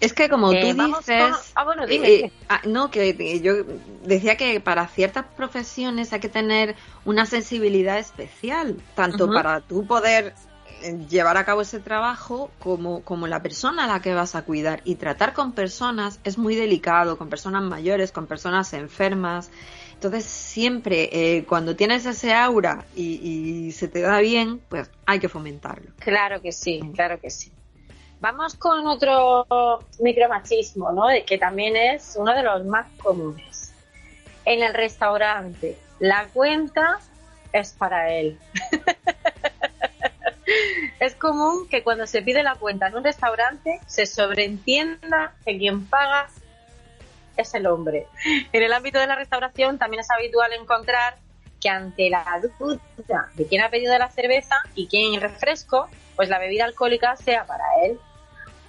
Es 0.00 0.12
que 0.12 0.28
como 0.28 0.52
Eh, 0.52 0.60
tú 0.60 0.76
vamos 0.76 1.06
dices, 1.06 1.22
con- 1.24 1.40
ah, 1.54 1.64
bueno, 1.64 1.86
dime, 1.86 2.08
eh, 2.08 2.16
dime. 2.16 2.32
ah, 2.48 2.60
no 2.64 2.90
que 2.90 3.10
eh, 3.10 3.40
yo 3.40 3.54
decía 4.02 4.36
que 4.36 4.60
para 4.60 4.86
ciertas 4.88 5.24
profesiones 5.36 6.12
hay 6.12 6.20
que 6.20 6.28
tener 6.28 6.74
una 7.04 7.24
sensibilidad 7.26 7.98
especial, 7.98 8.76
tanto 8.94 9.32
para 9.32 9.60
tú 9.60 9.86
poder 9.86 10.26
eh, 10.26 10.32
llevar 11.08 11.36
a 11.36 11.44
cabo 11.44 11.62
ese 11.62 11.80
trabajo 11.80 12.50
como 12.58 13.02
como 13.02 13.26
la 13.26 13.42
persona 13.42 13.84
a 13.84 13.86
la 13.86 14.00
que 14.00 14.14
vas 14.14 14.34
a 14.34 14.42
cuidar 14.42 14.80
y 14.84 14.96
tratar 14.96 15.32
con 15.32 15.52
personas 15.52 16.20
es 16.24 16.38
muy 16.38 16.54
delicado, 16.54 17.18
con 17.18 17.28
personas 17.28 17.62
mayores, 17.62 18.12
con 18.12 18.26
personas 18.26 18.72
enfermas. 18.72 19.50
Entonces 19.94 20.24
siempre 20.24 21.08
eh, 21.12 21.44
cuando 21.44 21.76
tienes 21.76 22.04
ese 22.04 22.34
aura 22.34 22.84
y, 22.94 23.66
y 23.66 23.72
se 23.72 23.88
te 23.88 24.00
da 24.00 24.20
bien, 24.20 24.60
pues 24.68 24.90
hay 25.06 25.18
que 25.18 25.28
fomentarlo. 25.28 25.92
Claro 25.98 26.40
que 26.42 26.52
sí, 26.52 26.80
claro 26.94 27.20
que 27.20 27.30
sí. 27.30 27.52
Vamos 28.20 28.54
con 28.54 28.86
otro 28.86 29.46
micromachismo, 30.00 30.92
¿no? 30.92 31.04
Que 31.26 31.36
también 31.36 31.76
es 31.76 32.16
uno 32.18 32.34
de 32.34 32.42
los 32.42 32.64
más 32.64 32.86
comunes. 32.98 33.72
En 34.46 34.62
el 34.62 34.72
restaurante, 34.72 35.76
la 35.98 36.28
cuenta 36.32 37.00
es 37.52 37.72
para 37.72 38.12
él. 38.12 38.38
es 41.00 41.14
común 41.14 41.68
que 41.68 41.82
cuando 41.82 42.06
se 42.06 42.22
pide 42.22 42.42
la 42.42 42.54
cuenta 42.54 42.88
en 42.88 42.96
un 42.96 43.04
restaurante 43.04 43.80
se 43.86 44.06
sobreentienda 44.06 45.34
que 45.44 45.58
quien 45.58 45.86
paga 45.86 46.28
es 47.36 47.54
el 47.54 47.66
hombre. 47.66 48.06
En 48.52 48.62
el 48.62 48.72
ámbito 48.72 48.98
de 48.98 49.06
la 49.06 49.16
restauración 49.16 49.78
también 49.78 50.00
es 50.00 50.10
habitual 50.10 50.52
encontrar 50.52 51.16
que 51.60 51.68
ante 51.68 52.10
la 52.10 52.24
duda 52.58 53.30
de 53.34 53.46
quién 53.46 53.62
ha 53.62 53.70
pedido 53.70 53.96
la 53.98 54.10
cerveza 54.10 54.56
y 54.74 54.86
quién 54.86 55.14
el 55.14 55.20
refresco, 55.20 55.88
pues 56.14 56.28
la 56.28 56.38
bebida 56.38 56.64
alcohólica 56.64 57.16
sea 57.16 57.46
para 57.46 57.64
él. 57.84 57.98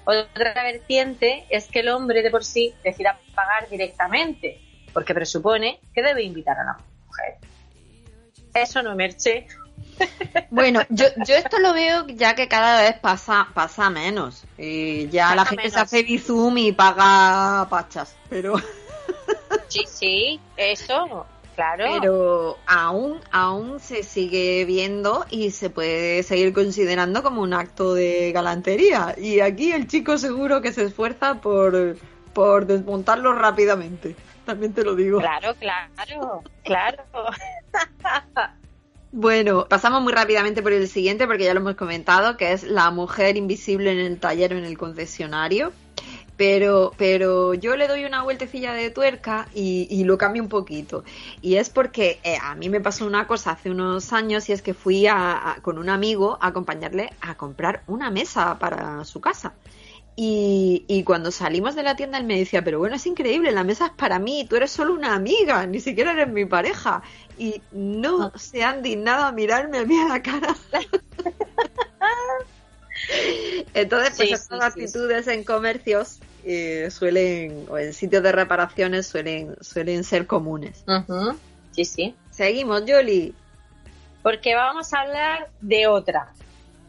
Otra 0.05 0.63
vertiente 0.63 1.45
es 1.49 1.67
que 1.67 1.79
el 1.79 1.89
hombre 1.89 2.21
de 2.21 2.31
por 2.31 2.45
sí 2.45 2.73
decida 2.83 3.19
pagar 3.33 3.67
directamente, 3.69 4.61
porque 4.93 5.13
presupone 5.13 5.79
que 5.93 6.03
debe 6.03 6.23
invitar 6.23 6.57
a 6.59 6.63
la 6.63 6.77
mujer. 7.05 7.35
Eso 8.53 8.81
no 8.81 8.95
merche. 8.95 9.47
Bueno, 10.49 10.81
yo, 10.89 11.05
yo 11.27 11.35
esto 11.35 11.59
lo 11.59 11.73
veo 11.73 12.07
ya 12.07 12.35
que 12.35 12.47
cada 12.47 12.81
vez 12.81 12.97
pasa 12.99 13.47
pasa 13.53 13.89
menos. 13.89 14.43
Y 14.57 15.09
ya 15.09 15.35
la 15.35 15.45
gente 15.45 15.69
se 15.69 15.79
hace 15.79 16.03
bizum 16.03 16.57
y 16.57 16.71
paga 16.71 17.67
pachas, 17.69 18.15
pero 18.29 18.55
Sí, 19.67 19.81
sí, 19.87 20.39
eso, 20.57 21.25
claro. 21.55 21.85
pero 21.99 22.57
aún 22.67 23.19
aún 23.31 23.79
se 23.79 24.03
sigue 24.03 24.65
viendo 24.65 25.25
y 25.29 25.51
se 25.51 25.69
puede 25.69 26.23
seguir 26.23 26.53
considerando 26.53 27.23
como 27.23 27.41
un 27.41 27.53
acto 27.53 27.93
de 27.93 28.31
galantería. 28.31 29.15
Y 29.17 29.39
aquí 29.39 29.71
el 29.71 29.87
chico 29.87 30.17
seguro 30.17 30.61
que 30.61 30.71
se 30.71 30.83
esfuerza 30.83 31.41
por 31.41 31.97
por 32.33 32.65
desmontarlo 32.65 33.33
rápidamente. 33.33 34.15
También 34.45 34.73
te 34.73 34.83
lo 34.83 34.95
digo. 34.95 35.19
Claro, 35.19 35.55
claro, 35.55 36.43
claro. 36.63 37.03
Bueno, 39.17 39.65
pasamos 39.69 40.01
muy 40.01 40.11
rápidamente 40.11 40.61
por 40.61 40.73
el 40.73 40.89
siguiente 40.89 41.25
porque 41.25 41.45
ya 41.45 41.53
lo 41.53 41.61
hemos 41.61 41.75
comentado, 41.75 42.35
que 42.35 42.51
es 42.51 42.63
la 42.63 42.91
mujer 42.91 43.37
invisible 43.37 43.91
en 43.93 43.99
el 43.99 44.19
taller 44.19 44.53
o 44.53 44.57
en 44.57 44.65
el 44.65 44.77
concesionario. 44.77 45.71
Pero, 46.37 46.95
pero 46.97 47.53
yo 47.53 47.77
le 47.77 47.87
doy 47.87 48.05
una 48.05 48.23
vueltecilla 48.23 48.73
de 48.73 48.91
tuerca 48.91 49.47
y, 49.53 49.87
y 49.89 50.03
lo 50.03 50.17
cambio 50.17 50.43
un 50.43 50.49
poquito. 50.49 51.05
Y 51.41 51.55
es 51.55 51.69
porque 51.69 52.19
eh, 52.23 52.37
a 52.41 52.55
mí 52.55 52.69
me 52.69 52.81
pasó 52.81 53.05
una 53.07 53.27
cosa 53.27 53.51
hace 53.51 53.71
unos 53.71 54.11
años 54.13 54.49
y 54.49 54.53
es 54.53 54.61
que 54.61 54.73
fui 54.73 55.07
a- 55.07 55.59
con 55.61 55.77
un 55.77 55.89
amigo 55.89 56.37
a 56.41 56.47
acompañarle 56.47 57.11
a 57.21 57.35
comprar 57.37 57.83
una 57.87 58.11
mesa 58.11 58.59
para 58.59 59.05
su 59.05 59.21
casa. 59.21 59.55
Y, 60.17 60.85
y 60.87 61.03
cuando 61.03 61.29
salimos 61.29 61.75
de 61.75 61.83
la 61.83 61.97
tienda 61.97 62.17
él 62.17 62.23
me 62.23 62.37
decía, 62.37 62.63
pero 62.63 62.79
bueno, 62.79 62.95
es 62.95 63.05
increíble, 63.05 63.51
la 63.51 63.65
mesa 63.65 63.87
es 63.87 63.91
para 63.91 64.17
mí, 64.17 64.45
tú 64.49 64.55
eres 64.55 64.71
solo 64.71 64.93
una 64.93 65.13
amiga, 65.13 65.65
ni 65.67 65.81
siquiera 65.81 66.13
eres 66.13 66.29
mi 66.29 66.45
pareja. 66.45 67.03
Y 67.37 67.61
no 67.71 68.31
se 68.37 68.63
han 68.63 68.81
dignado 68.81 69.25
a 69.25 69.33
mirarme 69.33 69.79
a 69.79 69.85
mí 69.85 69.99
a 69.99 70.07
la 70.07 70.21
cara. 70.21 70.55
Entonces, 73.73 74.13
pues 74.15 74.29
Sí, 74.29 74.33
estas 74.33 74.73
sí, 74.73 74.79
sí, 74.79 74.83
actitudes 74.83 75.27
en 75.27 75.43
comercios 75.43 76.19
eh, 76.45 76.89
suelen, 76.91 77.65
o 77.69 77.77
en 77.77 77.93
sitios 77.93 78.23
de 78.23 78.31
reparaciones 78.31 79.07
suelen, 79.07 79.55
suelen 79.61 80.03
ser 80.03 80.27
comunes. 80.27 80.85
Sí, 81.71 81.85
sí. 81.85 82.15
Seguimos, 82.31 82.85
Yoli. 82.85 83.33
Porque 84.23 84.55
vamos 84.55 84.93
a 84.93 85.01
hablar 85.01 85.49
de 85.61 85.87
otra. 85.87 86.31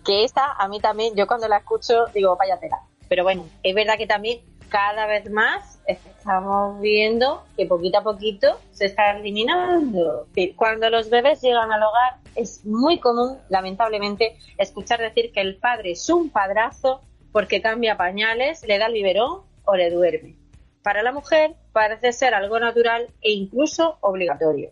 Que 0.05 0.25
esta, 0.25 0.53
a 0.53 0.69
mí 0.69 0.79
también, 0.81 1.15
yo 1.17 1.27
cuando 1.27 1.49
la 1.49 1.57
escucho, 1.59 2.07
digo, 2.15 2.37
vaya 2.37 2.59
tela. 2.59 2.81
Pero 3.09 3.23
bueno, 3.25 3.49
es 3.63 3.75
verdad 3.75 3.97
que 3.97 4.07
también 4.07 4.41
cada 4.69 5.07
vez 5.07 5.31
más 5.31 5.79
estamos 5.87 6.81
viendo 6.81 7.45
que 7.57 7.67
poquito 7.67 7.99
a 7.99 8.03
poquito 8.03 8.59
se 8.73 8.87
está 8.87 9.13
eliminando. 9.17 10.27
Cuando 10.57 10.91
los 10.91 11.09
bebés 11.09 11.41
llegan 11.41 11.71
al 11.73 11.83
hogar, 11.83 12.17
es 12.35 12.65
muy 12.67 12.99
común, 12.99 13.39
lamentablemente, 13.49 14.37
escuchar 14.59 15.01
decir 15.01 15.33
que 15.33 15.41
el 15.41 15.57
padre 15.57 15.93
es 15.93 16.11
un 16.11 16.31
padrazo 16.31 17.01
porque 17.33 17.63
cambia 17.63 17.97
pañales, 17.97 18.67
le 18.67 18.79
da 18.79 18.87
el 18.87 18.95
biberón 18.95 19.43
o 19.65 19.77
le 19.77 19.91
duerme. 19.91 20.37
Para 20.83 21.03
la 21.03 21.13
mujer 21.13 21.55
parece 21.73 22.13
ser 22.13 22.35
algo 22.35 22.59
natural 22.59 23.09
e 23.21 23.33
incluso 23.33 23.99
obligatorio. 24.01 24.71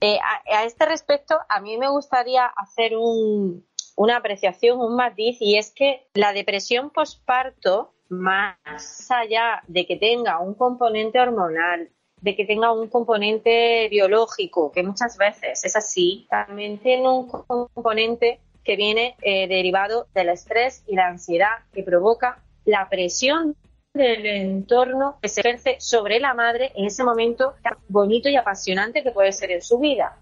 Eh, 0.00 0.18
a 0.52 0.64
este 0.64 0.84
respecto, 0.84 1.38
a 1.48 1.60
mí 1.60 1.78
me 1.78 1.88
gustaría 1.88 2.44
hacer 2.44 2.96
un- 2.96 3.64
una 3.96 4.18
apreciación, 4.18 4.78
un 4.78 4.94
matiz, 4.94 5.38
y 5.40 5.56
es 5.56 5.72
que 5.72 6.06
la 6.14 6.32
depresión 6.32 6.90
posparto, 6.90 7.92
más 8.08 9.10
allá 9.10 9.62
de 9.66 9.86
que 9.86 9.96
tenga 9.96 10.38
un 10.38 10.54
componente 10.54 11.18
hormonal, 11.18 11.90
de 12.20 12.36
que 12.36 12.44
tenga 12.44 12.72
un 12.72 12.88
componente 12.88 13.88
biológico, 13.88 14.70
que 14.70 14.82
muchas 14.82 15.16
veces 15.16 15.64
es 15.64 15.76
así, 15.76 16.26
también 16.30 16.78
tiene 16.78 17.08
un 17.08 17.26
componente 17.28 18.40
que 18.64 18.76
viene 18.76 19.16
eh, 19.22 19.46
derivado 19.48 20.08
del 20.14 20.28
estrés 20.30 20.82
y 20.86 20.96
la 20.96 21.06
ansiedad 21.06 21.64
que 21.72 21.82
provoca 21.82 22.42
la 22.64 22.88
presión 22.88 23.56
del 23.94 24.26
entorno 24.26 25.18
que 25.22 25.28
se 25.28 25.40
ejerce 25.40 25.76
sobre 25.78 26.20
la 26.20 26.34
madre 26.34 26.72
en 26.74 26.86
ese 26.86 27.02
momento 27.02 27.54
tan 27.62 27.78
bonito 27.88 28.28
y 28.28 28.36
apasionante 28.36 29.02
que 29.02 29.10
puede 29.10 29.32
ser 29.32 29.52
en 29.52 29.62
su 29.62 29.78
vida. 29.78 30.18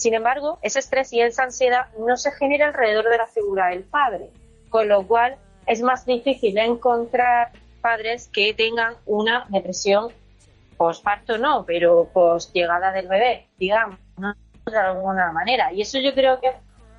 Sin 0.00 0.14
embargo, 0.14 0.58
ese 0.62 0.78
estrés 0.78 1.12
y 1.12 1.20
esa 1.20 1.42
ansiedad 1.42 1.88
no 1.98 2.16
se 2.16 2.32
genera 2.32 2.68
alrededor 2.68 3.10
de 3.10 3.18
la 3.18 3.26
figura 3.26 3.66
del 3.66 3.82
padre, 3.82 4.30
con 4.70 4.88
lo 4.88 5.06
cual 5.06 5.36
es 5.66 5.82
más 5.82 6.06
difícil 6.06 6.56
encontrar 6.56 7.52
padres 7.82 8.30
que 8.32 8.54
tengan 8.54 8.94
una 9.04 9.44
depresión 9.50 10.10
posparto 10.78 11.36
no, 11.36 11.66
pero 11.66 12.08
post 12.14 12.54
llegada 12.54 12.92
del 12.92 13.08
bebé, 13.08 13.48
digamos, 13.58 13.98
de 14.16 14.78
alguna 14.78 15.32
manera. 15.32 15.70
Y 15.70 15.82
eso 15.82 15.98
yo 15.98 16.14
creo 16.14 16.40
que 16.40 16.46
es 16.46 16.56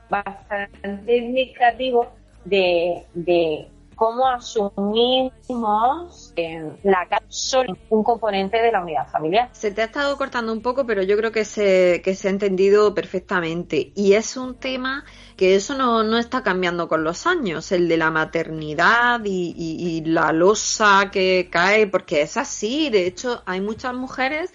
bastante 0.08 1.18
indicativo 1.18 2.08
de, 2.46 3.04
de 3.16 3.68
cómo 4.02 4.28
asumimos 4.28 6.34
eh, 6.36 6.72
la 6.82 7.08
casa 7.08 7.24
solo 7.28 7.78
un 7.92 8.04
componente 8.04 8.60
de 8.60 8.72
la 8.72 8.82
unidad 8.82 9.08
familiar. 9.12 9.50
Se 9.52 9.70
te 9.70 9.84
ha 9.84 9.86
estado 9.86 10.18
cortando 10.18 10.52
un 10.52 10.64
poco, 10.64 10.88
pero 10.88 11.04
yo 11.04 11.16
creo 11.18 11.32
que 11.32 11.46
se, 11.46 12.02
que 12.04 12.16
se 12.16 12.28
ha 12.28 12.32
entendido 12.32 12.96
perfectamente. 12.96 13.92
Y 13.96 14.14
es 14.14 14.38
un 14.38 14.56
tema 14.56 15.06
que 15.38 15.54
eso 15.54 15.78
no, 15.78 16.04
no 16.04 16.18
está 16.18 16.42
cambiando 16.42 16.88
con 16.88 17.04
los 17.04 17.28
años, 17.28 17.72
el 17.72 17.88
de 17.88 17.98
la 17.98 18.10
maternidad 18.10 19.24
y, 19.24 19.54
y- 19.56 19.98
y 19.98 20.02
la 20.06 20.32
losa 20.34 21.12
que 21.12 21.50
cae, 21.52 21.86
porque 21.86 22.24
es 22.24 22.38
así. 22.38 22.90
De 22.90 23.06
hecho, 23.06 23.44
hay 23.46 23.62
muchas 23.62 23.94
mujeres 23.94 24.52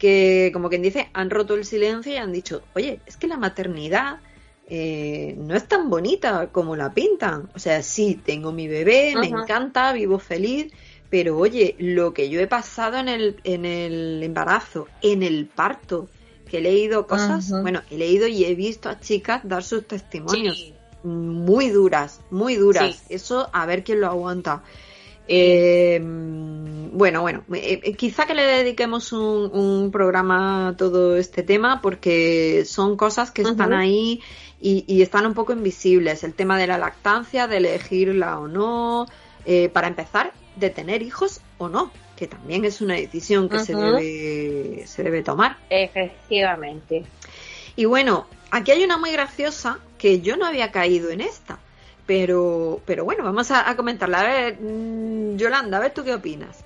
que, 0.00 0.50
como 0.52 0.68
quien 0.70 0.82
dice, 0.82 1.08
han 1.12 1.30
roto 1.30 1.54
el 1.54 1.64
silencio 1.64 2.12
y 2.12 2.16
han 2.16 2.32
dicho, 2.32 2.62
oye, 2.74 3.00
es 3.06 3.16
que 3.16 3.28
la 3.28 3.36
maternidad 3.36 4.18
eh, 4.68 5.34
no 5.38 5.56
es 5.56 5.66
tan 5.66 5.90
bonita 5.90 6.48
como 6.52 6.76
la 6.76 6.92
pintan. 6.92 7.48
O 7.54 7.58
sea, 7.58 7.82
sí, 7.82 8.20
tengo 8.22 8.52
mi 8.52 8.68
bebé, 8.68 9.14
me 9.18 9.26
encanta, 9.26 9.92
vivo 9.92 10.18
feliz, 10.18 10.72
pero 11.10 11.38
oye, 11.38 11.74
lo 11.78 12.12
que 12.12 12.28
yo 12.28 12.40
he 12.40 12.46
pasado 12.46 12.98
en 12.98 13.08
el, 13.08 13.40
en 13.44 13.64
el 13.64 14.22
embarazo, 14.22 14.86
en 15.02 15.22
el 15.22 15.46
parto, 15.46 16.08
que 16.50 16.58
he 16.58 16.60
leído 16.60 17.06
cosas, 17.06 17.52
Ajá. 17.52 17.62
bueno, 17.62 17.82
he 17.90 17.98
leído 17.98 18.26
y 18.26 18.44
he 18.44 18.54
visto 18.54 18.88
a 18.88 19.00
chicas 19.00 19.40
dar 19.44 19.62
sus 19.62 19.86
testimonios 19.86 20.72
muy 21.02 21.70
duras, 21.70 22.20
muy 22.30 22.56
duras. 22.56 22.96
Sí. 22.96 23.14
Eso, 23.14 23.48
a 23.52 23.66
ver 23.66 23.84
quién 23.84 24.00
lo 24.00 24.08
aguanta. 24.08 24.62
Eh, 25.30 26.00
bueno, 26.02 27.20
bueno, 27.20 27.44
eh, 27.52 27.80
eh, 27.84 27.92
quizá 27.94 28.24
que 28.26 28.34
le 28.34 28.46
dediquemos 28.46 29.12
un, 29.12 29.50
un 29.52 29.90
programa 29.90 30.68
a 30.68 30.76
todo 30.76 31.16
este 31.16 31.42
tema 31.42 31.82
porque 31.82 32.64
son 32.66 32.96
cosas 32.96 33.30
que 33.30 33.42
están 33.42 33.74
ahí 33.74 34.22
y, 34.60 34.84
y 34.86 35.02
están 35.02 35.26
un 35.26 35.34
poco 35.34 35.52
invisibles. 35.52 36.24
El 36.24 36.34
tema 36.34 36.58
de 36.58 36.66
la 36.66 36.78
lactancia, 36.78 37.46
de 37.46 37.58
elegirla 37.58 38.38
o 38.38 38.48
no, 38.48 39.06
eh, 39.44 39.68
para 39.68 39.88
empezar, 39.88 40.32
de 40.56 40.70
tener 40.70 41.02
hijos 41.02 41.40
o 41.58 41.68
no, 41.68 41.90
que 42.16 42.26
también 42.26 42.64
es 42.64 42.80
una 42.80 42.94
decisión 42.94 43.48
que 43.48 43.60
se, 43.60 43.74
debe, 43.74 44.86
se 44.86 45.02
debe 45.02 45.22
tomar. 45.22 45.56
Efectivamente. 45.70 47.04
Y 47.76 47.84
bueno, 47.84 48.26
aquí 48.50 48.72
hay 48.72 48.84
una 48.84 48.98
muy 48.98 49.12
graciosa 49.12 49.78
que 49.98 50.20
yo 50.20 50.36
no 50.36 50.46
había 50.46 50.70
caído 50.72 51.10
en 51.10 51.20
esta, 51.20 51.58
Pero, 52.06 52.80
pero 52.86 53.04
bueno, 53.04 53.22
vamos 53.22 53.50
a, 53.50 53.68
a 53.68 53.76
comentarla. 53.76 54.20
A 54.20 54.22
ver, 54.24 54.58
mm, 54.60 55.36
Yolanda, 55.36 55.76
a 55.76 55.80
ver 55.80 55.92
tú 55.92 56.02
qué 56.04 56.14
opinas. 56.14 56.64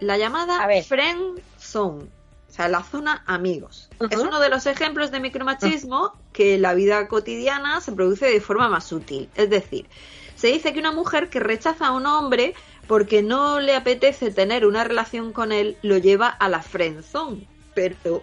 La 0.00 0.16
llamada 0.16 0.66
friend 0.86 1.40
zone, 1.58 2.04
o 2.54 2.56
sea, 2.56 2.68
la 2.68 2.84
zona 2.84 3.24
amigos. 3.26 3.88
Es 4.10 4.20
uno 4.20 4.38
de 4.38 4.48
los 4.48 4.64
ejemplos 4.66 5.10
de 5.10 5.18
micromachismo 5.18 6.12
que 6.32 6.54
en 6.54 6.62
la 6.62 6.72
vida 6.74 7.08
cotidiana 7.08 7.80
se 7.80 7.90
produce 7.90 8.26
de 8.26 8.40
forma 8.40 8.68
más 8.68 8.84
sutil. 8.84 9.28
Es 9.34 9.50
decir, 9.50 9.86
se 10.36 10.46
dice 10.46 10.72
que 10.72 10.78
una 10.78 10.92
mujer 10.92 11.30
que 11.30 11.40
rechaza 11.40 11.88
a 11.88 11.90
un 11.90 12.06
hombre 12.06 12.54
porque 12.86 13.24
no 13.24 13.58
le 13.58 13.74
apetece 13.74 14.30
tener 14.30 14.66
una 14.66 14.84
relación 14.84 15.32
con 15.32 15.50
él 15.50 15.76
lo 15.82 15.98
lleva 15.98 16.28
a 16.28 16.48
la 16.48 16.62
friend 16.62 17.02
zone. 17.02 17.48
Pero, 17.74 18.22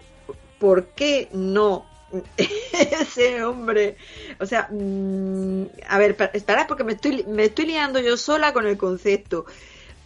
¿por 0.59 0.85
qué 0.95 1.27
no 1.33 1.85
ese 2.71 3.43
hombre. 3.43 3.97
O 4.39 4.45
sea, 4.45 4.69
mm, 4.71 5.63
a 5.89 5.97
ver, 5.97 6.15
pa- 6.15 6.31
espera, 6.33 6.67
porque 6.67 6.85
me 6.85 6.93
estoy, 6.93 7.25
me 7.27 7.45
estoy 7.45 7.65
liando 7.65 7.99
yo 7.99 8.15
sola 8.15 8.53
con 8.53 8.65
el 8.65 8.77
concepto. 8.77 9.45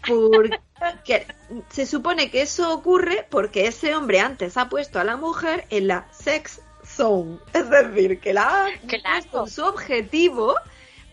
Porque 0.07 1.25
se 1.69 1.85
supone 1.85 2.29
que 2.29 2.41
eso 2.41 2.73
ocurre 2.73 3.25
porque 3.29 3.67
ese 3.67 3.95
hombre 3.95 4.19
antes 4.19 4.57
ha 4.57 4.69
puesto 4.69 4.99
a 4.99 5.03
la 5.03 5.15
mujer 5.15 5.65
en 5.69 5.87
la 5.87 6.07
sex 6.11 6.61
zone. 6.85 7.39
Es 7.53 7.69
decir, 7.69 8.19
que 8.19 8.33
la 8.33 8.65
ha 8.65 8.69
puesto 8.87 9.43
en 9.45 9.49
su 9.49 9.63
objetivo 9.63 10.55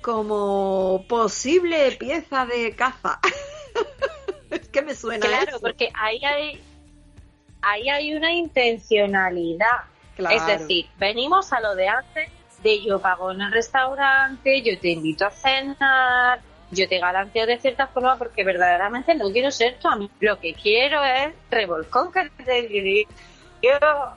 como 0.02 1.04
posible 1.08 1.92
pieza 1.92 2.44
de 2.46 2.74
caza. 2.74 3.20
es 4.50 4.68
que 4.68 4.82
me 4.82 4.94
suena 4.94 5.26
Claro, 5.26 5.50
eso. 5.50 5.60
porque 5.60 5.90
ahí 5.94 6.22
hay, 6.24 6.60
ahí 7.62 7.88
hay 7.88 8.14
una 8.14 8.32
intencionalidad. 8.32 9.66
Claro. 10.16 10.36
Es 10.36 10.46
decir, 10.46 10.86
venimos 10.98 11.52
a 11.52 11.60
lo 11.60 11.74
de 11.74 11.88
antes, 11.88 12.30
de 12.62 12.82
yo 12.82 13.00
pago 13.00 13.30
en 13.32 13.40
el 13.40 13.52
restaurante, 13.52 14.60
yo 14.62 14.78
te 14.78 14.90
invito 14.90 15.24
a 15.26 15.30
cenar, 15.30 16.40
yo 16.72 16.88
te 16.88 16.98
garanteo 16.98 17.46
de 17.46 17.58
cierta 17.58 17.86
forma 17.86 18.16
porque 18.16 18.44
verdaderamente 18.44 19.14
no 19.14 19.30
quiero 19.30 19.50
ser 19.50 19.78
tu 19.78 19.88
amigo. 19.88 20.12
Lo 20.20 20.40
que 20.40 20.54
quiero 20.54 21.04
es 21.04 21.34
revolcón 21.50 22.10
que 22.12 22.30
te 22.44 22.62
digo. 22.62 23.10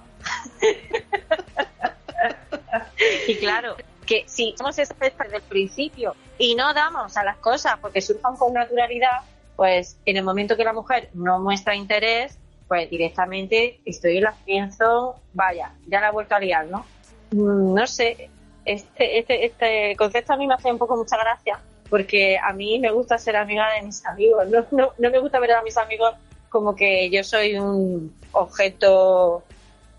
y 3.27 3.35
claro, 3.35 3.75
que 4.05 4.23
si 4.27 4.55
somos 4.57 4.77
expertas 4.79 5.27
desde 5.27 5.37
el 5.37 5.43
principio 5.43 6.15
y 6.37 6.55
no 6.55 6.73
damos 6.73 7.17
a 7.17 7.23
las 7.23 7.37
cosas 7.37 7.77
porque 7.81 8.01
surjan 8.01 8.37
con 8.37 8.53
naturalidad, 8.53 9.21
pues 9.55 9.97
en 10.05 10.17
el 10.17 10.23
momento 10.23 10.55
que 10.55 10.63
la 10.63 10.73
mujer 10.73 11.09
no 11.13 11.39
muestra 11.39 11.75
interés, 11.75 12.37
pues 12.67 12.89
directamente 12.89 13.79
estoy 13.85 14.17
en 14.17 14.23
la 14.23 14.33
pienso, 14.45 15.19
vaya, 15.33 15.73
ya 15.87 15.99
la 15.99 16.07
he 16.07 16.11
vuelto 16.11 16.35
a 16.35 16.39
liar, 16.39 16.65
¿no? 16.67 16.85
Mm, 17.31 17.73
No 17.73 17.85
sé, 17.85 18.29
este, 18.63 19.19
este, 19.19 19.45
este 19.45 19.95
concepto 19.97 20.33
a 20.33 20.37
mí 20.37 20.47
me 20.47 20.55
hace 20.55 20.71
un 20.71 20.77
poco 20.77 20.95
mucha 20.95 21.17
gracia 21.17 21.59
porque 21.89 22.37
a 22.37 22.53
mí 22.53 22.79
me 22.79 22.91
gusta 22.91 23.17
ser 23.17 23.35
amiga 23.35 23.67
de 23.73 23.85
mis 23.85 24.05
amigos, 24.05 24.47
no, 24.49 24.65
no, 24.71 24.93
no 24.97 25.09
me 25.11 25.19
gusta 25.19 25.39
ver 25.39 25.51
a 25.53 25.61
mis 25.61 25.77
amigos 25.77 26.13
como 26.49 26.75
que 26.75 27.09
yo 27.09 27.23
soy 27.23 27.57
un 27.57 28.15
objeto, 28.31 29.43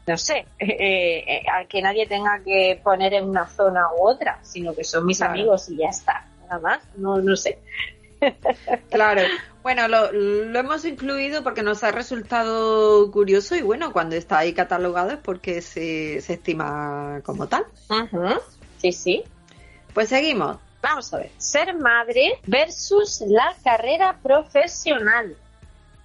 no 0.06 0.16
sé, 0.16 0.46
eh, 0.58 1.24
eh, 1.26 1.42
al 1.52 1.68
que 1.68 1.82
nadie 1.82 2.06
tenga 2.06 2.40
que 2.44 2.80
poner 2.82 3.14
en 3.14 3.24
una 3.28 3.46
zona 3.48 3.86
u 3.98 4.08
otra, 4.08 4.38
sino 4.42 4.74
que 4.74 4.84
son 4.84 5.06
mis 5.06 5.18
Claro. 5.18 5.32
amigos 5.34 5.68
y 5.68 5.76
ya 5.76 5.88
está, 5.88 6.26
nada 6.48 6.58
más, 6.60 6.80
no, 6.96 7.18
no 7.18 7.36
sé. 7.36 7.58
Claro, 8.90 9.20
bueno, 9.62 9.88
lo, 9.88 10.10
lo 10.10 10.58
hemos 10.58 10.84
incluido 10.86 11.42
porque 11.42 11.62
nos 11.62 11.84
ha 11.84 11.90
resultado 11.92 13.10
curioso 13.10 13.54
y 13.56 13.60
bueno, 13.62 13.92
cuando 13.92 14.16
está 14.16 14.38
ahí 14.38 14.54
catalogado 14.54 15.10
es 15.10 15.18
porque 15.18 15.60
se, 15.60 16.20
se 16.22 16.32
estima 16.34 17.20
como 17.24 17.46
tal. 17.46 17.66
Sí, 18.78 18.92
sí. 18.92 19.24
Pues 19.92 20.08
seguimos. 20.08 20.56
Vamos 20.82 21.12
a 21.12 21.18
ver, 21.18 21.30
ser 21.38 21.74
madre 21.74 22.38
versus 22.46 23.22
la 23.26 23.54
carrera 23.64 24.18
profesional. 24.22 25.36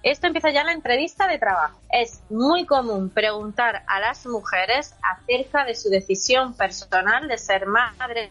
Esto 0.02 0.26
empieza 0.26 0.50
ya 0.50 0.62
en 0.62 0.66
la 0.66 0.72
entrevista 0.72 1.28
de 1.28 1.38
trabajo. 1.38 1.78
Es 1.90 2.22
muy 2.28 2.66
común 2.66 3.08
preguntar 3.08 3.84
a 3.86 4.00
las 4.00 4.26
mujeres 4.26 4.96
acerca 5.02 5.64
de 5.64 5.76
su 5.76 5.90
decisión 5.90 6.54
personal 6.54 7.28
de 7.28 7.38
ser 7.38 7.66
madres 7.66 8.30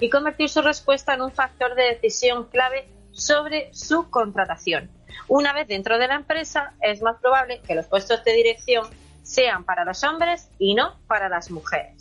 y 0.00 0.08
convertir 0.08 0.48
su 0.48 0.62
respuesta 0.62 1.14
en 1.14 1.22
un 1.22 1.32
factor 1.32 1.74
de 1.74 1.94
decisión 1.94 2.44
clave 2.46 2.88
sobre 3.12 3.68
su 3.74 4.08
contratación. 4.08 4.90
Una 5.26 5.52
vez 5.52 5.68
dentro 5.68 5.98
de 5.98 6.08
la 6.08 6.14
empresa, 6.14 6.72
es 6.80 7.02
más 7.02 7.20
probable 7.20 7.60
que 7.66 7.74
los 7.74 7.86
puestos 7.86 8.24
de 8.24 8.32
dirección 8.32 8.88
sean 9.22 9.64
para 9.64 9.84
los 9.84 10.02
hombres 10.04 10.48
y 10.58 10.74
no 10.74 10.94
para 11.06 11.28
las 11.28 11.50
mujeres. 11.50 11.97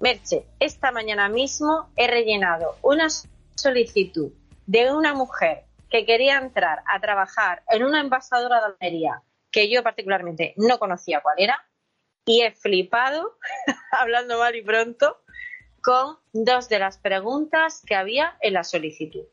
Merche, 0.00 0.46
esta 0.60 0.92
mañana 0.92 1.28
mismo 1.28 1.90
he 1.94 2.06
rellenado 2.06 2.76
una 2.80 3.08
solicitud 3.54 4.32
de 4.66 4.90
una 4.90 5.12
mujer 5.12 5.64
que 5.90 6.06
quería 6.06 6.38
entrar 6.38 6.82
a 6.86 7.00
trabajar 7.00 7.62
en 7.68 7.84
una 7.84 8.00
envasadora 8.00 8.60
de 8.60 8.66
Almería 8.66 9.22
que 9.50 9.68
yo 9.68 9.82
particularmente 9.82 10.54
no 10.56 10.78
conocía 10.78 11.20
cuál 11.20 11.34
era 11.38 11.66
y 12.24 12.40
he 12.42 12.52
flipado, 12.52 13.36
hablando 13.92 14.38
mal 14.38 14.56
y 14.56 14.62
pronto, 14.62 15.18
con 15.82 16.16
dos 16.32 16.70
de 16.70 16.78
las 16.78 16.96
preguntas 16.96 17.82
que 17.86 17.94
había 17.94 18.38
en 18.40 18.54
la 18.54 18.64
solicitud. 18.64 19.24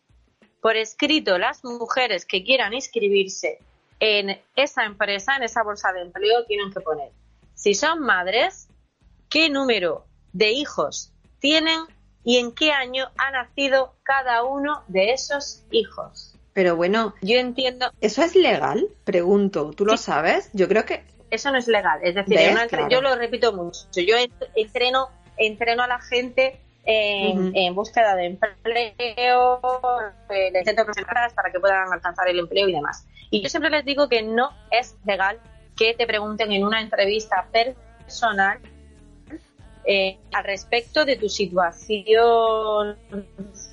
Por 0.62 0.76
escrito, 0.76 1.38
las 1.38 1.64
mujeres 1.64 2.26
que 2.26 2.44
quieran 2.44 2.74
inscribirse 2.74 3.60
en 4.00 4.42
esa 4.56 4.84
empresa, 4.84 5.36
en 5.38 5.44
esa 5.44 5.64
bolsa 5.64 5.94
de 5.94 6.02
empleo, 6.02 6.46
tienen 6.46 6.74
que 6.74 6.82
poner 6.82 7.12
si 7.54 7.74
son 7.74 8.02
madres, 8.02 8.68
qué 9.30 9.50
número 9.50 10.06
de 10.34 10.52
hijos 10.52 11.12
tienen 11.40 11.82
y 12.24 12.38
en 12.38 12.52
qué 12.52 12.72
año 12.72 13.06
ha 13.18 13.32
nacido 13.32 13.94
cada 14.04 14.44
uno 14.44 14.84
de 14.88 15.12
esos 15.14 15.64
hijos. 15.72 16.36
Pero 16.54 16.76
bueno, 16.76 17.14
yo 17.22 17.38
entiendo. 17.38 17.92
¿Eso 18.02 18.24
es 18.24 18.36
legal? 18.36 18.88
Pregunto, 19.04 19.72
¿tú 19.72 19.86
lo 19.86 19.96
sabes? 19.98 20.50
Yo 20.54 20.68
creo 20.68 20.86
que 20.86 21.04
Eso 21.30 21.52
no 21.52 21.58
es 21.58 21.68
legal. 21.68 22.00
Es 22.04 22.16
decir, 22.16 22.36
¿Ves? 22.36 22.48
en 22.48 22.52
una 22.54 22.64
entre- 22.64 22.78
Claro. 22.80 22.92
yo 22.92 23.02
lo 23.02 23.16
repito 23.16 23.54
mucho. 23.54 23.80
Yo 23.96 24.16
ent- 24.18 24.48
entreno, 24.56 25.10
entreno 25.38 25.84
a 25.84 25.88
la 25.88 26.00
gente 26.00 26.60
en, 26.86 27.56
en 27.56 27.76
búsqueda 27.76 28.16
de 28.16 28.26
empleo, 28.28 29.62
eh, 30.30 30.50
les 30.52 30.62
intento 30.62 30.86
presentar 30.86 31.32
para 31.34 31.52
que 31.52 31.60
puedan 31.60 31.92
alcanzar 31.92 32.28
el 32.30 32.40
empleo 32.40 32.68
y 32.70 32.74
demás. 32.74 33.06
Y 33.30 33.42
yo 33.44 33.50
siempre 33.50 33.70
les 33.70 33.84
digo 33.86 34.08
que 34.10 34.22
no 34.24 34.52
es 34.72 34.96
legal 35.06 35.40
que 35.76 35.94
te 35.94 36.08
pregunten 36.08 36.52
en 36.54 36.64
una 36.66 36.82
entrevista 36.82 37.46
personal 37.52 38.60
eh, 39.90 40.20
al 40.34 40.44
respecto 40.44 41.06
de 41.06 41.16
tu 41.16 41.30
situación 41.30 42.98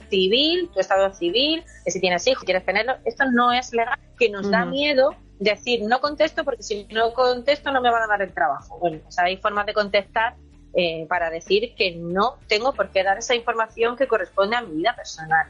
civil, 0.09 0.71
tu 0.73 0.79
estado 0.79 1.13
civil, 1.13 1.65
de 1.85 1.91
si 1.91 2.01
tienes 2.01 2.25
hijos, 2.29 2.45
quieres 2.45 2.65
tenerlo. 2.65 2.95
Esto 3.05 3.25
no 3.33 3.53
es 3.53 3.73
legal, 3.73 3.99
que 4.17 4.31
nos 4.31 4.49
da 4.49 4.65
miedo 4.65 5.17
decir 5.41 5.83
no 5.83 6.01
contesto 6.01 6.45
porque 6.45 6.63
si 6.63 6.87
no 6.93 7.13
contesto 7.13 7.73
no 7.73 7.81
me 7.81 7.91
van 7.91 8.05
a 8.05 8.07
dar 8.07 8.23
el 8.23 8.33
trabajo. 8.33 8.79
Bueno, 8.79 9.01
pues 9.03 9.19
hay 9.19 9.39
formas 9.39 9.67
de 9.67 9.75
contestar 9.75 10.37
eh, 10.77 11.07
para 11.09 11.31
decir 11.31 11.75
que 11.77 11.97
no 11.97 12.39
tengo 12.47 12.73
por 12.73 12.91
qué 12.91 13.03
dar 13.03 13.19
esa 13.19 13.35
información 13.35 13.97
que 13.97 14.07
corresponde 14.07 14.55
a 14.55 14.63
mi 14.63 14.77
vida 14.77 14.95
personal. 14.95 15.49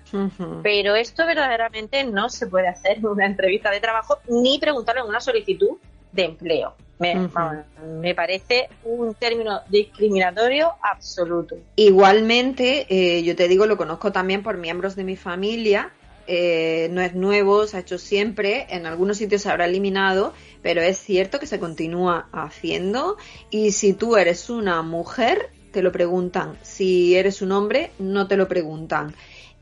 Pero 0.63 0.95
esto 0.95 1.27
verdaderamente 1.27 2.05
no 2.05 2.31
se 2.31 2.47
puede 2.47 2.69
hacer 2.69 2.99
en 2.99 3.07
una 3.07 3.27
entrevista 3.27 3.71
de 3.71 3.81
trabajo 3.81 4.19
ni 4.29 4.59
preguntarle 4.59 5.03
en 5.03 5.09
una 5.09 5.21
solicitud 5.21 5.77
de 6.15 6.25
empleo. 6.25 6.75
Me, 6.99 8.15
parece 8.15 8.69
un 8.85 9.15
término 9.15 9.61
discriminatorio 9.69 10.73
absoluto. 10.81 11.57
Igualmente, 11.77 12.87
eh, 12.89 13.23
yo 13.23 13.35
te 13.35 13.49
digo, 13.49 13.67
lo 13.67 13.77
conozco 13.77 14.13
también 14.13 14.43
por 14.43 14.57
miembros 14.57 14.97
de 14.97 15.05
mi 15.05 15.17
familia. 15.17 15.91
eh, 16.27 16.89
no 16.91 17.03
es 17.03 17.15
nuevo, 17.15 17.67
se 17.67 17.77
ha 17.77 17.81
hecho 17.81 17.99
siempre. 17.99 18.67
En 18.71 18.87
algunos 18.87 19.19
sitios 19.19 19.43
se 19.43 19.51
habrá 19.51 19.67
eliminado, 19.67 20.33
pero 20.63 20.81
es 20.81 20.97
cierto 20.97 21.39
que 21.39 21.47
se 21.47 21.59
continúa 21.59 22.29
haciendo. 22.33 23.19
Y 23.51 23.73
si 23.73 23.93
tú 23.93 24.17
eres 24.17 24.49
una 24.49 24.81
mujer, 24.81 25.51
te 25.71 25.83
lo 25.83 25.93
preguntan. 25.93 26.57
Si 26.63 27.15
eres 27.17 27.43
un 27.43 27.53
hombre, 27.53 27.91
no 27.99 28.27
te 28.27 28.39
lo 28.39 28.49
preguntan. 28.49 29.15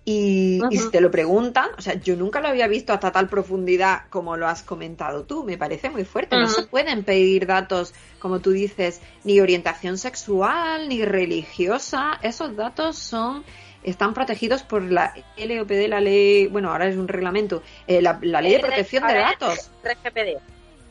Y, 0.05 0.61
y 0.71 0.79
si 0.79 0.91
te 0.91 1.01
lo 1.01 1.13
preguntan, 1.13 1.69
o 1.79 1.81
sea, 1.81 1.95
yo 1.95 2.17
nunca 2.17 2.41
lo 2.41 2.49
había 2.49 2.67
visto 2.67 2.93
hasta 2.93 3.13
tal 3.13 3.29
profundidad 3.29 4.03
como 4.11 4.37
lo 4.37 4.49
has 4.49 4.65
comentado 4.65 5.23
tú, 5.25 5.45
me 5.45 5.57
parece 5.57 5.91
muy 5.91 6.05
fuerte. 6.05 6.37
No 6.37 6.49
se 6.49 6.65
pueden 6.65 7.05
pedir 7.05 7.47
datos, 7.47 7.95
como 8.19 8.41
tú 8.41 8.51
dices, 8.51 9.01
ni 9.23 9.39
orientación 9.39 9.99
sexual, 9.99 10.89
ni 10.89 11.05
religiosa. 11.05 12.19
Esos 12.21 12.57
datos 12.57 12.99
son 12.99 13.45
están 13.85 14.15
protegidos 14.15 14.63
por 14.63 14.83
la 14.83 15.15
LOPD, 15.37 15.89
la 15.89 16.01
ley, 16.01 16.47
bueno, 16.47 16.71
ahora 16.71 16.89
es 16.89 16.97
un 16.97 17.09
reglamento, 17.09 17.63
eh, 17.87 18.01
la, 18.01 18.19
la 18.23 18.41
ley 18.41 18.53
de 18.53 18.61
protección 18.61 19.07
de 19.07 19.15
datos. 19.15 19.71
RGPD. 19.85 20.41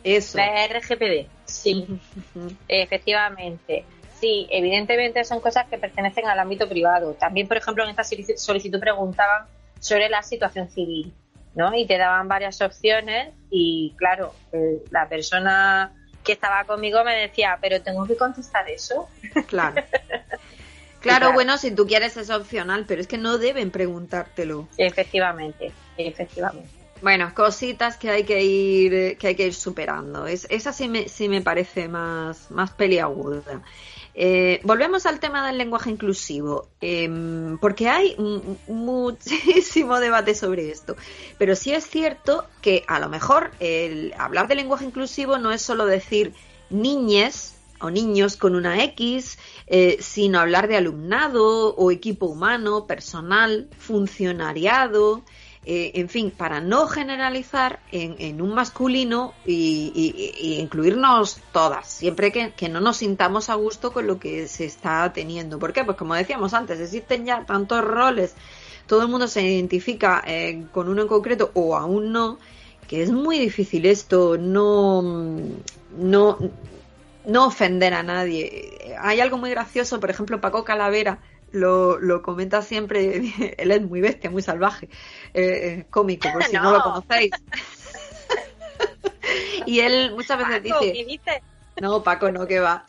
Eso. 0.03 0.37
La 0.37 0.67
RGPD, 0.67 1.27
sí, 1.45 1.85
efectivamente. 2.67 3.85
Sí, 4.21 4.47
evidentemente 4.51 5.23
son 5.23 5.39
cosas 5.41 5.65
que 5.67 5.79
pertenecen 5.79 6.27
al 6.27 6.37
ámbito 6.37 6.69
privado. 6.69 7.15
También, 7.15 7.47
por 7.47 7.57
ejemplo, 7.57 7.83
en 7.83 7.89
esta 7.89 8.03
solici- 8.03 8.37
solicitud 8.37 8.79
preguntaban 8.79 9.47
sobre 9.79 10.09
la 10.09 10.21
situación 10.21 10.69
civil, 10.69 11.11
¿no? 11.55 11.75
Y 11.75 11.87
te 11.87 11.97
daban 11.97 12.27
varias 12.27 12.61
opciones 12.61 13.33
y, 13.49 13.95
claro, 13.97 14.35
eh, 14.53 14.77
la 14.91 15.09
persona 15.09 15.91
que 16.23 16.33
estaba 16.33 16.65
conmigo 16.65 17.03
me 17.03 17.15
decía, 17.15 17.57
pero 17.59 17.81
tengo 17.81 18.05
que 18.05 18.15
contestar 18.15 18.69
eso. 18.69 19.09
Claro. 19.47 19.83
Claro, 20.99 21.33
bueno, 21.33 21.57
si 21.57 21.71
tú 21.71 21.87
quieres 21.87 22.15
es 22.15 22.29
opcional, 22.29 22.85
pero 22.87 23.01
es 23.01 23.07
que 23.07 23.17
no 23.17 23.39
deben 23.39 23.71
preguntártelo. 23.71 24.67
Efectivamente, 24.77 25.71
efectivamente. 25.97 26.69
Bueno, 27.01 27.33
cositas 27.33 27.97
que 27.97 28.11
hay 28.11 28.23
que 28.23 28.43
ir, 28.43 29.17
que 29.17 29.27
hay 29.29 29.35
que 29.35 29.47
ir 29.47 29.55
superando. 29.55 30.27
Es, 30.27 30.45
esa 30.51 30.71
sí 30.71 30.87
me, 30.87 31.09
sí 31.09 31.27
me 31.27 31.41
parece 31.41 31.87
más, 31.87 32.51
más 32.51 32.69
peliaguda. 32.69 33.63
Eh, 34.13 34.59
volvemos 34.63 35.05
al 35.05 35.19
tema 35.19 35.47
del 35.47 35.57
lenguaje 35.57 35.89
inclusivo, 35.89 36.67
em, 36.81 37.57
porque 37.59 37.87
hay 37.87 38.15
muchísimo 38.67 39.99
debate 39.99 40.35
sobre 40.35 40.69
esto. 40.69 40.95
Pero 41.37 41.55
sí 41.55 41.73
es 41.73 41.85
cierto 41.85 42.45
que 42.61 42.83
a 42.87 42.99
lo 42.99 43.09
mejor 43.09 43.51
el 43.59 44.13
hablar 44.17 44.47
de 44.47 44.55
lenguaje 44.55 44.85
inclusivo 44.85 45.37
no 45.37 45.51
es 45.51 45.61
solo 45.61 45.85
decir 45.85 46.33
niñes 46.69 47.55
o 47.79 47.89
niños 47.89 48.37
con 48.37 48.55
una 48.55 48.83
X, 48.83 49.39
eh, 49.67 49.97
sino 50.01 50.39
hablar 50.39 50.67
de 50.67 50.77
alumnado 50.77 51.75
o 51.75 51.91
equipo 51.91 52.27
humano, 52.27 52.85
personal, 52.85 53.67
funcionariado, 53.77 55.23
eh, 55.63 55.91
en 55.95 56.09
fin, 56.09 56.31
para 56.31 56.59
no 56.59 56.87
generalizar 56.87 57.81
en, 57.91 58.15
en 58.17 58.41
un 58.41 58.55
masculino 58.55 59.35
y, 59.45 60.57
incluirnos 60.59 61.39
todas, 61.51 61.87
siempre 61.87 62.31
que, 62.31 62.51
que 62.53 62.67
no 62.67 62.79
nos 62.79 62.97
sintamos 62.97 63.49
a 63.49 63.55
gusto 63.55 63.93
con 63.93 64.07
lo 64.07 64.19
que 64.19 64.47
se 64.47 64.65
está 64.65 65.13
teniendo. 65.13 65.59
¿Por 65.59 65.71
qué? 65.71 65.83
Pues 65.83 65.97
como 65.97 66.15
decíamos 66.15 66.55
antes, 66.55 66.79
existen 66.79 67.25
ya 67.25 67.45
tantos 67.45 67.83
roles, 67.83 68.33
todo 68.87 69.03
el 69.03 69.07
mundo 69.07 69.27
se 69.27 69.43
identifica 69.43 70.23
eh, 70.25 70.65
con 70.71 70.89
uno 70.89 71.03
en 71.03 71.07
concreto 71.07 71.51
o 71.53 71.77
aún 71.77 72.11
no, 72.11 72.39
que 72.87 73.03
es 73.03 73.11
muy 73.11 73.37
difícil 73.37 73.85
esto, 73.85 74.39
no, 74.39 75.03
no, 75.95 76.37
no 77.27 77.45
ofender 77.45 77.93
a 77.93 78.01
nadie. 78.01 78.95
Hay 78.99 79.19
algo 79.19 79.37
muy 79.37 79.51
gracioso, 79.51 79.99
por 79.99 80.09
ejemplo, 80.09 80.41
Paco 80.41 80.63
Calavera 80.63 81.19
lo, 81.51 81.99
lo 81.99 82.21
comenta 82.21 82.61
siempre, 82.61 83.33
él 83.57 83.71
es 83.71 83.81
muy 83.81 84.01
bestia, 84.01 84.29
muy 84.29 84.41
salvaje, 84.41 84.89
eh, 85.33 85.85
cómico, 85.89 86.31
por 86.31 86.43
si 86.45 86.53
no. 86.53 86.63
No. 86.63 86.71
lo 86.71 86.83
conocéis. 86.83 87.31
y 89.65 89.79
él 89.79 90.11
muchas 90.15 90.37
veces 90.37 90.71
Paco, 90.71 90.85
dice, 90.85 91.43
no, 91.79 92.03
Paco, 92.03 92.31
no, 92.31 92.47
que 92.47 92.59
va. 92.59 92.85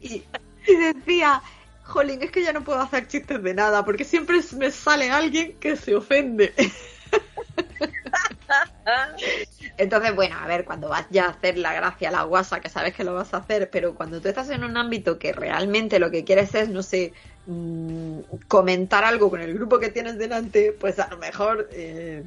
y, 0.00 0.24
y 0.66 0.74
decía, 0.74 1.42
jolín, 1.84 2.22
es 2.22 2.30
que 2.30 2.42
ya 2.42 2.52
no 2.52 2.62
puedo 2.62 2.80
hacer 2.80 3.08
chistes 3.08 3.42
de 3.42 3.54
nada, 3.54 3.84
porque 3.84 4.04
siempre 4.04 4.40
me 4.56 4.70
sale 4.70 5.10
alguien 5.10 5.58
que 5.58 5.76
se 5.76 5.94
ofende. 5.96 6.54
Entonces, 9.78 10.14
bueno, 10.14 10.36
a 10.38 10.46
ver, 10.46 10.64
cuando 10.64 10.88
vas 10.88 11.06
ya 11.10 11.26
a 11.26 11.30
hacer 11.30 11.56
la 11.58 11.72
gracia, 11.72 12.10
la 12.10 12.24
guasa, 12.24 12.60
que 12.60 12.68
sabes 12.68 12.94
que 12.94 13.04
lo 13.04 13.14
vas 13.14 13.32
a 13.34 13.38
hacer, 13.38 13.70
pero 13.70 13.94
cuando 13.94 14.20
tú 14.20 14.28
estás 14.28 14.50
en 14.50 14.64
un 14.64 14.76
ámbito 14.76 15.18
que 15.18 15.32
realmente 15.32 15.98
lo 16.00 16.10
que 16.10 16.24
quieres 16.24 16.54
es, 16.54 16.68
no 16.68 16.82
sé, 16.82 17.14
mm, 17.46 18.20
comentar 18.48 19.04
algo 19.04 19.30
con 19.30 19.40
el 19.40 19.54
grupo 19.54 19.78
que 19.78 19.90
tienes 19.90 20.18
delante, 20.18 20.72
pues 20.78 20.98
a 20.98 21.08
lo 21.08 21.18
mejor, 21.18 21.68
eh, 21.72 22.24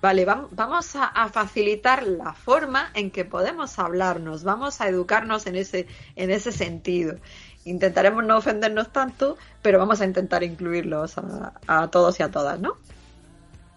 vale, 0.00 0.26
vam- 0.26 0.48
vamos 0.52 0.96
a, 0.96 1.04
a 1.06 1.28
facilitar 1.28 2.02
la 2.06 2.32
forma 2.34 2.90
en 2.94 3.10
que 3.10 3.24
podemos 3.26 3.78
hablarnos, 3.78 4.42
vamos 4.44 4.80
a 4.80 4.88
educarnos 4.88 5.46
en 5.46 5.56
ese, 5.56 5.86
en 6.16 6.30
ese 6.30 6.50
sentido. 6.52 7.20
Intentaremos 7.64 8.24
no 8.24 8.38
ofendernos 8.38 8.92
tanto, 8.92 9.36
pero 9.62 9.78
vamos 9.78 10.00
a 10.00 10.04
intentar 10.06 10.42
incluirlos 10.44 11.18
a, 11.18 11.52
a 11.66 11.88
todos 11.88 12.18
y 12.20 12.22
a 12.22 12.30
todas, 12.30 12.58
¿no? 12.60 12.78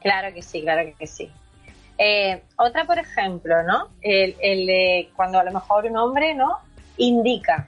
Claro 0.02 0.34
que 0.34 0.42
sí, 0.42 0.62
claro 0.62 0.90
que 0.98 1.08
sí. 1.08 1.39
Eh, 2.02 2.42
otra, 2.58 2.86
por 2.86 2.98
ejemplo, 2.98 3.62
¿no? 3.64 3.90
El, 4.02 5.10
cuando 5.16 5.38
a 5.38 5.44
lo 5.44 5.52
mejor 5.52 5.86
un 5.86 5.98
hombre, 5.98 6.34
¿no? 6.34 6.58
Indica 6.98 7.68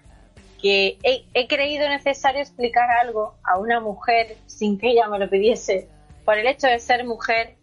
que 0.62 0.98
he, 1.04 1.26
he 1.34 1.48
creído 1.48 1.90
necesario 1.90 2.40
explicar 2.42 2.90
algo 3.02 3.36
a 3.44 3.58
una 3.58 3.80
mujer 3.82 4.38
sin 4.46 4.80
que 4.80 4.92
ella 4.92 5.08
me 5.10 5.20
lo 5.20 5.30
pidiese 5.30 5.90
por 6.24 6.38
el 6.38 6.48
hecho 6.48 6.68
de 6.68 6.80
ser 6.80 7.04
mujer, 7.04 7.56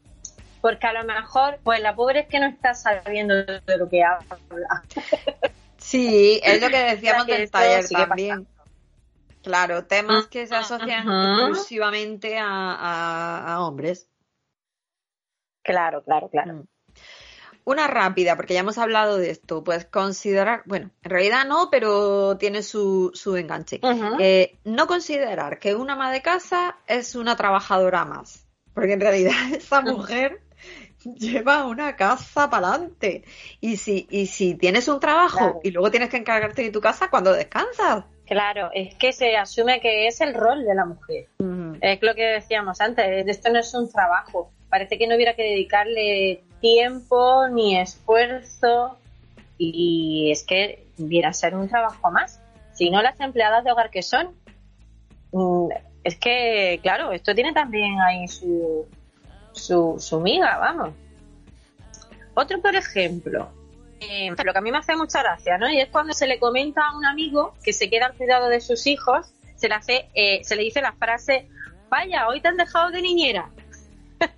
porque 0.60 0.86
a 0.86 0.92
lo 0.92 1.04
mejor, 1.04 1.58
pues 1.62 1.80
la 1.80 1.94
pobre 1.94 2.20
es 2.20 2.26
que 2.26 2.38
no 2.40 2.46
está 2.46 2.74
sabiendo 2.74 3.34
de 3.44 3.60
lo 3.78 3.88
que 3.88 4.02
habla. 4.04 4.84
Sí, 5.78 6.40
es 6.42 6.60
lo 6.60 6.68
que 6.68 6.76
decíamos 6.76 7.22
O 7.24 7.26
sea, 7.26 7.34
que 7.36 7.40
del 7.40 7.50
taller 7.50 7.88
también. 7.88 8.46
Claro, 9.42 9.84
temas 9.86 10.26
que 10.26 10.46
se 10.46 10.54
asocian 10.56 11.08
Ajá. 11.08 11.46
exclusivamente 11.46 12.36
a, 12.36 12.46
a- 12.74 13.54
a 13.54 13.64
hombres. 13.64 14.08
Claro, 15.68 16.02
claro, 16.02 16.30
claro. 16.30 16.64
Una 17.64 17.86
rápida, 17.86 18.36
porque 18.36 18.54
ya 18.54 18.60
hemos 18.60 18.78
hablado 18.78 19.18
de 19.18 19.28
esto. 19.28 19.62
Pues 19.62 19.84
considerar, 19.84 20.62
bueno, 20.64 20.90
en 21.02 21.10
realidad 21.10 21.44
no, 21.46 21.68
pero 21.70 22.38
tiene 22.38 22.62
su, 22.62 23.10
su 23.12 23.36
enganche. 23.36 23.80
Eh, 24.18 24.56
no 24.64 24.86
considerar 24.86 25.58
que 25.58 25.74
una 25.74 25.92
ama 25.92 26.10
de 26.10 26.22
casa 26.22 26.78
es 26.86 27.14
una 27.14 27.36
trabajadora 27.36 28.06
más. 28.06 28.46
Porque 28.72 28.94
en 28.94 29.00
realidad 29.02 29.34
esa 29.52 29.82
mujer 29.82 30.40
lleva 31.04 31.66
una 31.66 31.94
casa 31.96 32.48
para 32.48 32.68
adelante. 32.68 33.24
Y 33.60 33.76
si, 33.76 34.06
y 34.08 34.28
si 34.28 34.54
tienes 34.54 34.88
un 34.88 35.00
trabajo 35.00 35.36
Claro. 35.36 35.60
y 35.62 35.70
luego 35.70 35.90
tienes 35.90 36.08
que 36.08 36.16
encargarte 36.16 36.62
de 36.62 36.70
tu 36.70 36.80
casa 36.80 37.10
cuando 37.10 37.34
descansas. 37.34 38.06
Claro, 38.28 38.68
es 38.74 38.94
que 38.94 39.14
se 39.14 39.38
asume 39.38 39.80
que 39.80 40.06
es 40.06 40.20
el 40.20 40.34
rol 40.34 40.64
de 40.64 40.74
la 40.74 40.84
mujer. 40.84 41.28
Es 41.80 42.02
lo 42.02 42.14
que 42.14 42.24
decíamos 42.24 42.78
antes, 42.82 43.26
esto 43.26 43.50
no 43.50 43.58
es 43.58 43.72
un 43.72 43.90
trabajo. 43.90 44.50
Parece 44.68 44.98
que 44.98 45.06
no 45.06 45.14
hubiera 45.14 45.34
que 45.34 45.44
dedicarle 45.44 46.42
tiempo 46.60 47.48
ni 47.48 47.78
esfuerzo 47.78 48.98
y 49.56 50.30
es 50.30 50.44
que 50.44 50.86
viera 50.98 51.30
a 51.30 51.32
ser 51.32 51.54
un 51.54 51.68
trabajo 51.68 52.10
más. 52.10 52.38
Si 52.74 52.90
no, 52.90 53.00
las 53.00 53.18
empleadas 53.18 53.64
de 53.64 53.72
hogar 53.72 53.90
que 53.90 54.02
son, 54.02 54.34
mm, 55.32 55.68
es 56.04 56.16
que, 56.18 56.80
claro, 56.82 57.12
esto 57.12 57.34
tiene 57.34 57.54
también 57.54 57.98
ahí 57.98 58.28
su, 58.28 58.86
su, 59.52 59.96
su 59.98 60.20
miga, 60.20 60.58
vamos. 60.58 60.90
Otro, 62.34 62.60
por 62.60 62.76
ejemplo, 62.76 63.48
eh, 64.00 64.30
lo 64.30 64.52
que 64.52 64.58
a 64.58 64.62
mí 64.62 64.70
me 64.70 64.78
hace 64.78 64.96
mucha 64.96 65.22
gracia, 65.22 65.58
¿no? 65.58 65.68
Y 65.68 65.80
es 65.80 65.88
cuando 65.88 66.12
se 66.12 66.26
le 66.26 66.38
comenta 66.38 66.86
a 66.86 66.96
un 66.96 67.04
amigo 67.04 67.54
que 67.62 67.72
se 67.72 67.90
queda 67.90 68.06
al 68.06 68.14
cuidado 68.14 68.48
de 68.48 68.60
sus 68.60 68.86
hijos, 68.86 69.32
se 69.56 69.68
le 69.68 69.74
hace, 69.74 70.08
eh, 70.14 70.40
se 70.44 70.56
le 70.56 70.62
dice 70.62 70.80
la 70.80 70.92
frase, 70.92 71.48
vaya, 71.88 72.28
hoy 72.28 72.40
te 72.40 72.48
han 72.48 72.56
dejado 72.56 72.90
de 72.90 73.02
niñera. 73.02 73.50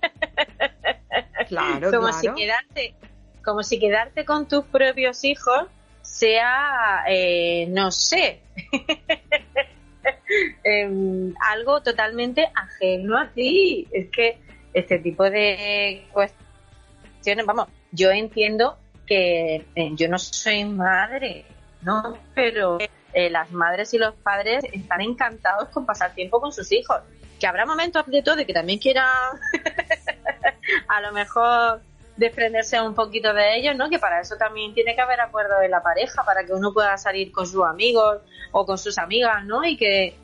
Claro, 1.47 1.91
como 1.91 2.07
claro. 2.07 2.13
si 2.13 2.33
quedarte, 2.33 2.95
como 3.43 3.63
si 3.63 3.77
quedarte 3.77 4.23
con 4.23 4.47
tus 4.47 4.63
propios 4.65 5.25
hijos 5.25 5.67
sea, 6.01 7.03
eh, 7.07 7.67
no 7.69 7.91
sé, 7.91 8.41
em, 10.63 11.33
algo 11.41 11.81
totalmente 11.81 12.49
ajeno 12.55 13.17
a 13.17 13.27
ti. 13.29 13.87
Es 13.91 14.09
que 14.11 14.37
este 14.73 14.99
tipo 14.99 15.29
de 15.29 16.05
cuestiones, 16.11 17.45
vamos, 17.45 17.67
yo 17.91 18.11
entiendo 18.11 18.77
que 19.05 19.65
eh, 19.75 19.91
yo 19.93 20.07
no 20.07 20.17
soy 20.17 20.65
madre, 20.65 21.45
¿no? 21.81 22.17
Pero 22.33 22.77
eh, 23.13 23.29
las 23.29 23.51
madres 23.51 23.93
y 23.93 23.97
los 23.97 24.13
padres 24.15 24.63
están 24.71 25.01
encantados 25.01 25.69
con 25.69 25.85
pasar 25.85 26.13
tiempo 26.13 26.39
con 26.39 26.51
sus 26.51 26.71
hijos. 26.71 27.01
Que 27.39 27.47
habrá 27.47 27.65
momentos 27.65 28.05
de 28.05 28.21
todo 28.21 28.39
y 28.39 28.45
que 28.45 28.53
también 28.53 28.79
quieran 28.79 29.05
a 30.87 31.01
lo 31.01 31.11
mejor 31.11 31.81
desprenderse 32.15 32.79
un 32.79 32.93
poquito 32.93 33.33
de 33.33 33.57
ellos, 33.57 33.75
¿no? 33.75 33.89
Que 33.89 33.99
para 33.99 34.21
eso 34.21 34.37
también 34.37 34.73
tiene 34.73 34.95
que 34.95 35.01
haber 35.01 35.19
acuerdo 35.19 35.59
de 35.59 35.69
la 35.69 35.81
pareja, 35.81 36.23
para 36.23 36.45
que 36.45 36.53
uno 36.53 36.71
pueda 36.71 36.97
salir 36.97 37.31
con 37.31 37.47
sus 37.47 37.65
amigos 37.65 38.19
o 38.51 38.65
con 38.65 38.77
sus 38.77 38.97
amigas, 38.97 39.43
¿no? 39.45 39.65
Y 39.65 39.75
que, 39.75 40.15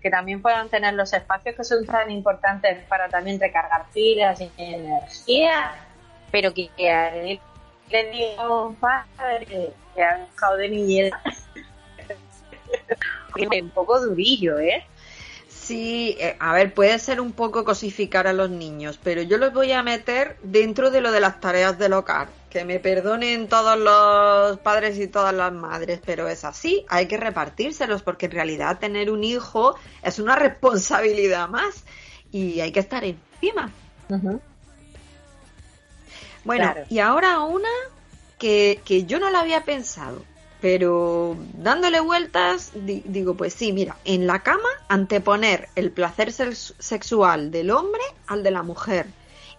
que 0.00 0.10
también 0.10 0.40
puedan 0.40 0.68
tener 0.68 0.94
los 0.94 1.12
espacios 1.12 1.54
que 1.54 1.64
son 1.64 1.84
tan 1.84 2.10
importantes 2.10 2.84
para 2.88 3.08
también 3.08 3.38
recargar 3.38 3.86
pilas 3.92 4.40
y 4.40 4.50
energía, 4.56 5.74
pero 6.30 6.54
que, 6.54 6.68
que 6.76 7.38
le 7.92 8.10
diga 8.10 8.42
a 8.42 8.64
un 8.64 8.74
padre 8.74 9.72
que 9.94 10.02
ha 10.02 10.18
dejado 10.18 10.56
de 10.56 10.68
niñera 10.68 11.22
un 13.62 13.70
poco 13.70 14.00
durillo, 14.00 14.58
¿eh? 14.58 14.84
Sí, 15.48 16.16
eh, 16.18 16.36
a 16.40 16.54
ver, 16.54 16.74
puede 16.74 16.98
ser 16.98 17.20
un 17.20 17.32
poco 17.32 17.64
cosificar 17.64 18.26
a 18.26 18.32
los 18.32 18.50
niños, 18.50 18.98
pero 19.02 19.22
yo 19.22 19.38
los 19.38 19.52
voy 19.52 19.72
a 19.72 19.82
meter 19.82 20.36
dentro 20.42 20.90
de 20.90 21.00
lo 21.00 21.12
de 21.12 21.20
las 21.20 21.40
tareas 21.40 21.78
del 21.78 21.92
hogar. 21.92 22.28
Que 22.50 22.64
me 22.64 22.80
perdonen 22.80 23.48
todos 23.48 23.78
los 23.78 24.58
padres 24.58 24.98
y 24.98 25.06
todas 25.06 25.32
las 25.32 25.52
madres, 25.52 26.00
pero 26.04 26.28
es 26.28 26.44
así, 26.44 26.84
hay 26.88 27.06
que 27.06 27.16
repartírselos, 27.16 28.02
porque 28.02 28.26
en 28.26 28.32
realidad 28.32 28.80
tener 28.80 29.10
un 29.10 29.22
hijo 29.22 29.76
es 30.02 30.18
una 30.18 30.36
responsabilidad 30.36 31.48
más 31.48 31.84
y 32.32 32.60
hay 32.60 32.72
que 32.72 32.80
estar 32.80 33.04
encima. 33.04 33.70
Bueno, 36.44 36.64
Claro. 36.72 36.86
y 36.88 36.98
ahora 36.98 37.40
una 37.40 37.68
que, 38.38 38.80
que 38.84 39.04
yo 39.04 39.18
no 39.20 39.30
la 39.30 39.40
había 39.40 39.64
pensado, 39.64 40.24
pero 40.60 41.36
dándole 41.54 42.00
vueltas, 42.00 42.70
di- 42.74 43.02
digo, 43.04 43.34
pues 43.36 43.54
sí, 43.54 43.72
mira, 43.72 43.96
en 44.04 44.26
la 44.26 44.40
cama 44.42 44.68
anteponer 44.88 45.68
el 45.76 45.90
placer 45.90 46.32
sex- 46.32 46.74
sexual 46.78 47.50
del 47.50 47.70
hombre 47.70 48.02
al 48.26 48.42
de 48.42 48.50
la 48.50 48.62
mujer 48.62 49.06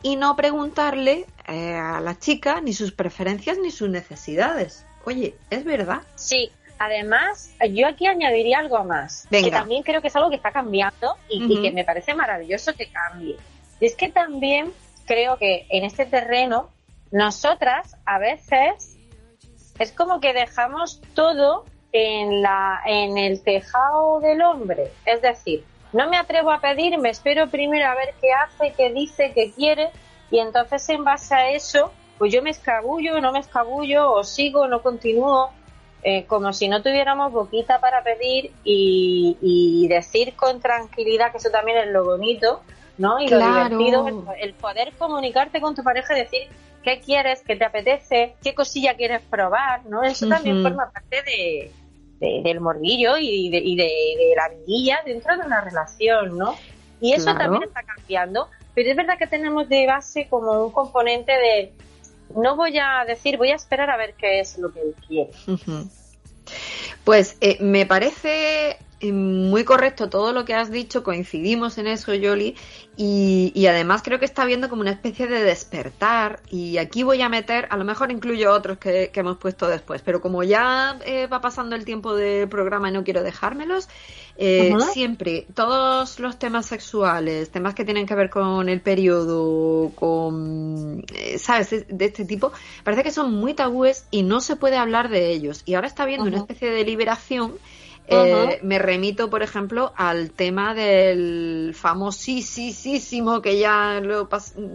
y 0.01 0.15
no 0.17 0.36
preguntarle 0.36 1.25
eh, 1.47 1.73
a 1.75 1.99
la 2.01 2.17
chica 2.19 2.59
ni 2.61 2.73
sus 2.73 2.91
preferencias 2.91 3.57
ni 3.57 3.71
sus 3.71 3.89
necesidades. 3.89 4.86
Oye, 5.05 5.36
¿es 5.49 5.63
verdad? 5.65 6.01
Sí, 6.15 6.51
además, 6.79 7.51
yo 7.71 7.88
aquí 7.88 8.07
añadiría 8.07 8.59
algo 8.59 8.84
más, 8.84 9.27
Venga. 9.29 9.45
que 9.45 9.51
también 9.51 9.84
creo 9.84 10.01
que 10.01 10.07
es 10.09 10.15
algo 10.15 10.29
que 10.29 10.36
está 10.38 10.51
cambiando 10.51 11.15
y, 11.29 11.43
y 11.53 11.61
que 11.61 11.71
me 11.71 11.84
parece 11.86 12.13
maravilloso 12.15 12.73
que 12.73 12.88
cambie. 12.88 13.38
Y 13.79 13.86
es 13.86 13.95
que 13.95 14.09
también 14.09 14.71
creo 15.05 15.38
que 15.38 15.65
en 15.69 15.84
este 15.84 16.05
terreno, 16.05 16.69
nosotras 17.14 17.95
a 18.05 18.18
veces 18.18 18.97
es 19.78 19.91
como 19.91 20.20
que 20.20 20.34
dejamos 20.34 20.99
todo 21.14 21.64
en, 21.91 22.41
la, 22.41 22.82
en 22.88 23.20
el 23.20 23.43
tejado 23.43 24.20
del 24.20 24.41
hombre. 24.41 24.91
Es 25.05 25.22
decir, 25.22 25.64
no 25.93 26.09
me 26.09 26.18
atrevo 26.18 26.51
a 26.51 26.59
pedir, 26.59 26.97
me 26.97 27.11
espero 27.11 27.47
primero 27.49 27.86
a 27.88 27.93
ver 27.93 28.16
qué 28.20 28.32
hace, 28.34 28.74
qué 28.76 28.91
dice, 28.91 29.32
qué 29.36 29.51
quiere, 29.51 29.91
y 30.32 30.39
entonces 30.39 30.89
en 30.89 31.03
base 31.03 31.36
a 31.36 31.51
eso, 31.51 31.93
pues 32.18 32.34
yo 32.34 32.41
me 32.41 32.49
escabullo, 32.49 33.22
no 33.22 33.32
me 33.32 33.39
escabullo, 33.39 34.11
o 34.11 34.24
sigo, 34.24 34.68
no 34.68 34.82
continúo, 34.82 35.51
eh, 36.01 36.26
como 36.26 36.51
si 36.51 36.68
no 36.68 36.82
tuviéramos 36.82 37.32
boquita 37.32 37.80
para 37.80 38.03
pedir 38.03 38.51
y, 38.64 39.38
y 39.39 39.88
decir 39.88 40.36
con 40.36 40.59
tranquilidad, 40.61 41.32
que 41.32 41.38
eso 41.38 41.51
también 41.51 41.78
es 41.78 41.88
lo 41.89 42.03
bonito, 42.05 42.61
¿no? 42.97 43.20
Y 43.20 43.28
Claro. 43.28 43.45
lo 43.45 43.78
divertido, 43.78 44.07
el, 44.07 44.49
el 44.49 44.53
poder 44.55 44.93
comunicarte 44.97 45.61
con 45.61 45.76
tu 45.76 45.84
pareja 45.84 46.18
y 46.18 46.22
decir 46.22 46.41
qué 46.84 46.99
quieres, 47.01 47.41
qué 47.47 47.55
te 47.55 47.65
apetece, 47.65 48.36
qué 48.43 48.53
cosilla 48.53 48.95
quieres 48.95 49.21
probar, 49.29 49.86
¿no? 49.86 50.03
Eso 50.03 50.27
también 50.27 50.61
forma 50.61 50.91
parte 50.91 51.23
de, 51.23 51.71
de- 52.19 52.41
del 52.43 52.59
morbillo 52.59 53.17
y, 53.17 53.49
de, 53.49 53.57
y 53.57 53.75
de, 53.75 53.84
de 53.84 54.34
la 54.36 54.49
vidilla 54.49 54.99
dentro 55.05 55.36
de 55.38 55.45
una 55.45 55.61
relación, 55.61 56.38
¿no? 56.38 56.55
Y 57.01 57.13
eso 57.13 57.25
Claro. 57.25 57.39
también 57.39 57.63
está 57.63 57.81
cambiando, 57.84 58.49
pero 58.75 58.89
es 58.91 58.95
verdad 58.95 59.17
que 59.17 59.27
tenemos 59.27 59.67
de 59.69 59.88
base 59.88 60.27
como 60.29 60.65
un 60.65 60.71
componente 60.71 61.31
de 61.31 61.73
no 62.36 62.55
voy 62.55 62.77
a 62.79 63.03
decir, 63.05 63.38
voy 63.38 63.51
a 63.51 63.55
esperar 63.55 63.89
a 63.89 63.97
ver 63.97 64.15
qué 64.17 64.39
es 64.39 64.57
lo 64.57 64.71
que 64.73 64.81
él 64.81 64.95
quiere. 65.07 65.31
Pues 67.03 67.38
eh, 67.41 67.57
me 67.59 67.86
parece 67.86 68.77
muy 69.12 69.64
correcto 69.64 70.10
todo 70.10 70.34
lo 70.34 70.45
que 70.45 70.54
has 70.54 70.72
dicho, 70.72 71.04
coincidimos 71.04 71.78
en 71.78 71.88
eso, 71.88 72.14
Yoli, 72.14 72.56
y, 72.95 73.51
y 73.56 73.68
además 73.68 74.01
creo 74.04 74.20
que 74.20 74.26
está 74.26 74.43
habiendo 74.43 74.70
como 74.70 74.82
una 74.82 74.91
especie 74.91 75.28
de 75.28 75.43
despertar, 75.43 76.41
y 76.49 76.78
aquí 76.78 77.04
voy 77.04 77.22
a 77.22 77.30
meter, 77.30 77.68
a 77.70 77.78
lo 77.78 77.84
mejor 77.84 78.12
incluyo 78.12 78.54
otros 78.54 78.78
que, 78.78 79.10
que 79.12 79.20
hemos 79.20 79.38
puesto 79.38 79.68
después, 79.68 80.01
pero 80.01 80.22
como 80.22 80.43
ya 80.43 80.99
eh, 81.06 81.28
va 81.28 81.41
pasando 81.41 81.76
el 81.76 81.86
tiempo 81.86 82.16
del 82.16 82.47
programa 82.47 82.89
y 82.89 82.93
no 82.93 83.04
quiero 83.04 83.24
dejármelos, 83.24 83.89
eh, 84.36 84.76
siempre 84.91 85.45
todos 85.54 86.20
los 86.20 86.39
temas 86.39 86.66
sexuales, 86.66 87.51
temas 87.51 87.76
que 87.76 87.86
tienen 87.86 88.08
que 88.08 88.16
ver 88.16 88.32
con 88.32 88.68
el 88.68 88.82
periodo, 88.82 89.91
con, 89.95 91.06
eh, 91.14 91.38
¿sabes?, 91.38 91.86
de, 91.88 92.06
este 92.06 92.26
tipo, 92.26 92.51
parece 92.84 93.04
que 93.04 93.12
son 93.12 93.34
muy 93.34 93.54
tabúes 93.54 94.06
y 94.10 94.24
no 94.24 94.41
se 94.41 94.56
puede 94.56 94.78
hablar 94.78 95.10
de 95.10 95.30
ellos. 95.32 95.62
Y 95.66 95.76
ahora 95.76 95.88
está 95.88 96.04
habiendo 96.04 96.28
una 96.28 96.38
especie 96.38 96.72
de 96.72 96.84
liberación. 96.84 97.54
Eh. 98.08 98.60
Me 98.64 98.80
remito, 98.80 99.30
por 99.30 99.43
ejemplo, 99.43 99.93
al 99.95 100.32
tema 100.32 100.74
del 100.74 101.74
famosísimo 101.74 103.41
que 103.41 103.58
ya 103.60 103.99
lo 104.01 104.28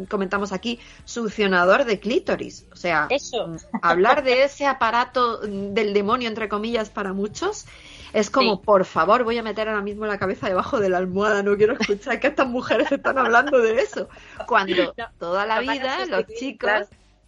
comentamos 0.09 0.53
aquí, 0.53 0.79
succionador 1.05 1.85
de 1.85 2.01
clítoris. 2.01 2.67
O 2.73 2.77
sea, 2.77 3.07
Eso. 3.11 3.57
hablar 3.83 4.25
de 4.25 4.45
ese 4.45 4.67
aparato 4.67 5.39
del 5.39 5.93
demonio, 5.93 6.29
entre 6.29 6.49
comillas, 6.49 6.91
para 6.91 7.13
muchos, 7.13 7.67
es 8.15 8.31
como, 8.31 8.57
Sí. 8.57 8.63
por 8.65 8.85
favor, 8.87 9.25
voy 9.25 9.37
a 9.37 9.43
meter 9.43 9.69
ahora 9.69 9.83
mismo 9.83 10.07
la 10.07 10.19
cabeza 10.19 10.49
debajo 10.49 10.81
de 10.81 10.89
la 10.89 10.97
almohada, 10.99 11.43
no 11.43 11.57
quiero 11.57 11.75
escuchar 11.79 12.19
que 12.21 12.29
estas 12.29 12.49
mujeres 12.49 12.91
están 12.91 13.19
hablando 13.19 13.59
de 13.59 13.81
eso. 13.83 14.09
Cuando 14.47 14.75
No, 14.97 15.05
toda 15.19 15.45
la 15.45 15.57
no 15.61 15.71
vida 15.73 16.07
los 16.07 16.27
chicos, 16.39 16.71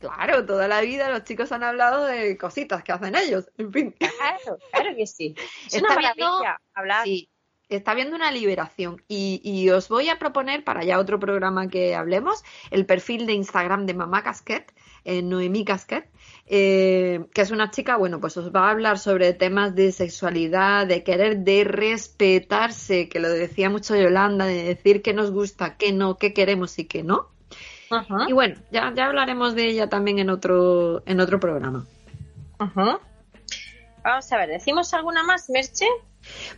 claro. 0.00 0.44
toda 0.46 0.66
la 0.68 0.80
vida 0.80 1.10
los 1.10 1.24
chicos 1.24 1.52
han 1.52 1.62
hablado 1.62 2.04
de 2.06 2.36
cositas 2.36 2.82
que 2.82 2.92
hacen 2.92 3.14
ellos, 3.14 3.50
en 3.58 3.72
fin. 3.72 3.94
Claro, 3.98 4.58
claro 4.72 4.96
que 4.96 5.06
sí. 5.06 5.34
Es 5.66 5.74
Está 5.74 5.92
una 5.96 6.12
viendo- 6.14 6.42
hablar. 6.74 7.04
Sí, 7.04 7.28
está 7.68 7.92
habiendo 7.92 8.16
una 8.16 8.32
liberación 8.32 9.00
y, 9.06 9.40
y 9.44 9.70
os 9.70 9.88
voy 9.88 10.08
a 10.08 10.18
proponer 10.18 10.64
para 10.64 10.82
ya 10.82 10.98
otro 10.98 11.20
programa 11.20 11.68
que 11.68 11.94
hablemos 11.94 12.42
el 12.72 12.84
perfil 12.84 13.26
de 13.26 13.34
Instagram 13.34 13.86
de 13.86 13.94
Mamá 13.94 14.24
Casquet, 14.24 14.74
eh, 15.04 15.22
Noemí 15.22 15.64
Casquet, 15.64 16.10
eh, 16.46 17.24
que 17.32 17.40
es 17.42 17.50
una 17.52 17.70
chica, 17.70 17.96
bueno, 17.96 18.20
pues 18.20 18.36
os 18.36 18.50
va 18.52 18.66
a 18.66 18.70
hablar 18.72 18.98
sobre 18.98 19.32
temas 19.34 19.74
de 19.76 19.92
sexualidad, 19.92 20.86
de 20.88 21.04
querer, 21.04 21.38
de 21.38 21.62
respetarse, 21.64 23.08
que 23.08 23.20
lo 23.20 23.28
decía 23.30 23.70
mucho 23.70 23.94
Yolanda, 23.96 24.46
de 24.46 24.62
decir 24.64 25.00
qué 25.00 25.12
nos 25.14 25.30
gusta, 25.30 25.76
qué 25.76 25.92
no, 25.92 26.16
qué 26.18 26.34
queremos 26.34 26.78
y 26.78 26.86
qué 26.86 27.02
no. 27.02 27.28
Ajá. 27.90 28.26
Y 28.28 28.32
bueno, 28.32 28.56
ya, 28.70 28.92
ya 28.94 29.06
hablaremos 29.06 29.54
de 29.54 29.66
ella 29.68 29.88
también 29.88 30.18
en 30.18 30.30
otro, 30.30 31.02
en 31.06 31.20
otro 31.20 31.40
programa. 31.40 31.86
Ajá. 32.58 33.00
Vamos 34.02 34.32
a 34.32 34.36
ver, 34.38 34.48
¿decimos 34.48 34.94
alguna 34.94 35.22
más, 35.22 35.50
Merche? 35.50 35.86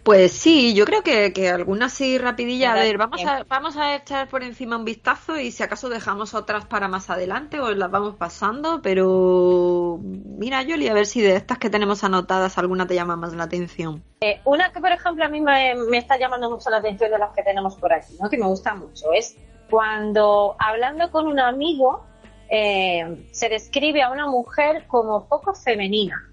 Pues 0.03 0.33
sí, 0.33 0.75
yo 0.75 0.85
creo 0.85 1.03
que, 1.03 1.33
que 1.33 1.49
alguna 1.49 1.87
así 1.87 2.19
rapidilla. 2.19 2.73
A 2.73 2.75
ver, 2.75 2.99
vamos 2.99 3.25
a, 3.25 3.45
vamos 3.45 3.77
a 3.77 3.95
echar 3.95 4.29
por 4.29 4.43
encima 4.43 4.77
un 4.77 4.85
vistazo 4.85 5.39
y 5.39 5.53
si 5.53 5.63
acaso 5.63 5.89
dejamos 5.89 6.35
otras 6.35 6.67
para 6.67 6.89
más 6.89 7.11
adelante 7.11 7.61
o 7.61 7.71
las 7.73 7.91
vamos 7.91 8.17
pasando, 8.17 8.81
pero 8.83 10.01
mira, 10.03 10.63
Yoli, 10.63 10.89
a 10.89 10.95
ver 10.95 11.07
si 11.07 11.21
de 11.21 11.37
estas 11.37 11.59
que 11.59 11.71
tenemos 11.71 12.03
anotadas 12.03 12.59
alguna 12.59 12.87
te 12.87 12.95
llama 12.95 13.17
más 13.17 13.35
la 13.35 13.45
atención. 13.45 14.03
Eh, 14.21 14.41
una 14.45 14.73
que, 14.73 14.81
por 14.81 14.91
ejemplo, 14.91 15.25
a 15.25 15.29
mí 15.29 15.41
me, 15.41 15.75
me 15.75 15.99
está 15.99 16.19
llamando 16.19 16.51
mucho 16.51 16.69
la 16.71 16.79
atención 16.79 17.11
de 17.11 17.19
las 17.19 17.33
que 17.33 17.43
tenemos 17.43 17.77
por 17.77 17.93
aquí, 17.93 18.17
¿no? 18.21 18.29
que 18.29 18.39
me 18.39 18.47
gusta 18.47 18.75
mucho, 18.75 19.13
es 19.13 19.37
cuando 19.73 20.55
hablando 20.59 21.11
con 21.11 21.27
un 21.27 21.41
amigo 21.41 22.05
eh, 22.51 23.27
se 23.31 23.49
describe 23.49 24.03
a 24.03 24.11
una 24.11 24.27
mujer 24.27 24.85
como 24.87 25.27
poco 25.27 25.55
femenina. 25.55 26.31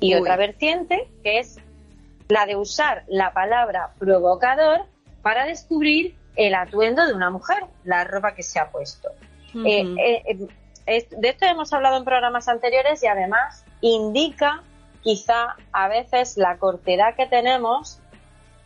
Y 0.00 0.14
Uy. 0.14 0.20
otra 0.20 0.36
vertiente 0.36 1.10
que 1.24 1.38
es 1.38 1.58
la 2.28 2.44
de 2.44 2.56
usar 2.56 3.04
la 3.08 3.32
palabra 3.32 3.94
provocador 3.98 4.82
para 5.22 5.46
descubrir 5.46 6.14
el 6.36 6.54
atuendo 6.54 7.06
de 7.06 7.14
una 7.14 7.30
mujer, 7.30 7.64
la 7.84 8.04
ropa 8.04 8.34
que 8.34 8.42
se 8.42 8.60
ha 8.60 8.70
puesto. 8.70 9.08
Eh, 9.64 9.94
eh, 9.98 10.48
eh, 10.84 11.08
de 11.10 11.28
esto 11.30 11.46
hemos 11.46 11.72
hablado 11.72 11.96
en 11.96 12.04
programas 12.04 12.48
anteriores 12.48 13.02
y 13.02 13.06
además 13.06 13.64
indica 13.80 14.62
quizá 15.02 15.56
a 15.72 15.88
veces 15.88 16.36
la 16.36 16.58
cortedad 16.58 17.16
que 17.16 17.24
tenemos 17.24 17.98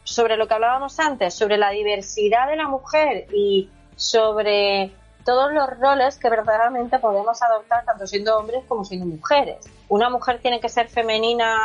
sobre 0.03 0.36
lo 0.36 0.48
que 0.48 0.55
hablábamos 0.55 0.98
antes, 0.98 1.34
sobre 1.34 1.57
la 1.57 1.70
diversidad 1.70 2.48
de 2.48 2.57
la 2.57 2.66
mujer 2.66 3.28
y 3.32 3.70
sobre 4.03 4.92
todos 5.24 5.53
los 5.53 5.68
roles 5.78 6.18
que 6.18 6.28
verdaderamente 6.28 6.98
podemos 6.98 7.40
adoptar 7.42 7.84
tanto 7.84 8.07
siendo 8.07 8.36
hombres 8.36 8.64
como 8.66 8.84
siendo 8.84 9.07
mujeres. 9.07 9.64
Una 9.88 10.11
mujer 10.11 10.40
tiene 10.40 10.61
que 10.61 10.68
ser 10.68 10.88
femenina 10.88 11.57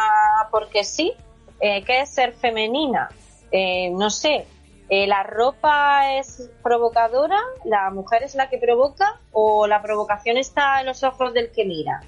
porque 0.52 0.84
sí. 0.84 1.14
Eh, 1.60 1.84
¿Qué 1.84 2.02
es 2.02 2.10
ser 2.10 2.34
femenina? 2.34 3.10
Eh, 3.52 3.90
no 3.90 4.12
sé, 4.12 4.46
eh, 4.90 5.08
¿la 5.08 5.24
ropa 5.24 6.18
es 6.18 6.50
provocadora? 6.62 7.40
¿La 7.66 7.90
mujer 7.90 8.22
es 8.22 8.36
la 8.36 8.48
que 8.48 8.60
provoca? 8.60 9.20
¿O 9.32 9.66
la 9.66 9.82
provocación 9.82 10.38
está 10.38 10.82
en 10.82 10.86
los 10.86 11.04
ojos 11.04 11.34
del 11.34 11.52
que 11.52 11.66
mira? 11.66 12.02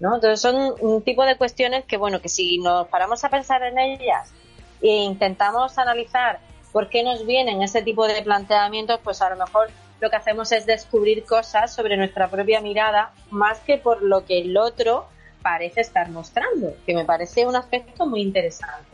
¿No? 0.00 0.14
Entonces 0.14 0.40
son 0.40 0.74
un 0.80 1.02
tipo 1.02 1.24
de 1.24 1.36
cuestiones 1.36 1.84
que, 1.84 1.98
bueno, 1.98 2.20
que 2.20 2.30
si 2.30 2.58
nos 2.58 2.88
paramos 2.88 3.22
a 3.24 3.28
pensar 3.28 3.62
en 3.62 3.78
ellas 3.78 4.32
e 4.80 4.88
intentamos 4.88 5.78
analizar 5.78 6.40
por 6.74 6.88
qué 6.88 7.04
nos 7.04 7.24
vienen 7.24 7.62
ese 7.62 7.82
tipo 7.82 8.08
de 8.08 8.20
planteamientos, 8.20 8.98
pues 9.04 9.22
a 9.22 9.30
lo 9.30 9.36
mejor 9.36 9.68
lo 10.00 10.10
que 10.10 10.16
hacemos 10.16 10.50
es 10.50 10.66
descubrir 10.66 11.24
cosas 11.24 11.72
sobre 11.72 11.96
nuestra 11.96 12.28
propia 12.28 12.60
mirada 12.60 13.12
más 13.30 13.60
que 13.60 13.78
por 13.78 14.02
lo 14.02 14.26
que 14.26 14.40
el 14.40 14.56
otro 14.56 15.06
parece 15.40 15.82
estar 15.82 16.10
mostrando, 16.10 16.74
que 16.84 16.92
me 16.92 17.04
parece 17.04 17.46
un 17.46 17.54
aspecto 17.54 18.06
muy 18.06 18.22
interesante. 18.22 18.90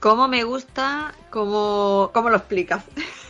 ¿Cómo 0.00 0.28
me 0.28 0.44
gusta? 0.44 1.14
¿Cómo, 1.30 2.10
cómo 2.12 2.28
lo 2.28 2.36
explicas? 2.36 2.84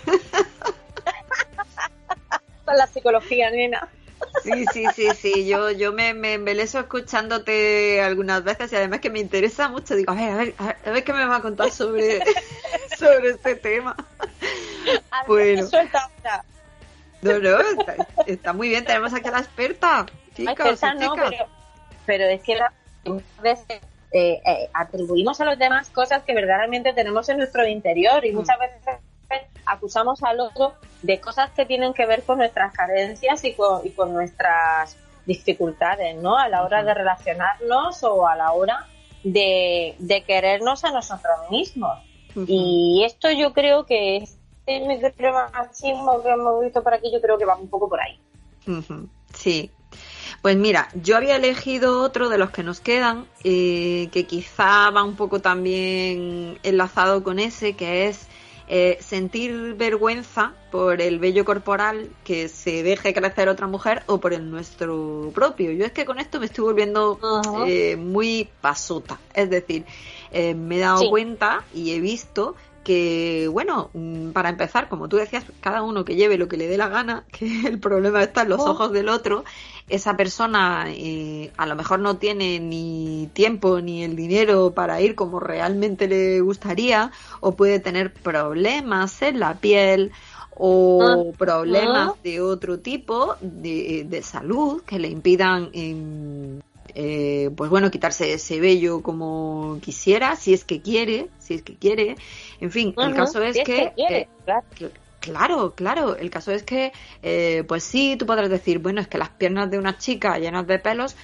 Con 2.64 2.76
la 2.76 2.88
psicología, 2.88 3.48
nena. 3.50 3.88
Sí, 4.42 4.64
sí, 4.72 4.86
sí, 4.94 5.08
sí. 5.14 5.46
Yo, 5.46 5.70
yo 5.70 5.92
me, 5.92 6.14
me 6.14 6.34
embeleso 6.34 6.80
escuchándote 6.80 8.00
algunas 8.00 8.42
veces 8.42 8.72
y 8.72 8.76
además 8.76 9.00
que 9.00 9.10
me 9.10 9.20
interesa 9.20 9.68
mucho. 9.68 9.94
Digo, 9.94 10.12
a 10.12 10.16
ver, 10.16 10.30
a 10.30 10.36
ver, 10.36 10.54
a 10.58 10.66
ver, 10.66 10.76
a 10.84 10.90
ver 10.90 11.04
qué 11.04 11.12
me 11.12 11.26
va 11.26 11.36
a 11.36 11.42
contar 11.42 11.70
sobre, 11.70 12.20
sobre 13.00 13.30
este 13.30 13.56
tema. 13.56 13.96
Bueno. 15.26 15.66
Suelta 15.66 16.00
ahora. 16.24 16.44
No, 17.22 17.38
no, 17.38 17.60
está, 17.60 17.94
está 18.26 18.52
muy 18.54 18.70
bien. 18.70 18.84
Tenemos 18.84 19.12
aquí 19.12 19.28
a 19.28 19.32
la 19.32 19.38
experta. 19.40 20.06
Chicos, 20.34 20.52
experta 20.58 20.94
no, 20.94 21.12
pero, 21.14 21.46
pero 22.06 22.24
es 22.24 22.42
que 22.42 22.56
la- 22.56 22.72
muchas 23.04 23.40
veces 23.42 23.80
eh, 24.12 24.40
eh, 24.44 24.70
atribuimos 24.72 25.38
a 25.40 25.44
los 25.44 25.58
demás 25.58 25.90
cosas 25.90 26.22
que 26.24 26.34
verdaderamente 26.34 26.92
tenemos 26.94 27.28
en 27.28 27.36
nuestro 27.36 27.66
interior 27.66 28.24
y 28.24 28.32
muchas 28.32 28.58
veces 28.58 28.80
acusamos 29.66 30.22
al 30.22 30.40
otro 30.40 30.74
de 31.02 31.20
cosas 31.20 31.50
que 31.50 31.66
tienen 31.66 31.92
que 31.92 32.06
ver 32.06 32.22
con 32.22 32.38
nuestras 32.38 32.72
carencias 32.72 33.44
y 33.44 33.52
con, 33.54 33.86
y 33.86 33.90
con 33.90 34.12
nuestras 34.14 34.96
dificultades, 35.26 36.16
¿no? 36.16 36.38
A 36.38 36.48
la 36.48 36.64
hora 36.64 36.82
de 36.82 36.94
relacionarnos 36.94 38.02
o 38.02 38.26
a 38.26 38.34
la 38.34 38.52
hora 38.52 38.86
de, 39.22 39.94
de 39.98 40.22
querernos 40.24 40.84
a 40.84 40.90
nosotros 40.90 41.38
mismos. 41.50 41.98
Y 42.46 43.02
esto 43.04 43.30
yo 43.30 43.52
creo 43.52 43.86
que 43.86 44.18
este 44.18 44.80
micromachismo 44.86 46.22
que 46.22 46.30
hemos 46.30 46.60
visto 46.62 46.82
por 46.82 46.94
aquí, 46.94 47.10
yo 47.12 47.20
creo 47.20 47.38
que 47.38 47.44
va 47.44 47.56
un 47.56 47.68
poco 47.68 47.88
por 47.88 48.00
ahí. 48.00 48.18
Sí. 49.34 49.70
Pues 50.42 50.56
mira, 50.56 50.88
yo 50.94 51.16
había 51.16 51.36
elegido 51.36 52.02
otro 52.02 52.28
de 52.28 52.38
los 52.38 52.50
que 52.50 52.62
nos 52.62 52.80
quedan, 52.80 53.26
eh, 53.44 54.08
que 54.12 54.24
quizá 54.24 54.90
va 54.90 55.02
un 55.04 55.16
poco 55.16 55.40
también 55.40 56.58
enlazado 56.62 57.22
con 57.22 57.38
ese, 57.38 57.74
que 57.74 58.06
es 58.06 58.26
eh, 58.72 58.98
sentir 59.00 59.74
vergüenza 59.74 60.54
por 60.70 61.02
el 61.02 61.18
vello 61.18 61.44
corporal 61.44 62.08
que 62.22 62.48
se 62.48 62.84
deje 62.84 63.12
crecer 63.12 63.48
otra 63.48 63.66
mujer 63.66 64.04
o 64.06 64.18
por 64.18 64.32
el 64.32 64.48
nuestro 64.48 65.32
propio. 65.34 65.72
Yo 65.72 65.84
es 65.84 65.90
que 65.90 66.04
con 66.04 66.20
esto 66.20 66.38
me 66.38 66.46
estoy 66.46 66.64
volviendo 66.64 67.18
eh, 67.66 67.96
muy 67.96 68.48
pasota. 68.60 69.18
Es 69.34 69.50
decir, 69.50 69.84
eh, 70.32 70.54
me 70.54 70.76
he 70.76 70.80
dado 70.80 71.00
Sí. 71.00 71.10
cuenta 71.10 71.64
y 71.74 71.92
he 71.92 72.00
visto 72.00 72.54
que, 72.84 73.46
bueno, 73.52 73.90
mm, 73.92 74.30
para 74.30 74.48
empezar, 74.48 74.88
como 74.88 75.08
tú 75.08 75.16
decías, 75.18 75.44
cada 75.60 75.82
uno 75.82 76.04
que 76.04 76.16
lleve 76.16 76.38
lo 76.38 76.48
que 76.48 76.56
le 76.56 76.66
dé 76.66 76.78
la 76.78 76.88
gana, 76.88 77.24
que 77.32 77.66
el 77.66 77.78
problema 77.78 78.22
está 78.22 78.42
en 78.42 78.48
los 78.48 78.60
Oh. 78.62 78.70
ojos 78.70 78.92
del 78.92 79.08
otro, 79.10 79.44
esa 79.88 80.16
persona 80.16 80.86
eh, 80.88 81.50
a 81.58 81.66
lo 81.66 81.76
mejor 81.76 81.98
no 82.00 82.16
tiene 82.16 82.58
ni 82.58 83.28
tiempo 83.34 83.80
ni 83.82 84.02
el 84.02 84.16
dinero 84.16 84.72
para 84.72 85.00
ir 85.02 85.14
como 85.14 85.40
realmente 85.40 86.08
le 86.08 86.40
gustaría, 86.40 87.10
o 87.40 87.54
puede 87.54 87.80
tener 87.80 88.12
problemas 88.14 89.20
en 89.22 89.40
la 89.40 89.58
piel, 89.58 90.10
o 90.62 91.00
Ah. 91.32 91.34
problemas 91.38 92.12
Ah. 92.12 92.18
de 92.22 92.40
otro 92.40 92.78
tipo 92.80 93.36
de, 93.40 94.04
de 94.08 94.22
salud 94.22 94.82
que 94.84 94.98
le 94.98 95.08
impidan 95.08 95.68
em, 95.72 96.60
eh, 96.94 97.50
pues 97.56 97.70
bueno 97.70 97.90
quitarse 97.90 98.32
ese 98.32 98.60
vello 98.60 99.02
como 99.02 99.78
quisiera 99.82 100.36
si 100.36 100.52
es 100.54 100.64
que 100.64 100.80
quiere 100.82 101.28
si 101.38 101.54
es 101.54 101.62
que 101.62 101.76
quiere 101.76 102.16
en 102.60 102.70
fin 102.70 102.94
el 102.98 103.14
caso 103.14 103.42
es 103.42 103.54
si 103.54 103.60
es 103.60 103.66
que, 103.66 103.92
quiere, 103.94 104.18
eh, 104.20 104.28
cl- 104.78 104.90
Claro, 105.20 105.74
claro. 105.74 106.16
El 106.16 106.30
caso 106.30 106.50
es 106.50 106.62
que, 106.62 106.92
eh, 107.22 107.62
pues 107.68 107.84
sí, 107.84 108.16
tú 108.18 108.24
podrás 108.24 108.48
decir, 108.48 108.78
bueno, 108.78 109.02
es 109.02 109.06
que 109.06 109.18
las 109.18 109.28
piernas 109.28 109.70
de 109.70 109.78
una 109.78 109.98
chica 109.98 110.38
llenas 110.38 110.66
de 110.66 110.78
pelos, 110.78 111.14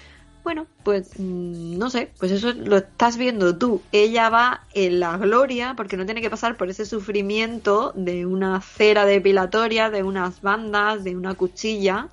bueno, 0.45 0.67
pues 0.85 1.13
mm, 1.19 1.79
no 1.79 1.89
sé, 1.91 2.13
pues 2.19 2.31
eso 2.31 2.53
lo 2.53 2.77
estás 2.77 3.17
viendo 3.17 3.57
tú. 3.57 3.81
Ella 3.93 4.29
va 4.29 4.67
en 4.75 5.01
la 5.01 5.17
gloria 5.17 5.73
porque 5.77 5.97
no 5.97 6.05
tiene 6.05 6.21
que 6.21 6.29
pasar 6.31 6.57
por 6.59 6.69
ese 6.69 6.85
sufrimiento 6.85 7.93
de 7.97 8.27
una 8.27 8.61
cera 8.61 9.07
depilatoria, 9.07 9.89
de 9.91 10.03
unas 10.03 10.43
bandas, 10.43 11.03
de 11.03 11.17
una 11.17 11.35
cuchilla. 11.35 12.09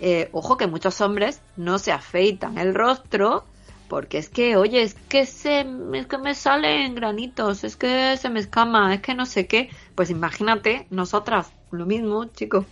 Eh, 0.00 0.28
ojo 0.32 0.56
que 0.56 0.66
muchos 0.66 1.00
hombres 1.00 1.40
no 1.56 1.78
se 1.78 1.92
afeitan 1.92 2.58
el 2.58 2.74
rostro 2.74 3.44
porque 3.88 4.18
es 4.18 4.28
que, 4.28 4.56
oye, 4.56 4.82
es 4.82 4.94
que 4.94 5.26
se, 5.26 5.64
es 5.92 6.06
que 6.06 6.18
me 6.18 6.34
salen 6.34 6.94
granitos, 6.94 7.64
es 7.64 7.76
que 7.76 8.16
se 8.16 8.28
me 8.30 8.40
escama, 8.40 8.94
es 8.94 9.00
que 9.02 9.14
no 9.14 9.26
sé 9.26 9.46
qué. 9.46 9.70
Pues 9.94 10.10
imagínate, 10.10 10.86
nosotras, 10.90 11.52
lo 11.70 11.86
mismo, 11.86 12.24
chicos. 12.24 12.64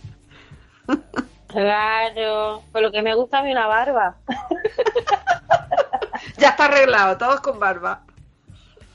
Claro, 1.47 2.63
por 2.71 2.81
lo 2.81 2.91
que 2.91 3.01
me 3.01 3.13
gusta 3.15 3.39
a 3.39 3.43
mí 3.43 3.51
una 3.51 3.67
barba. 3.67 4.17
Ya 6.37 6.49
está 6.49 6.65
arreglado, 6.65 7.17
todos 7.17 7.41
con 7.41 7.59
barba. 7.59 8.01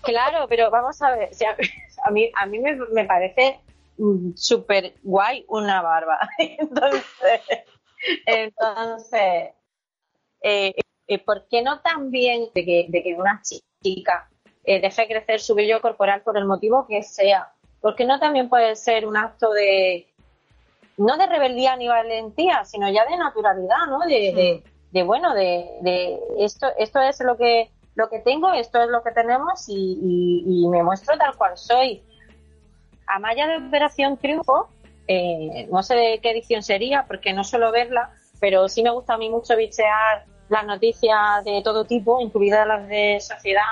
Claro, 0.02 0.46
pero 0.48 0.70
vamos 0.70 1.00
a 1.02 1.10
ver, 1.10 1.34
si 1.34 1.44
a, 1.44 1.56
a 2.04 2.10
mí, 2.10 2.30
a 2.34 2.46
mí 2.46 2.58
me, 2.58 2.74
me 2.92 3.04
parece 3.04 3.60
mm, 3.98 4.30
súper 4.34 4.94
guay 5.02 5.44
una 5.48 5.82
barba. 5.82 6.18
Entonces, 6.38 7.40
entonces 8.26 9.50
eh, 10.42 10.74
eh, 11.06 11.18
¿por 11.24 11.46
qué 11.48 11.62
no 11.62 11.80
también 11.80 12.48
de 12.54 12.64
que, 12.64 12.86
de 12.88 13.02
que 13.02 13.14
una 13.14 13.42
chica 13.82 14.28
eh, 14.64 14.80
deje 14.80 15.06
crecer 15.06 15.40
su 15.40 15.54
vello 15.54 15.80
corporal 15.80 16.22
por 16.22 16.36
el 16.36 16.44
motivo 16.44 16.86
que 16.86 17.02
sea? 17.02 17.52
¿Por 17.80 17.96
qué 17.96 18.04
no 18.04 18.18
también 18.18 18.48
puede 18.48 18.76
ser 18.76 19.06
un 19.06 19.16
acto 19.16 19.50
de, 19.52 20.06
no 20.96 21.16
de 21.16 21.26
rebeldía 21.26 21.76
ni 21.76 21.88
valentía, 21.88 22.64
sino 22.64 22.90
ya 22.90 23.04
de 23.06 23.16
naturalidad, 23.16 23.86
¿no? 23.88 24.00
De, 24.00 24.32
de, 24.34 24.62
de, 24.90 25.02
bueno, 25.04 25.32
de, 25.34 25.68
de 25.82 26.18
esto, 26.40 26.66
esto 26.76 27.00
es 27.00 27.20
lo 27.20 27.36
que, 27.36 27.70
lo 27.94 28.08
que 28.10 28.18
tengo, 28.18 28.52
esto 28.52 28.82
es 28.82 28.88
lo 28.88 29.02
que 29.02 29.12
tenemos 29.12 29.68
y, 29.68 29.98
y- 30.02 30.64
y 30.64 30.68
me 30.68 30.82
muestro 30.82 31.16
tal 31.16 31.36
cual 31.36 31.56
soy. 31.56 32.02
Amaya 33.06 33.46
de 33.46 33.66
Operación 33.68 34.16
Triunfo, 34.18 34.68
eh, 35.08 35.66
no 35.72 35.82
sé 35.82 36.20
qué 36.22 36.30
edición 36.30 36.62
sería, 36.62 37.06
porque 37.08 37.32
no 37.32 37.42
suelo 37.42 37.72
verla, 37.72 38.10
pero 38.40 38.68
sí 38.68 38.82
me 38.82 38.90
gusta 38.90 39.14
a 39.14 39.18
mí 39.18 39.30
mucho 39.30 39.56
bichear 39.56 40.24
las 40.48 40.64
noticias 40.66 41.44
de 41.44 41.62
todo 41.62 41.84
tipo, 41.84 42.20
incluidas 42.20 42.66
las 42.66 42.86
de 42.88 43.18
sociedad. 43.20 43.62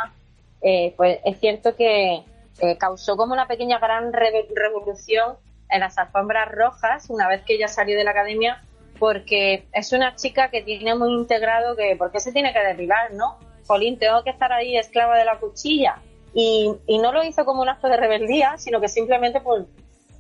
Eh, 0.63 0.95
pues 0.97 1.21
es 1.25 1.39
cierto 1.39 1.77
que 1.77 2.25
eh, 2.61 2.79
causó 2.79 3.17
como 3.17 3.35
una 3.35 3.47
pequeña 3.47 3.79
gran 3.79 4.13
revolución 4.13 5.37
en 5.69 5.81
las 5.81 5.99
alfombras 5.99 6.51
rojas 6.51 7.11
una 7.11 7.29
vez 7.29 7.43
que 7.43 7.55
ella 7.55 7.69
salió 7.69 7.97
de 7.97 8.05
la 8.05 8.13
academia, 8.13 8.63
porque 8.99 9.67
es 9.73 9.93
una 9.93 10.17
chica 10.17 10.51
que 10.51 10.63
tiene 10.63 10.95
muy 10.95 11.13
integrado 11.13 11.77
que, 11.77 11.97
¿por 11.97 12.11
qué 12.11 12.21
se 12.21 12.33
tiene 12.33 12.53
que 12.55 12.61
depilar, 12.61 13.13
no? 13.13 13.37
Jolín, 13.67 13.99
tengo 13.99 14.25
que 14.25 14.31
estar 14.31 14.53
ahí 14.53 14.77
esclava 14.77 15.19
de 15.19 15.25
la 15.25 15.39
cuchilla. 15.39 16.01
Y, 16.33 16.75
y 16.87 16.99
no 16.99 17.13
lo 17.13 17.25
hizo 17.25 17.45
como 17.45 17.63
un 17.63 17.69
acto 17.69 17.89
de 17.89 17.97
rebeldía, 17.97 18.57
sino 18.59 18.81
que 18.81 18.89
simplemente 18.89 19.41
pues, 19.41 19.65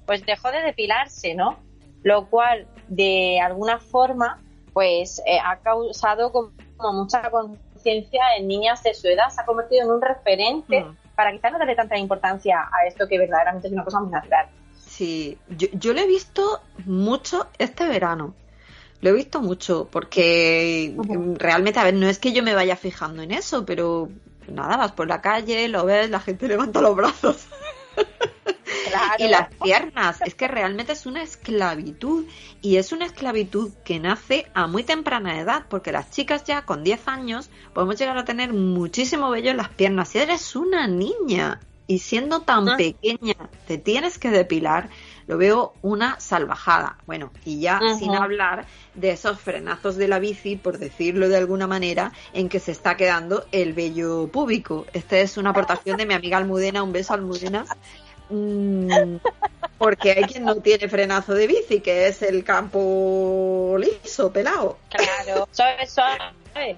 pues 0.06 0.24
dejó 0.24 0.50
de 0.50 0.62
depilarse, 0.62 1.34
¿no? 1.34 1.58
Lo 2.02 2.26
cual, 2.30 2.66
de 2.88 3.40
alguna 3.40 3.78
forma, 3.78 4.40
pues 4.72 5.20
eh, 5.26 5.38
ha 5.44 5.58
causado 5.58 6.32
como, 6.32 6.52
mucha 6.92 7.30
conciencia 7.30 8.22
en 8.38 8.48
niñas 8.48 8.82
de 8.82 8.94
su 8.94 9.08
edad, 9.08 9.28
se 9.30 9.40
ha 9.40 9.44
convertido 9.44 9.84
en 9.84 9.90
un 9.90 10.00
referente 10.00 10.86
para 11.14 11.32
quizás 11.32 11.52
no 11.52 11.58
darle 11.58 11.74
tanta 11.74 11.96
importancia 11.96 12.68
a 12.70 12.86
esto 12.86 13.08
que 13.08 13.18
verdaderamente 13.18 13.68
es 13.68 13.72
una 13.72 13.84
cosa 13.84 14.00
muy 14.00 14.10
natural. 14.10 14.46
Sí, 14.78 15.38
yo, 15.48 15.68
yo 15.72 15.92
lo 15.92 16.00
he 16.00 16.06
visto 16.06 16.60
mucho 16.84 17.48
este 17.58 17.86
verano. 17.88 18.34
Lo 19.00 19.10
he 19.10 19.12
visto 19.12 19.40
mucho 19.40 19.88
porque 19.90 20.94
mm, 20.96 21.34
realmente, 21.36 21.80
a 21.80 21.84
ver, 21.84 21.94
no 21.94 22.08
es 22.08 22.18
que 22.18 22.32
yo 22.32 22.42
me 22.42 22.54
vaya 22.54 22.76
fijando 22.76 23.22
en 23.22 23.30
eso, 23.30 23.64
pero 23.66 24.08
nada, 24.48 24.76
vas 24.76 24.92
por 24.92 25.08
la 25.08 25.20
calle, 25.20 25.68
lo 25.68 25.84
ves, 25.84 26.10
la 26.10 26.20
gente 26.20 26.48
levanta 26.48 26.80
los 26.80 26.96
brazos. 26.96 27.46
Y 29.18 29.28
las 29.28 29.48
piernas, 29.62 30.20
es 30.24 30.34
que 30.34 30.48
realmente 30.48 30.92
es 30.92 31.06
una 31.06 31.22
esclavitud 31.22 32.26
y 32.62 32.76
es 32.76 32.92
una 32.92 33.06
esclavitud 33.06 33.72
que 33.84 33.98
nace 33.98 34.46
a 34.54 34.66
muy 34.66 34.82
temprana 34.82 35.40
edad, 35.40 35.64
porque 35.68 35.92
las 35.92 36.10
chicas 36.10 36.44
ya 36.44 36.62
con 36.62 36.84
10 36.84 37.08
años 37.08 37.50
podemos 37.72 37.98
llegar 37.98 38.18
a 38.18 38.24
tener 38.24 38.52
muchísimo 38.52 39.30
vello 39.30 39.50
en 39.50 39.56
las 39.58 39.68
piernas. 39.68 40.08
Si 40.08 40.18
eres 40.18 40.56
una 40.56 40.86
niña 40.86 41.60
y 41.88 42.00
siendo 42.00 42.40
tan 42.40 42.68
Ah. 42.68 42.76
pequeña 42.76 43.34
te 43.68 43.78
tienes 43.78 44.18
que 44.18 44.30
depilar, 44.30 44.88
lo 45.28 45.38
veo 45.38 45.74
una 45.82 46.18
salvajada. 46.20 46.98
Bueno, 47.06 47.30
y 47.44 47.60
ya 47.60 47.80
sin 47.98 48.14
hablar 48.14 48.66
de 48.94 49.10
esos 49.10 49.40
frenazos 49.40 49.96
de 49.96 50.08
la 50.08 50.18
bici, 50.18 50.56
por 50.56 50.78
decirlo 50.78 51.28
de 51.28 51.36
alguna 51.36 51.66
manera, 51.66 52.12
en 52.32 52.48
que 52.48 52.60
se 52.60 52.72
está 52.72 52.96
quedando 52.96 53.44
el 53.52 53.72
vello 53.72 54.28
púbico. 54.28 54.86
Esta 54.92 55.18
es 55.18 55.36
una 55.36 55.50
aportación 55.50 55.96
de 55.96 56.06
mi 56.06 56.14
amiga 56.14 56.38
Almudena, 56.38 56.82
un 56.82 56.92
beso 56.92 57.14
Almudena. 57.14 57.64
Mm, 58.28 59.16
porque 59.78 60.12
hay 60.12 60.24
quien 60.24 60.44
no 60.44 60.56
tiene 60.56 60.88
frenazo 60.88 61.34
de 61.34 61.46
bici, 61.46 61.80
que 61.80 62.08
es 62.08 62.22
el 62.22 62.44
campo 62.44 63.76
liso, 63.78 64.32
pelado. 64.32 64.78
Claro, 64.90 65.48
suave, 65.52 65.86
suave. 65.86 66.76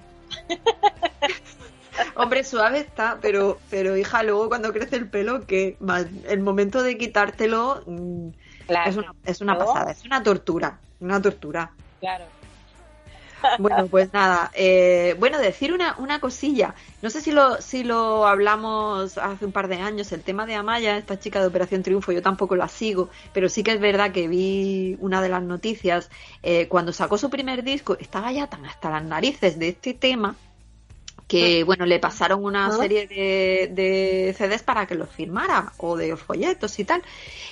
Hombre, 2.15 2.43
suave 2.43 2.79
está, 2.79 3.17
pero, 3.21 3.59
pero 3.69 3.97
hija, 3.97 4.23
luego 4.23 4.47
cuando 4.47 4.71
crece 4.71 4.95
el 4.95 5.09
pelo, 5.09 5.45
que 5.45 5.77
el 6.27 6.39
momento 6.39 6.81
de 6.83 6.97
quitártelo 6.97 7.83
mm, 7.85 8.29
es, 8.85 8.95
una, 8.97 9.13
es 9.25 9.41
una 9.41 9.57
pasada, 9.57 9.91
es 9.91 10.05
una 10.05 10.23
tortura, 10.23 10.79
una 10.99 11.21
tortura. 11.21 11.71
Claro. 11.99 12.25
Bueno, 13.57 13.87
pues 13.87 14.13
nada, 14.13 14.51
eh, 14.53 15.15
bueno, 15.19 15.37
decir 15.39 15.73
una, 15.73 15.95
una 15.97 16.19
cosilla, 16.19 16.75
no 17.01 17.09
sé 17.09 17.21
si 17.21 17.31
lo, 17.31 17.61
si 17.61 17.83
lo 17.83 18.27
hablamos 18.27 19.17
hace 19.17 19.45
un 19.45 19.51
par 19.51 19.67
de 19.67 19.77
años, 19.77 20.11
el 20.11 20.23
tema 20.23 20.45
de 20.45 20.55
Amaya, 20.55 20.97
esta 20.97 21.19
chica 21.19 21.41
de 21.41 21.47
Operación 21.47 21.83
Triunfo, 21.83 22.11
yo 22.11 22.21
tampoco 22.21 22.55
la 22.55 22.67
sigo, 22.67 23.09
pero 23.33 23.49
sí 23.49 23.63
que 23.63 23.71
es 23.71 23.79
verdad 23.79 24.11
que 24.11 24.27
vi 24.27 24.97
una 24.99 25.21
de 25.21 25.29
las 25.29 25.43
noticias, 25.43 26.09
eh, 26.43 26.67
cuando 26.67 26.93
sacó 26.93 27.17
su 27.17 27.29
primer 27.29 27.63
disco, 27.63 27.97
estaba 27.99 28.31
ya 28.31 28.47
tan 28.47 28.65
hasta 28.65 28.89
las 28.89 29.03
narices 29.03 29.59
de 29.59 29.69
este 29.69 29.93
tema, 29.93 30.35
que 31.29 31.63
bueno, 31.63 31.85
le 31.85 31.99
pasaron 31.99 32.43
una 32.43 32.67
Ah. 32.67 32.71
serie 32.71 33.07
de, 33.07 33.69
de 33.71 34.35
CDs 34.37 34.63
para 34.63 34.87
que 34.87 34.95
los 34.95 35.09
firmara 35.09 35.71
o 35.77 35.95
de 35.95 36.17
folletos 36.17 36.77
y 36.79 36.85
tal. 36.85 37.03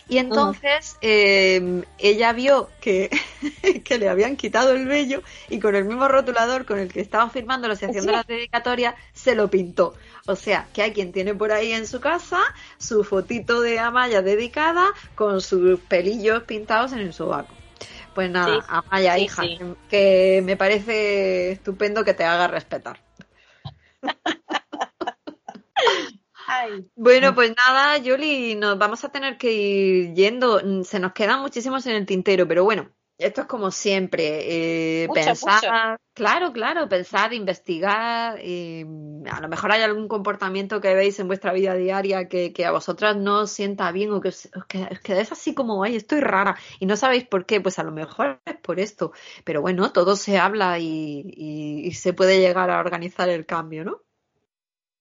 Y 0.10 0.18
entonces 0.18 0.98
eh, 1.02 1.84
ella 1.98 2.34
vio 2.34 2.70
que, 2.82 3.10
que 3.86 3.98
le 4.00 4.10
habían 4.10 4.36
quitado 4.38 4.72
el 4.74 4.88
vello 4.88 5.22
y 5.50 5.60
con 5.60 5.76
el 5.76 5.86
mismo 5.86 6.08
rotulador 6.08 6.66
con 6.66 6.80
el 6.80 6.92
que 6.92 7.02
estaban 7.02 7.32
firmando 7.32 7.68
y 7.68 7.72
haciendo 7.72 8.02
Sí. 8.02 8.08
las 8.12 8.28
dedicatorias 8.28 8.96
se 9.14 9.36
lo 9.36 9.50
pintó. 9.50 9.96
O 10.26 10.36
sea, 10.36 10.68
que 10.74 10.82
hay 10.82 10.92
quien 10.94 11.12
tiene 11.14 11.36
por 11.36 11.52
ahí 11.52 11.72
en 11.74 11.88
su 11.88 12.00
casa 12.02 12.40
su 12.80 13.04
fotito 13.04 13.62
de 13.62 13.80
Amaya 13.80 14.22
dedicada 14.22 14.88
con 15.16 15.42
sus 15.42 15.80
pelillos 15.82 16.44
pintados 16.44 16.94
en 16.94 17.00
el 17.00 17.14
sobaco. 17.14 17.54
Pues 18.14 18.30
nada, 18.32 18.62
Sí, 18.62 18.66
Amaya, 18.68 19.16
sí, 19.16 19.22
hija, 19.22 19.44
que 19.90 20.42
me 20.44 20.58
parece 20.58 21.52
estupendo 21.52 22.04
que 22.04 22.14
te 22.16 22.24
haga 22.26 22.48
respetar. 22.48 23.00
Bueno, 26.96 27.34
pues 27.36 27.54
nada, 27.68 27.98
Yoli, 27.98 28.56
nos 28.56 28.78
vamos 28.78 29.04
a 29.04 29.10
tener 29.12 29.38
que 29.38 29.52
ir 29.54 30.14
yendo. 30.16 30.62
Mm, 30.64 30.84
Se 30.84 31.00
nos 31.00 31.14
quedan 31.14 31.42
muchísimos 31.42 31.86
en 31.88 31.96
el 31.96 32.06
tintero, 32.06 32.48
pero 32.48 32.64
bueno, 32.64 32.92
Esto 33.20 33.42
es 33.42 33.48
como 33.48 33.72
siempre, 33.72 35.04
eh, 35.04 35.08
pensar, 35.12 36.00
claro, 36.14 36.54
claro, 36.54 36.88
pensar, 36.88 37.34
investigar, 37.34 38.38
eh, 38.40 38.86
a 39.32 39.42
lo 39.42 39.48
mejor 39.48 39.72
hay 39.72 39.82
algún 39.82 40.08
comportamiento 40.08 40.80
que 40.82 40.94
veis 40.94 41.20
en 41.20 41.26
vuestra 41.28 41.52
vida 41.52 41.74
diaria 41.74 42.28
que, 42.28 42.54
que 42.54 42.64
a 42.66 42.72
vosotras 42.72 43.16
no 43.16 43.40
os 43.42 43.52
sienta 43.52 43.92
bien 43.92 44.12
o 44.12 44.22
que 44.22 44.28
os, 44.30 44.48
os 44.56 44.66
que- 44.68 44.84
os 44.92 45.00
quedáis 45.00 45.32
así 45.32 45.56
como, 45.56 45.84
ay, 45.84 45.96
estoy 45.96 46.20
rara 46.22 46.58
y 46.80 46.86
no 46.86 46.96
sabéis 46.96 47.26
por 47.26 47.48
qué, 47.48 47.60
pues 47.60 47.80
a 47.80 47.84
lo 47.84 47.92
mejor 47.92 48.40
es 48.46 48.58
por 48.58 48.80
esto, 48.80 49.12
pero 49.44 49.62
bueno, 49.62 49.92
todo 49.92 50.16
se 50.16 50.38
habla 50.38 50.78
y, 50.78 51.24
y- 51.36 51.88
y 51.88 51.92
se 51.94 52.14
puede 52.14 52.40
llegar 52.40 52.70
a 52.70 52.80
organizar 52.80 53.30
el 53.30 53.48
cambio, 53.48 53.84
¿no? 53.84 54.04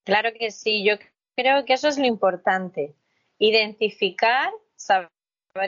Claro 0.05 0.31
que 0.39 0.51
sí, 0.53 0.85
yo 0.89 0.95
creo 1.37 1.67
que 1.67 1.75
eso 1.75 1.89
es 1.89 1.99
lo 1.99 2.07
importante. 2.07 2.95
Identificar, 3.39 4.51
saber 4.77 5.11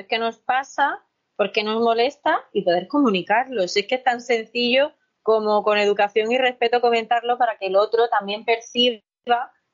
qué 0.09 0.19
nos 0.19 0.39
pasa, 0.39 1.05
por 1.39 1.53
qué 1.53 1.63
nos 1.63 1.81
molesta 1.81 2.45
y 2.53 2.63
poder 2.63 2.89
comunicarlo. 2.89 3.69
Si 3.69 3.81
es 3.81 3.87
que 3.87 3.95
es 3.95 4.03
tan 4.03 4.21
sencillo 4.21 4.93
como 5.23 5.63
con 5.63 5.79
educación 5.79 6.33
y 6.33 6.37
respeto 6.37 6.81
comentarlo 6.81 7.39
para 7.39 7.57
que 7.59 7.69
el 7.69 7.77
otro 7.77 8.09
también 8.09 8.45
perciba, 8.45 9.01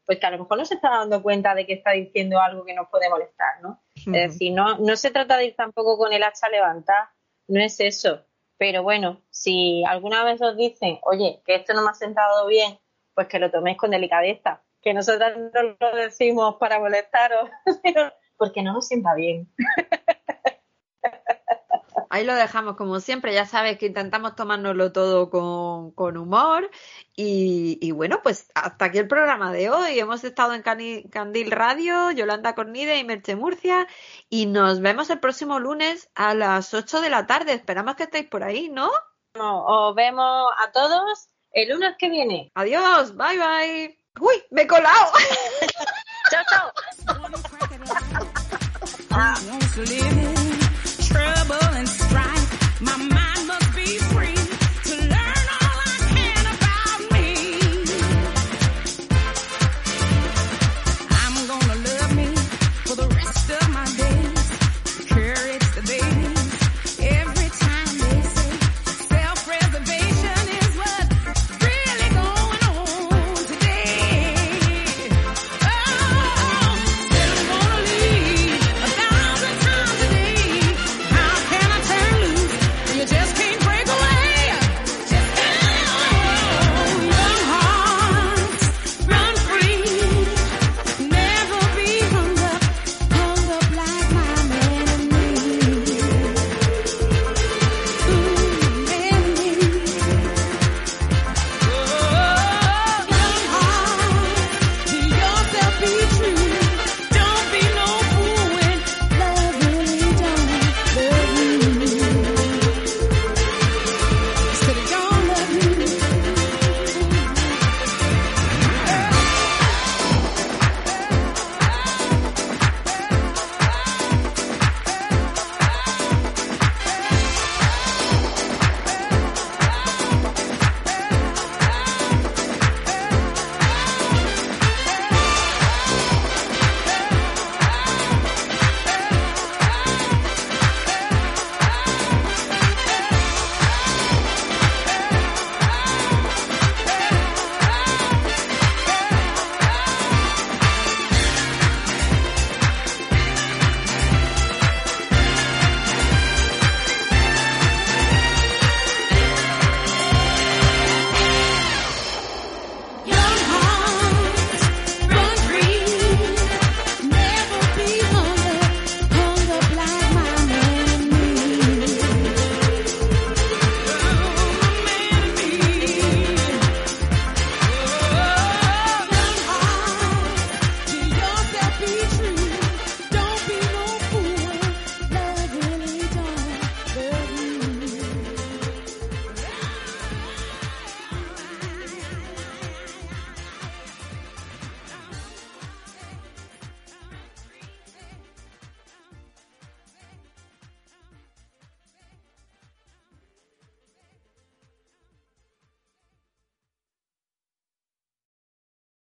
pues 0.05 0.19
que 0.19 0.27
a 0.27 0.31
lo 0.33 0.41
mejor 0.41 0.59
no 0.59 0.67
se 0.67 0.75
está 0.75 0.91
dando 0.91 1.23
cuenta 1.23 1.55
de 1.55 1.65
que 1.65 1.73
está 1.73 1.93
diciendo 1.93 2.39
algo 2.39 2.67
que 2.67 2.75
nos 2.75 2.91
puede 2.91 3.09
molestar, 3.09 3.63
¿no? 3.63 3.83
Es 3.95 4.05
decir, 4.05 4.53
no, 4.53 4.77
no 4.77 4.95
se 4.95 5.11
trata 5.11 5.39
de 5.39 5.47
ir 5.47 5.57
tampoco 5.57 5.97
con 5.97 6.13
el 6.13 6.23
hacha 6.23 6.51
levantada, 6.51 7.15
no 7.49 7.63
es 7.63 7.81
eso. 7.81 8.27
Pero 8.59 8.83
bueno, 8.83 9.23
si 9.31 9.83
alguna 9.87 10.23
vez 10.23 10.43
os 10.43 10.59
dicen, 10.59 10.99
oye, 11.03 11.41
que 11.47 11.55
esto 11.55 11.73
no 11.73 11.83
me 11.83 11.89
ha 11.89 11.95
sentado 11.95 12.47
bien, 12.47 12.79
pues 13.15 13.27
que 13.29 13.39
lo 13.39 13.51
toméis 13.51 13.79
con 13.79 13.91
delicadeza. 13.91 14.63
Que 14.83 14.93
nosotras 14.93 15.35
no 15.39 15.77
lo 15.81 15.97
decimos 15.97 16.57
para 16.57 16.79
molestaros, 16.79 17.49
sino 17.83 18.13
porque 18.37 18.63
no 18.63 18.75
nos 18.75 18.87
sienta 18.87 19.15
bien. 19.15 19.49
Ahí 22.15 22.25
lo 22.25 22.35
dejamos 22.37 22.77
como 22.77 23.01
siempre, 23.01 23.35
ya 23.35 23.45
sabes 23.45 23.77
que 23.77 23.87
intentamos 23.87 24.37
tomárnoslo 24.37 24.93
todo 24.93 25.31
con, 25.31 25.91
con 25.93 26.17
humor 26.17 26.71
y, 27.17 27.77
y 27.81 27.91
bueno, 27.91 28.21
pues 28.23 28.47
hasta 28.55 28.85
aquí 28.85 28.99
el 28.99 29.09
programa 29.09 29.51
de 29.51 29.69
hoy. 29.69 29.99
Hemos 29.99 30.23
estado 30.23 30.55
en 30.55 30.63
Cani- 30.63 31.11
Candil 31.11 31.51
Radio, 31.51 32.13
Yolanda 32.13 32.55
Cornide 32.55 32.99
y 32.99 33.05
Merche 33.05 33.35
Murcia 33.35 33.89
y 34.31 34.47
nos 34.47 34.81
vemos 34.81 35.11
el 35.11 35.19
próximo 35.19 35.59
lunes 35.59 36.09
a 36.15 36.35
las 36.35 36.73
8 36.73 37.01
de 37.01 37.11
la 37.11 37.27
tarde. 37.27 37.53
Esperamos 37.53 37.97
que 37.97 38.05
estéis 38.05 38.29
por 38.29 38.45
ahí, 38.45 38.69
¿no? 38.69 38.93
No, 39.35 39.65
os 39.67 39.95
vemos 39.97 40.53
a 40.65 40.71
todos 40.71 41.29
el 41.51 41.69
lunes 41.71 41.97
que 41.99 42.09
viene. 42.11 42.53
Adiós, 42.55 43.17
bye 43.17 43.37
bye. 43.39 43.99
Uy, 44.21 44.35
me 44.53 44.63
he 44.63 44.67
colado. 44.69 45.11
chao, 46.31 46.45
chao. 46.49 46.71
My 52.85 52.97
mind. 52.99 53.24